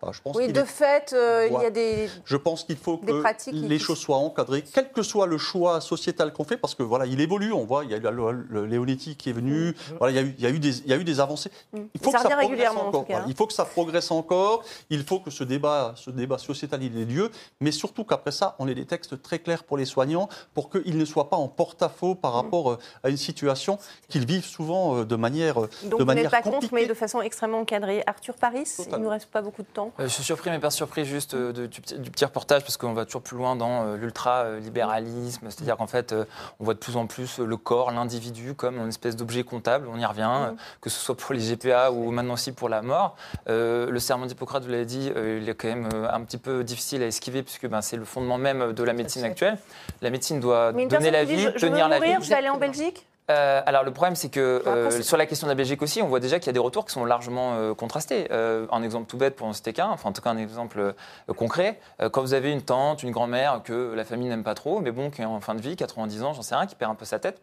Enfin, 0.00 0.12
je 0.12 0.20
pense 0.22 0.36
Oui, 0.36 0.52
de 0.52 0.60
est- 0.60 0.64
fait, 0.64 1.12
euh, 1.12 1.48
il 1.50 1.62
y 1.62 1.66
a 1.66 1.70
des. 1.70 2.08
je 2.24 2.36
pense 2.36 2.64
qu'il 2.64 2.76
faut 2.76 2.98
que 2.98 3.22
les 3.52 3.78
qui- 3.78 3.84
choses 3.84 3.98
soient 3.98 4.16
encadrées, 4.18 4.62
quel 4.74 4.90
que 4.90 5.02
soit 5.02 5.26
le 5.26 5.38
choix 5.38 5.80
sociétal 5.80 6.32
qu'on 6.32 6.44
fait, 6.44 6.56
parce 6.56 6.74
que 6.74 6.82
voilà, 6.82 7.06
il 7.06 7.20
évolue. 7.20 7.52
On 7.52 7.64
voit, 7.64 7.84
il 7.84 7.90
y 7.90 7.94
a 7.94 7.96
eu 7.96 8.00
la 8.00 8.10
loi 8.10 8.32
le 8.32 8.66
Leonetti 8.66 9.16
qui 9.16 9.30
est 9.30 9.32
venu. 9.32 9.74
Voilà, 9.98 10.12
il 10.12 10.16
y 10.16 10.18
a 10.18 10.22
eu, 10.22 10.34
il 10.38 10.42
y 10.44 10.46
a 10.46 10.50
eu 10.50 10.58
des, 10.58 10.78
il 10.80 10.86
y 10.88 10.92
a 10.92 10.96
eu 10.96 11.04
des 11.04 11.20
avancées. 11.20 11.50
Il 11.74 11.80
faut 12.02 12.10
Mm. 12.10 12.12
Ça 12.12 12.18
que 12.24 12.28
ça 12.30 12.36
progresse 12.36 12.70
en 12.70 12.86
encore. 12.88 13.04
Voilà, 13.08 13.22
hein. 13.22 13.26
Il 13.28 13.34
faut 13.34 13.46
que 13.46 13.52
ça 13.52 13.64
progresse 13.64 14.10
encore. 14.10 14.62
Il 14.90 15.04
faut 15.04 15.20
que 15.20 15.30
ce 15.30 15.44
débat, 15.44 15.92
ce 15.96 16.10
débat 16.10 16.38
sociétal, 16.38 16.82
il 16.82 16.98
ait 16.98 17.04
lieu. 17.04 17.30
Mais 17.60 17.70
surtout 17.72 18.04
qu'après 18.04 18.32
ça, 18.32 18.56
on 18.58 18.68
ait 18.68 18.74
des 18.74 18.86
textes 18.86 19.20
très 19.22 19.38
clairs 19.38 19.64
pour 19.64 19.76
les 19.76 19.84
soignants, 19.84 20.28
pour 20.54 20.70
qu'ils 20.70 20.96
ne 20.96 21.04
soient 21.04 21.28
pas 21.30 21.36
en 21.36 21.48
porte-à-faux 21.48 22.14
par 22.14 22.32
rapport 22.32 22.72
euh, 22.72 22.78
à 23.04 23.08
une 23.10 23.16
situation 23.16 23.78
qu'ils 24.08 24.26
vivent 24.26 24.44
souvent 24.46 24.96
euh, 24.98 25.04
de 25.04 25.16
manière, 25.16 25.54
Donc 25.56 25.68
de 25.82 25.96
vous 25.96 26.04
manière 26.04 26.24
n'êtes 26.24 26.30
pas 26.32 26.42
contre, 26.42 26.54
compliquée. 26.56 26.74
mais 26.74 26.86
de 26.86 26.94
façon 26.94 27.20
extrêmement 27.20 27.60
encadrée. 27.60 28.02
Arthur 28.06 28.34
Paris, 28.36 28.64
il 28.90 28.96
nous 28.98 29.08
reste 29.08 29.17
pas 29.26 29.42
beaucoup 29.42 29.62
de 29.62 29.68
temps. 29.68 29.92
Euh, 30.00 30.04
je 30.04 30.08
suis 30.08 30.22
surpris, 30.24 30.50
mais 30.50 30.58
pas 30.58 30.70
surpris 30.70 31.04
juste 31.04 31.34
euh, 31.34 31.52
de- 31.52 31.66
du, 31.66 31.80
petit, 31.80 31.98
du 31.98 32.10
petit 32.10 32.24
reportage, 32.24 32.62
parce 32.62 32.76
qu'on 32.76 32.92
va 32.92 33.04
toujours 33.04 33.22
plus 33.22 33.36
loin 33.36 33.56
dans 33.56 33.84
euh, 33.86 33.96
l'ultra-libéralisme. 33.96 35.46
C'est-à-dire 35.50 35.76
qu'en 35.76 35.86
fait, 35.86 36.12
euh, 36.12 36.24
on 36.60 36.64
voit 36.64 36.74
de 36.74 36.78
plus 36.78 36.96
en 36.96 37.06
plus 37.06 37.40
euh, 37.40 37.44
le 37.44 37.56
corps, 37.56 37.90
l'individu, 37.90 38.54
comme 38.54 38.76
une 38.78 38.88
espèce 38.88 39.16
d'objet 39.16 39.42
comptable. 39.44 39.88
On 39.92 39.98
y 39.98 40.04
revient, 40.04 40.28
euh, 40.30 40.50
que 40.80 40.90
ce 40.90 40.98
soit 40.98 41.16
pour 41.16 41.34
les 41.34 41.40
GPA 41.40 41.90
ou 41.92 42.10
maintenant 42.10 42.34
aussi 42.34 42.52
pour 42.52 42.68
la 42.68 42.82
mort. 42.82 43.16
Euh, 43.48 43.90
le 43.90 43.98
serment 43.98 44.26
d'Hippocrate, 44.26 44.62
vous 44.64 44.70
l'avez 44.70 44.84
dit, 44.86 45.10
euh, 45.16 45.38
il 45.42 45.48
est 45.48 45.54
quand 45.54 45.68
même 45.68 45.88
euh, 45.94 46.08
un 46.10 46.20
petit 46.22 46.38
peu 46.38 46.64
difficile 46.64 47.02
à 47.02 47.06
esquiver, 47.06 47.42
puisque 47.42 47.66
ben, 47.68 47.80
c'est 47.82 47.96
le 47.96 48.04
fondement 48.04 48.38
même 48.38 48.72
de 48.72 48.82
la 48.82 48.92
médecine 48.92 49.24
actuelle. 49.24 49.58
La 50.02 50.10
médecine 50.10 50.40
doit 50.40 50.72
Mais 50.72 50.86
donner 50.86 51.10
la 51.10 51.24
dit, 51.24 51.34
vie, 51.36 51.42
je, 51.54 51.58
je 51.58 51.66
veux 51.66 51.70
tenir 51.72 51.88
la 51.88 51.96
mourir, 51.98 52.18
vie. 52.18 52.24
je 52.24 52.28
vais 52.30 52.36
aller 52.36 52.48
en 52.48 52.58
Belgique? 52.58 53.06
Euh, 53.30 53.60
alors 53.66 53.84
le 53.84 53.92
problème 53.92 54.16
c'est 54.16 54.30
que 54.30 54.62
Enfin, 54.62 54.70
après, 54.84 54.96
euh, 54.98 55.02
sur 55.02 55.16
la 55.18 55.26
question 55.26 55.46
de 55.46 55.50
la 55.50 55.54
Belgique 55.54 55.82
aussi, 55.82 56.00
on 56.00 56.08
voit 56.08 56.20
déjà 56.20 56.38
qu'il 56.38 56.46
y 56.46 56.50
a 56.50 56.52
des 56.54 56.58
retours 56.58 56.86
qui 56.86 56.92
sont 56.92 57.04
largement 57.04 57.54
euh, 57.56 57.74
contrastés. 57.74 58.28
Un 58.32 58.82
exemple 58.82 59.06
tout 59.06 59.16
bête 59.18 59.36
pour 59.36 59.46
en 59.46 59.52
citer 59.52 59.72
qu'un, 59.72 59.88
enfin 59.90 60.08
en 60.08 60.12
tout 60.12 60.22
cas 60.22 60.30
un 60.30 60.38
exemple 60.38 60.94
concret, 61.36 61.78
quand 62.12 62.22
vous 62.22 62.34
avez 62.34 62.50
une 62.52 62.62
tante, 62.62 63.02
une 63.02 63.10
grand-mère 63.10 63.60
que 63.64 63.92
la 63.94 64.04
famille 64.04 64.28
n'aime 64.28 64.44
pas 64.44 64.54
trop, 64.54 64.80
mais 64.80 64.90
bon 64.92 65.10
qui 65.10 65.22
est 65.22 65.26
en 65.26 65.40
fin 65.40 65.54
de 65.54 65.60
vie, 65.60 65.76
90 65.76 66.22
ans, 66.22 66.32
j'en 66.32 66.42
sais 66.42 66.54
rien, 66.54 66.66
qui 66.66 66.74
perd 66.74 66.90
un 66.92 66.94
peu 66.94 67.04
sa 67.04 67.18
tête. 67.18 67.40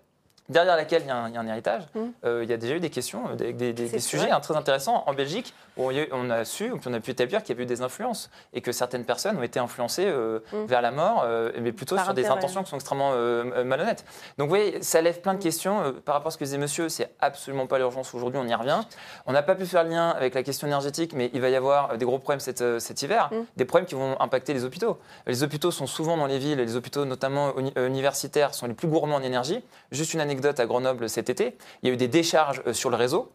Derrière 0.48 0.76
laquelle 0.76 1.02
il 1.02 1.08
y, 1.08 1.12
a 1.12 1.16
un, 1.16 1.30
il 1.30 1.34
y 1.34 1.38
a 1.38 1.42
un 1.42 1.48
héritage, 1.48 1.88
euh, 2.24 2.42
il 2.44 2.50
y 2.50 2.54
a 2.54 2.58
déjà 2.58 2.76
eu 2.76 2.80
des 2.80 2.92
questions, 2.92 3.34
des, 3.36 3.52
des- 3.52 3.74
des- 3.74 3.88
C'est 3.88 3.94
des 3.96 4.00
sujets 4.02 4.30
hein, 4.30 4.40
très 4.40 4.56
intéressants 4.56 5.04
en 5.08 5.14
Belgique 5.16 5.56
où 5.78 5.92
on 6.12 6.30
a 6.30 6.46
su, 6.46 6.72
on 6.86 6.94
a 6.94 7.00
pu 7.00 7.12
établir 7.12 7.42
qu'il 7.44 7.50
y 7.50 7.58
avait 7.58 7.64
eu 7.64 7.66
des 7.68 7.82
influences 7.82 8.30
et 8.54 8.62
que 8.62 8.72
certaines 8.72 9.06
personnes 9.06 9.38
ont 9.38 9.44
été 9.44 9.60
influencées 9.60 10.06
euh, 10.08 10.40
Mm. 10.54 10.66
vers 10.66 10.82
la 10.82 10.92
mort, 10.92 11.24
euh, 11.26 11.52
mais 11.60 11.72
plutôt 11.72 11.96
Par 11.96 12.06
sur 12.06 12.14
des 12.14 12.26
intentions 12.28 12.64
qui 12.64 12.70
sont 12.70 12.76
extrêmement 12.78 13.12
euh, 13.14 13.64
malhonnêtes. 13.64 14.06
Donc 14.38 14.46
vous 14.48 14.56
voyez, 14.56 14.82
ça 14.82 15.02
lève 15.02 15.22
plein 15.22 15.34
de 15.34 15.42
questions. 15.44 15.82
Euh, 15.82 15.92
par 15.92 16.16
rapport 16.16 16.28
à 16.30 16.32
ce 16.32 16.38
que 16.38 16.44
disait 16.44 16.58
monsieur, 16.58 16.90
c'est 16.90 17.12
absolument 17.20 17.68
pas 17.68 17.78
l'urgence 17.78 18.14
aujourd'hui, 18.14 18.40
on 18.42 18.48
y 18.48 18.54
revient. 18.56 18.80
On 19.26 19.34
n'a 19.34 19.44
pas 19.44 19.56
pu 19.56 19.66
faire 19.66 19.84
le 19.84 19.90
lien 19.90 20.10
avec 20.10 20.34
la 20.34 20.44
question 20.44 20.68
énergétique, 20.68 21.14
mais 21.14 21.30
il 21.34 21.42
va 21.42 21.50
y 21.50 21.56
avoir 21.56 21.98
des 21.98 22.06
gros 22.06 22.20
problèmes 22.20 22.40
cet, 22.40 22.80
cet 22.80 23.02
hiver, 23.02 23.30
Mm. 23.32 23.36
des 23.58 23.66
problèmes 23.66 23.86
qui 23.88 23.96
vont 23.96 24.20
impacter 24.22 24.54
les 24.54 24.64
hôpitaux. 24.64 24.98
Les 25.28 25.44
hôpitaux 25.44 25.72
sont 25.72 25.88
souvent 25.88 26.16
dans 26.18 26.28
les 26.28 26.38
villes, 26.40 26.60
et 26.60 26.66
les 26.66 26.76
hôpitaux 26.76 27.06
notamment 27.06 27.58
uni- 27.58 27.74
universitaires 27.78 28.54
sont 28.54 28.68
les 28.68 28.74
plus 28.74 28.88
gourmands 28.88 29.16
en 29.18 29.24
énergie. 29.24 29.64
Juste 29.92 30.14
une 30.14 30.22
anecdote 30.22 30.60
à 30.60 30.66
Grenoble 30.66 31.10
cet 31.10 31.30
été, 31.30 31.58
il 31.84 31.88
y 31.90 31.92
a 31.92 31.94
eu 31.94 31.98
des 31.98 32.08
décharges 32.08 32.62
sur 32.72 32.90
le 32.90 32.96
réseau. 32.96 33.32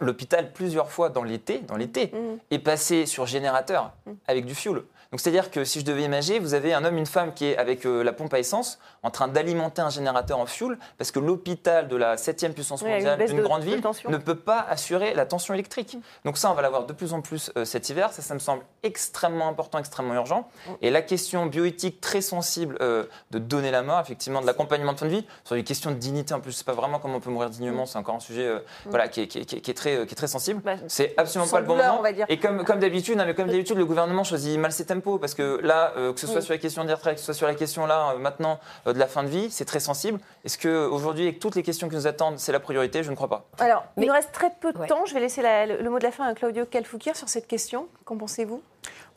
L'hôpital, 0.00 0.52
plusieurs 0.52 0.90
fois 0.90 1.08
dans 1.08 1.22
l'été, 1.22 1.58
dans 1.60 1.76
l'été, 1.76 2.06
Mm. 2.12 2.38
est 2.50 2.58
passé 2.58 3.06
sur 3.06 3.26
générateur 3.26 3.92
avec 4.26 4.44
du 4.44 4.54
fuel. 4.54 4.82
Donc 5.14 5.20
c'est-à-dire 5.20 5.52
que 5.52 5.62
si 5.64 5.78
je 5.78 5.84
devais 5.84 6.02
imaginer, 6.02 6.40
vous 6.40 6.54
avez 6.54 6.74
un 6.74 6.84
homme, 6.84 6.98
une 6.98 7.06
femme 7.06 7.34
qui 7.34 7.44
est 7.46 7.56
avec 7.56 7.86
euh, 7.86 8.02
la 8.02 8.12
pompe 8.12 8.34
à 8.34 8.40
essence 8.40 8.80
en 9.04 9.10
train 9.10 9.28
d'alimenter 9.28 9.80
un 9.80 9.88
générateur 9.88 10.40
en 10.40 10.46
fuel 10.46 10.76
parce 10.98 11.12
que 11.12 11.20
l'hôpital 11.20 11.86
de 11.86 11.94
la 11.94 12.16
7e 12.16 12.52
puissance 12.52 12.82
Oui, 12.82 12.90
mondiale 12.90 13.24
d'une 13.24 13.36
de- 13.36 13.42
grande 13.44 13.60
de 13.60 13.64
ville 13.66 13.82
ne 14.08 14.16
peut 14.16 14.34
pas 14.34 14.66
assurer 14.68 15.14
la 15.14 15.24
tension 15.24 15.54
électrique. 15.54 15.96
Donc 16.24 16.36
ça, 16.36 16.50
on 16.50 16.54
va 16.54 16.62
l'avoir 16.62 16.84
de 16.86 16.92
plus 16.92 17.12
en 17.12 17.20
plus 17.20 17.52
euh, 17.56 17.64
cet 17.64 17.88
hiver. 17.90 18.12
Ça, 18.12 18.22
ça 18.22 18.34
me 18.34 18.40
semble 18.40 18.62
extrêmement 18.82 19.46
important, 19.46 19.78
extrêmement 19.78 20.14
urgent. 20.14 20.48
Et 20.82 20.90
la 20.90 21.00
question 21.00 21.46
bioéthique 21.46 22.00
très 22.00 22.20
sensible 22.20 22.76
euh, 22.80 23.04
de 23.30 23.38
donner 23.38 23.70
la 23.70 23.82
mort, 23.84 24.00
effectivement, 24.00 24.40
de 24.40 24.46
l'accompagnement 24.46 24.94
de 24.94 24.98
fin 24.98 25.06
de 25.06 25.12
vie, 25.12 25.24
sur 25.44 25.54
les 25.54 25.62
questions 25.62 25.92
de 25.92 25.96
dignité 25.96 26.34
en 26.34 26.40
plus, 26.40 26.50
c'est 26.50 26.66
pas 26.66 26.72
vraiment 26.72 26.98
comment 26.98 27.18
on 27.18 27.20
peut 27.20 27.30
mourir 27.30 27.50
dignement, 27.50 27.86
c'est 27.86 27.98
encore 27.98 28.16
un 28.16 28.20
sujet 28.20 28.50
voilà, 28.86 29.06
qui, 29.06 29.20
est, 29.20 29.28
qui 29.28 29.38
est- 29.38 29.44
qui 29.44 29.56
est- 29.56 29.60
qui 29.60 29.70
est 29.70 29.74
très, 29.74 30.06
qui 30.08 30.12
est 30.12 30.16
très 30.16 30.26
sensible. 30.26 30.60
c'est 30.88 31.14
absolument 31.16 31.48
pas 31.48 31.60
le 31.60 31.66
bon 31.66 31.76
moment. 31.76 32.02
Et 32.28 32.40
comme, 32.40 32.64
comme 32.64 32.80
d'habitude, 32.80 33.16
mais 33.24 33.32
comme 33.36 33.46
d'habitude, 33.46 33.76
le 33.76 33.86
gouvernement 33.86 34.24
choisit 34.24 34.58
mal 34.58 34.72
ses 34.72 34.86
parce 35.20 35.34
que 35.34 35.60
là, 35.62 35.92
euh, 35.96 36.12
que 36.12 36.20
ce 36.20 36.26
soit 36.26 36.36
Oui. 36.36 36.42
sur 36.42 36.52
la 36.54 36.58
question 36.58 36.84
des 36.84 36.92
retraites, 36.92 37.14
que 37.14 37.20
ce 37.20 37.26
soit 37.26 37.34
sur 37.34 37.46
la 37.46 37.54
question 37.54 37.86
là, 37.86 38.12
euh, 38.14 38.18
maintenant, 38.18 38.58
euh, 38.86 38.92
de 38.92 38.98
la 38.98 39.06
fin 39.06 39.22
de 39.22 39.28
vie, 39.28 39.50
c'est 39.50 39.64
très 39.64 39.80
sensible. 39.80 40.18
Est-ce 40.44 40.58
qu'aujourd'hui, 40.58 41.24
avec 41.24 41.38
toutes 41.38 41.54
les 41.54 41.62
questions 41.62 41.88
qui 41.88 41.94
nous 41.96 42.06
attendent, 42.06 42.38
c'est 42.38 42.52
la 42.52 42.60
priorité? 42.60 43.02
Je 43.02 43.10
ne 43.10 43.16
crois 43.16 43.28
pas. 43.28 43.44
Alors, 43.58 43.84
il 43.96 44.06
nous 44.06 44.12
reste 44.12 44.32
très 44.32 44.50
peu 44.60 44.72
de 44.72 44.86
temps. 44.86 45.04
Je 45.06 45.14
vais 45.14 45.20
laisser 45.20 45.42
la- 45.42 45.66
le, 45.66 45.76
le 45.82 45.90
mot 45.90 45.98
de 45.98 46.04
la 46.04 46.10
fin 46.12 46.24
à 46.26 46.34
Claudio 46.34 46.64
Calfoukir 46.66 47.16
sur 47.16 47.28
cette 47.28 47.46
question. 47.46 47.88
Qu'en 48.04 48.16
pensez-vous? 48.16 48.62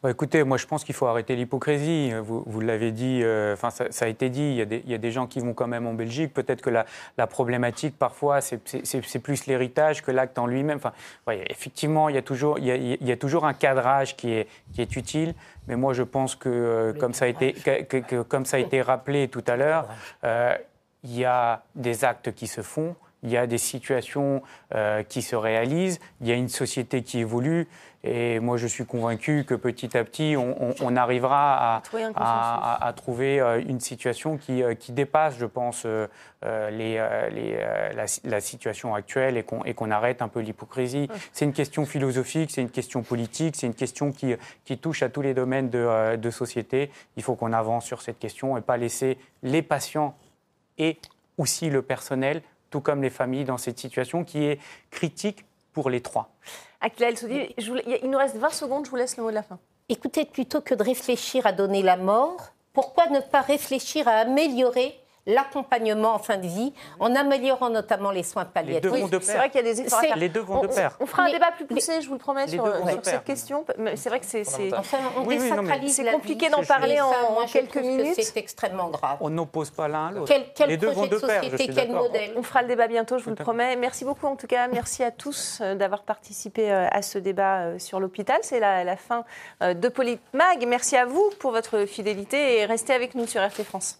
Bah, 0.03 0.11
écoutez, 0.11 0.43
moi 0.43 0.57
je 0.57 0.67
pense 0.67 0.83
qu'il 0.83 0.93
faut 0.93 1.07
arrêter 1.07 1.35
l'hypocrisie. 1.35 2.13
Vous, 2.21 2.43
vous 2.45 2.59
l'avez 2.61 2.91
dit, 2.91 3.21
euh, 3.23 3.53
enfin 3.53 3.71
ça, 3.71 3.85
ça 3.91 4.05
a 4.05 4.07
été 4.07 4.29
dit, 4.29 4.41
il 4.43 4.53
y, 4.55 4.61
a 4.61 4.65
des, 4.65 4.83
il 4.85 4.91
y 4.91 4.93
a 4.93 4.99
des 4.99 5.11
gens 5.11 5.25
qui 5.25 5.39
vont 5.39 5.53
quand 5.55 5.65
même 5.67 5.87
en 5.87 5.95
Belgique. 5.95 6.33
Peut-être 6.35 6.61
que 6.61 6.69
la, 6.69 6.85
la 7.17 7.25
problématique 7.25 7.97
parfois 7.97 8.39
c'est- 8.41 9.19
plus 9.23 9.47
l'héritage 9.47 10.03
que 10.03 10.11
l'acte 10.11 10.37
en 10.37 10.45
lui-même. 10.45 10.77
Enfin, 10.77 10.93
ouais, 11.25 11.43
effectivement, 11.49 12.09
il 12.09 12.15
y, 12.15 12.19
a 12.19 12.21
toujours, 12.21 12.59
il, 12.59 12.65
y 12.65 12.71
a, 12.71 12.75
il 12.75 13.03
y 13.07 13.11
a 13.11 13.17
toujours 13.17 13.45
un 13.45 13.53
cadrage 13.53 14.15
qui 14.15 14.31
est, 14.33 14.47
qui 14.73 14.81
est 14.83 14.95
utile. 14.95 15.33
Mais 15.67 15.75
moi 15.75 15.93
je 15.93 16.03
pense 16.03 16.35
que, 16.35 16.47
euh, 16.47 16.93
comme, 16.93 17.13
ça 17.15 17.25
a 17.25 17.27
été, 17.27 17.53
que- 17.53 17.81
que- 17.81 17.97
que- 17.97 18.21
comme 18.21 18.45
ça 18.45 18.57
a 18.57 18.59
été 18.59 18.83
rappelé 18.83 19.27
tout 19.29 19.43
à 19.47 19.55
l'heure, 19.57 19.87
euh, 20.23 20.55
il 21.03 21.17
y 21.17 21.25
a 21.25 21.63
des 21.73 22.05
actes 22.05 22.33
qui 22.33 22.45
se 22.45 22.61
font. 22.61 22.95
Il 23.23 23.31
y 23.31 23.37
a 23.37 23.47
des 23.47 23.57
situations 23.57 24.43
euh, 24.75 25.01
qui 25.01 25.23
se 25.23 25.35
réalisent, 25.35 25.99
il 26.21 26.27
y 26.27 26.31
a 26.31 26.35
une 26.35 26.49
société 26.49 27.01
qui 27.01 27.17
évolue, 27.19 27.67
et 28.07 28.39
moi 28.39 28.57
je 28.57 28.67
suis 28.67 28.85
convaincu 28.85 29.43
que 29.45 29.53
petit 29.55 29.97
à 29.97 30.03
petit 30.03 30.35
on, 30.37 30.55
on- 30.69 30.75
on 30.81 30.95
arrivera 30.95 31.75
à, 31.77 31.81
Trouver 31.81 32.03
un 32.03 32.09
à- 32.09 32.13
consensus. 32.13 32.25
à- 32.29 32.85
à 32.87 32.93
trouver 32.93 33.39
euh, 33.39 33.61
une 33.67 33.79
situation 33.79 34.37
qui, 34.37 34.63
euh, 34.63 34.73
qui 34.75 34.91
dépasse, 34.91 35.37
je 35.37 35.45
pense, 35.45 35.83
euh, 35.85 36.07
les, 36.69 36.95
les, 37.31 37.57
la, 37.95 38.05
la 38.23 38.41
situation 38.41 38.93
actuelle 38.93 39.37
et 39.37 39.73
qu'on 39.73 39.91
arrête 39.91 40.21
un 40.21 40.27
peu 40.27 40.39
l'hypocrisie. 40.39 41.09
C'est 41.33 41.45
une 41.45 41.53
question 41.53 41.85
philosophique, 41.85 42.51
c'est 42.51 42.61
une 42.61 42.69
question 42.69 43.01
politique, 43.01 43.55
c'est 43.55 43.65
une 43.67 43.73
question 43.73 44.11
qui, 44.11 44.35
qui 44.63 44.77
touche 44.77 45.01
à 45.03 45.09
tous 45.09 45.21
les 45.23 45.33
domaines 45.33 45.69
de, 45.69 46.15
de 46.15 46.29
société. 46.29 46.91
Il 47.15 47.23
faut 47.23 47.35
qu'on 47.35 47.53
avance 47.53 47.85
sur 47.85 48.01
cette 48.03 48.19
question 48.19 48.55
et 48.57 48.61
pas 48.61 48.77
laisser 48.77 49.17
les 49.41 49.61
patients 49.63 50.15
et 50.77 50.99
aussi 51.39 51.69
le 51.71 51.81
personnel, 51.81 52.41
tout 52.69 52.81
comme 52.81 53.01
les 53.01 53.09
familles, 53.09 53.45
dans 53.45 53.57
cette 53.57 53.79
situation 53.79 54.23
qui 54.23 54.45
est 54.45 54.59
critique 54.91 55.43
pour 55.73 55.89
les 55.89 56.01
trois. 56.01 56.29
Akila 56.82 57.09
El 57.09 57.17
Soudi, 57.17 57.55
vous- 57.67 57.78
il 58.03 58.09
nous 58.09 58.17
reste 58.17 58.36
20 58.36 58.49
secondes, 58.49 58.86
je 58.86 58.89
vous 58.91 58.95
laisse 58.97 59.17
le 59.17 59.23
mot 59.23 59.30
de 59.30 59.36
la 59.36 59.43
fin. 59.43 59.59
Écoutez, 59.89 60.25
plutôt 60.25 60.61
que 60.61 60.75
de 60.75 60.84
réfléchir 60.84 61.45
à 61.47 61.51
donner 61.51 61.82
la 61.82 61.97
mort, 61.97 62.49
pourquoi 62.73 63.07
ne 63.07 63.19
pas 63.19 63.41
réfléchir 63.41 64.07
à 64.07 64.11
améliorer 64.17 64.99
l'accompagnement 65.28 66.15
en 66.15 66.19
fin 66.19 66.38
de 66.38 66.47
vie, 66.47 66.73
en 66.99 67.15
améliorant 67.15 67.69
notamment 67.69 68.09
les 68.11 68.23
soins 68.23 68.45
palliatifs. 68.45 68.82
deux 68.82 68.97
vont 68.99 69.07
de 69.07 69.19
C'est 69.21 69.36
vrai 69.38 69.49
qu'il 69.49 69.61
y 69.63 69.69
a 69.69 69.73
des 69.73 69.82
efforts. 69.82 70.01
Les 70.15 70.30
deux 70.30 70.39
vont 70.39 70.59
on, 70.59 70.61
de 70.63 70.67
pair. 70.67 70.97
on 70.99 71.05
fera 71.05 71.23
un 71.23 71.28
Les- 71.28 71.34
débat 71.34 71.51
plus 71.51 71.65
les- 71.69 71.75
poussé, 71.75 72.01
je 72.01 72.07
vous 72.07 72.13
le 72.13 72.19
promets, 72.19 72.45
les 72.45 72.53
sur, 72.53 72.63
deux 72.63 72.71
pair. 72.71 72.99
cette 73.03 73.23
question. 73.25 73.63
Mais 73.78 73.95
C'est 73.95 74.09
vrai 74.09 74.19
que 74.19 74.25
c'est 74.25 74.43
c'est- 74.43 74.73
Enfin, 74.75 74.97
on 75.17 75.21
Oui, 75.25 75.38
oui, 75.39 75.49
non, 75.49 75.57
mais- 75.57 75.61
désacralise 75.63 75.95
C'est 75.95 76.03
la 76.03 76.11
compliqué 76.13 76.49
d'en 76.49 76.63
parler 76.63 76.99
en- 77.01 77.11
ça, 77.11 77.17
moi, 77.32 77.45
quelques 77.51 77.71
que 77.73 77.80
minutes. 77.80 78.15
C'est 78.19 78.38
extrêmement 78.38 78.88
grave. 78.89 79.17
On 79.21 79.30
n'oppose 79.30 79.69
pas 79.69 79.88
l'un 79.88 80.07
à 80.07 80.11
l'autre. 80.11 80.28
Quel, 80.34 80.45
quel 80.55 80.69
les 80.69 80.78
deux 80.78 80.88
projet 80.88 81.01
vont 81.01 81.15
de 81.15 81.21
de 81.21 81.25
pair, 81.28 81.43
je 81.43 81.49
société, 81.49 81.73
quel 81.73 81.91
modèle? 81.91 82.32
On 82.38 82.43
fera 82.43 82.61
le 82.61 82.67
débat 82.69 82.88
bientôt, 82.88 83.17
je 83.17 83.23
vous 83.25 83.32
le 83.32 83.36
promets. 83.36 83.75
Merci 83.75 84.05
beaucoup 84.05 84.28
en 84.28 84.36
tout 84.36 84.47
cas. 84.47 84.67
Merci 84.67 85.03
à 85.03 85.11
tous 85.11 85.59
euh, 85.61 85.75
d'avoir 85.75 86.03
participé 86.03 86.71
euh, 86.71 86.88
à 86.91 87.01
ce 87.01 87.17
débat 87.17 87.59
euh, 87.63 87.80
sur 87.80 87.99
l'hôpital. 87.99 88.38
C'est 88.43 88.59
la, 88.59 88.84
la 88.84 88.95
fin 88.95 89.25
de 89.61 89.89
Politmag. 89.89 90.65
Merci 90.67 90.95
à 90.95 91.05
vous 91.05 91.30
pour 91.39 91.51
votre 91.51 91.86
fidélité 91.86 92.59
et 92.59 92.65
restez 92.65 92.93
avec 92.93 93.13
nous 93.15 93.28
sur 93.28 93.41
RT 93.41 93.63
France. 93.63 93.99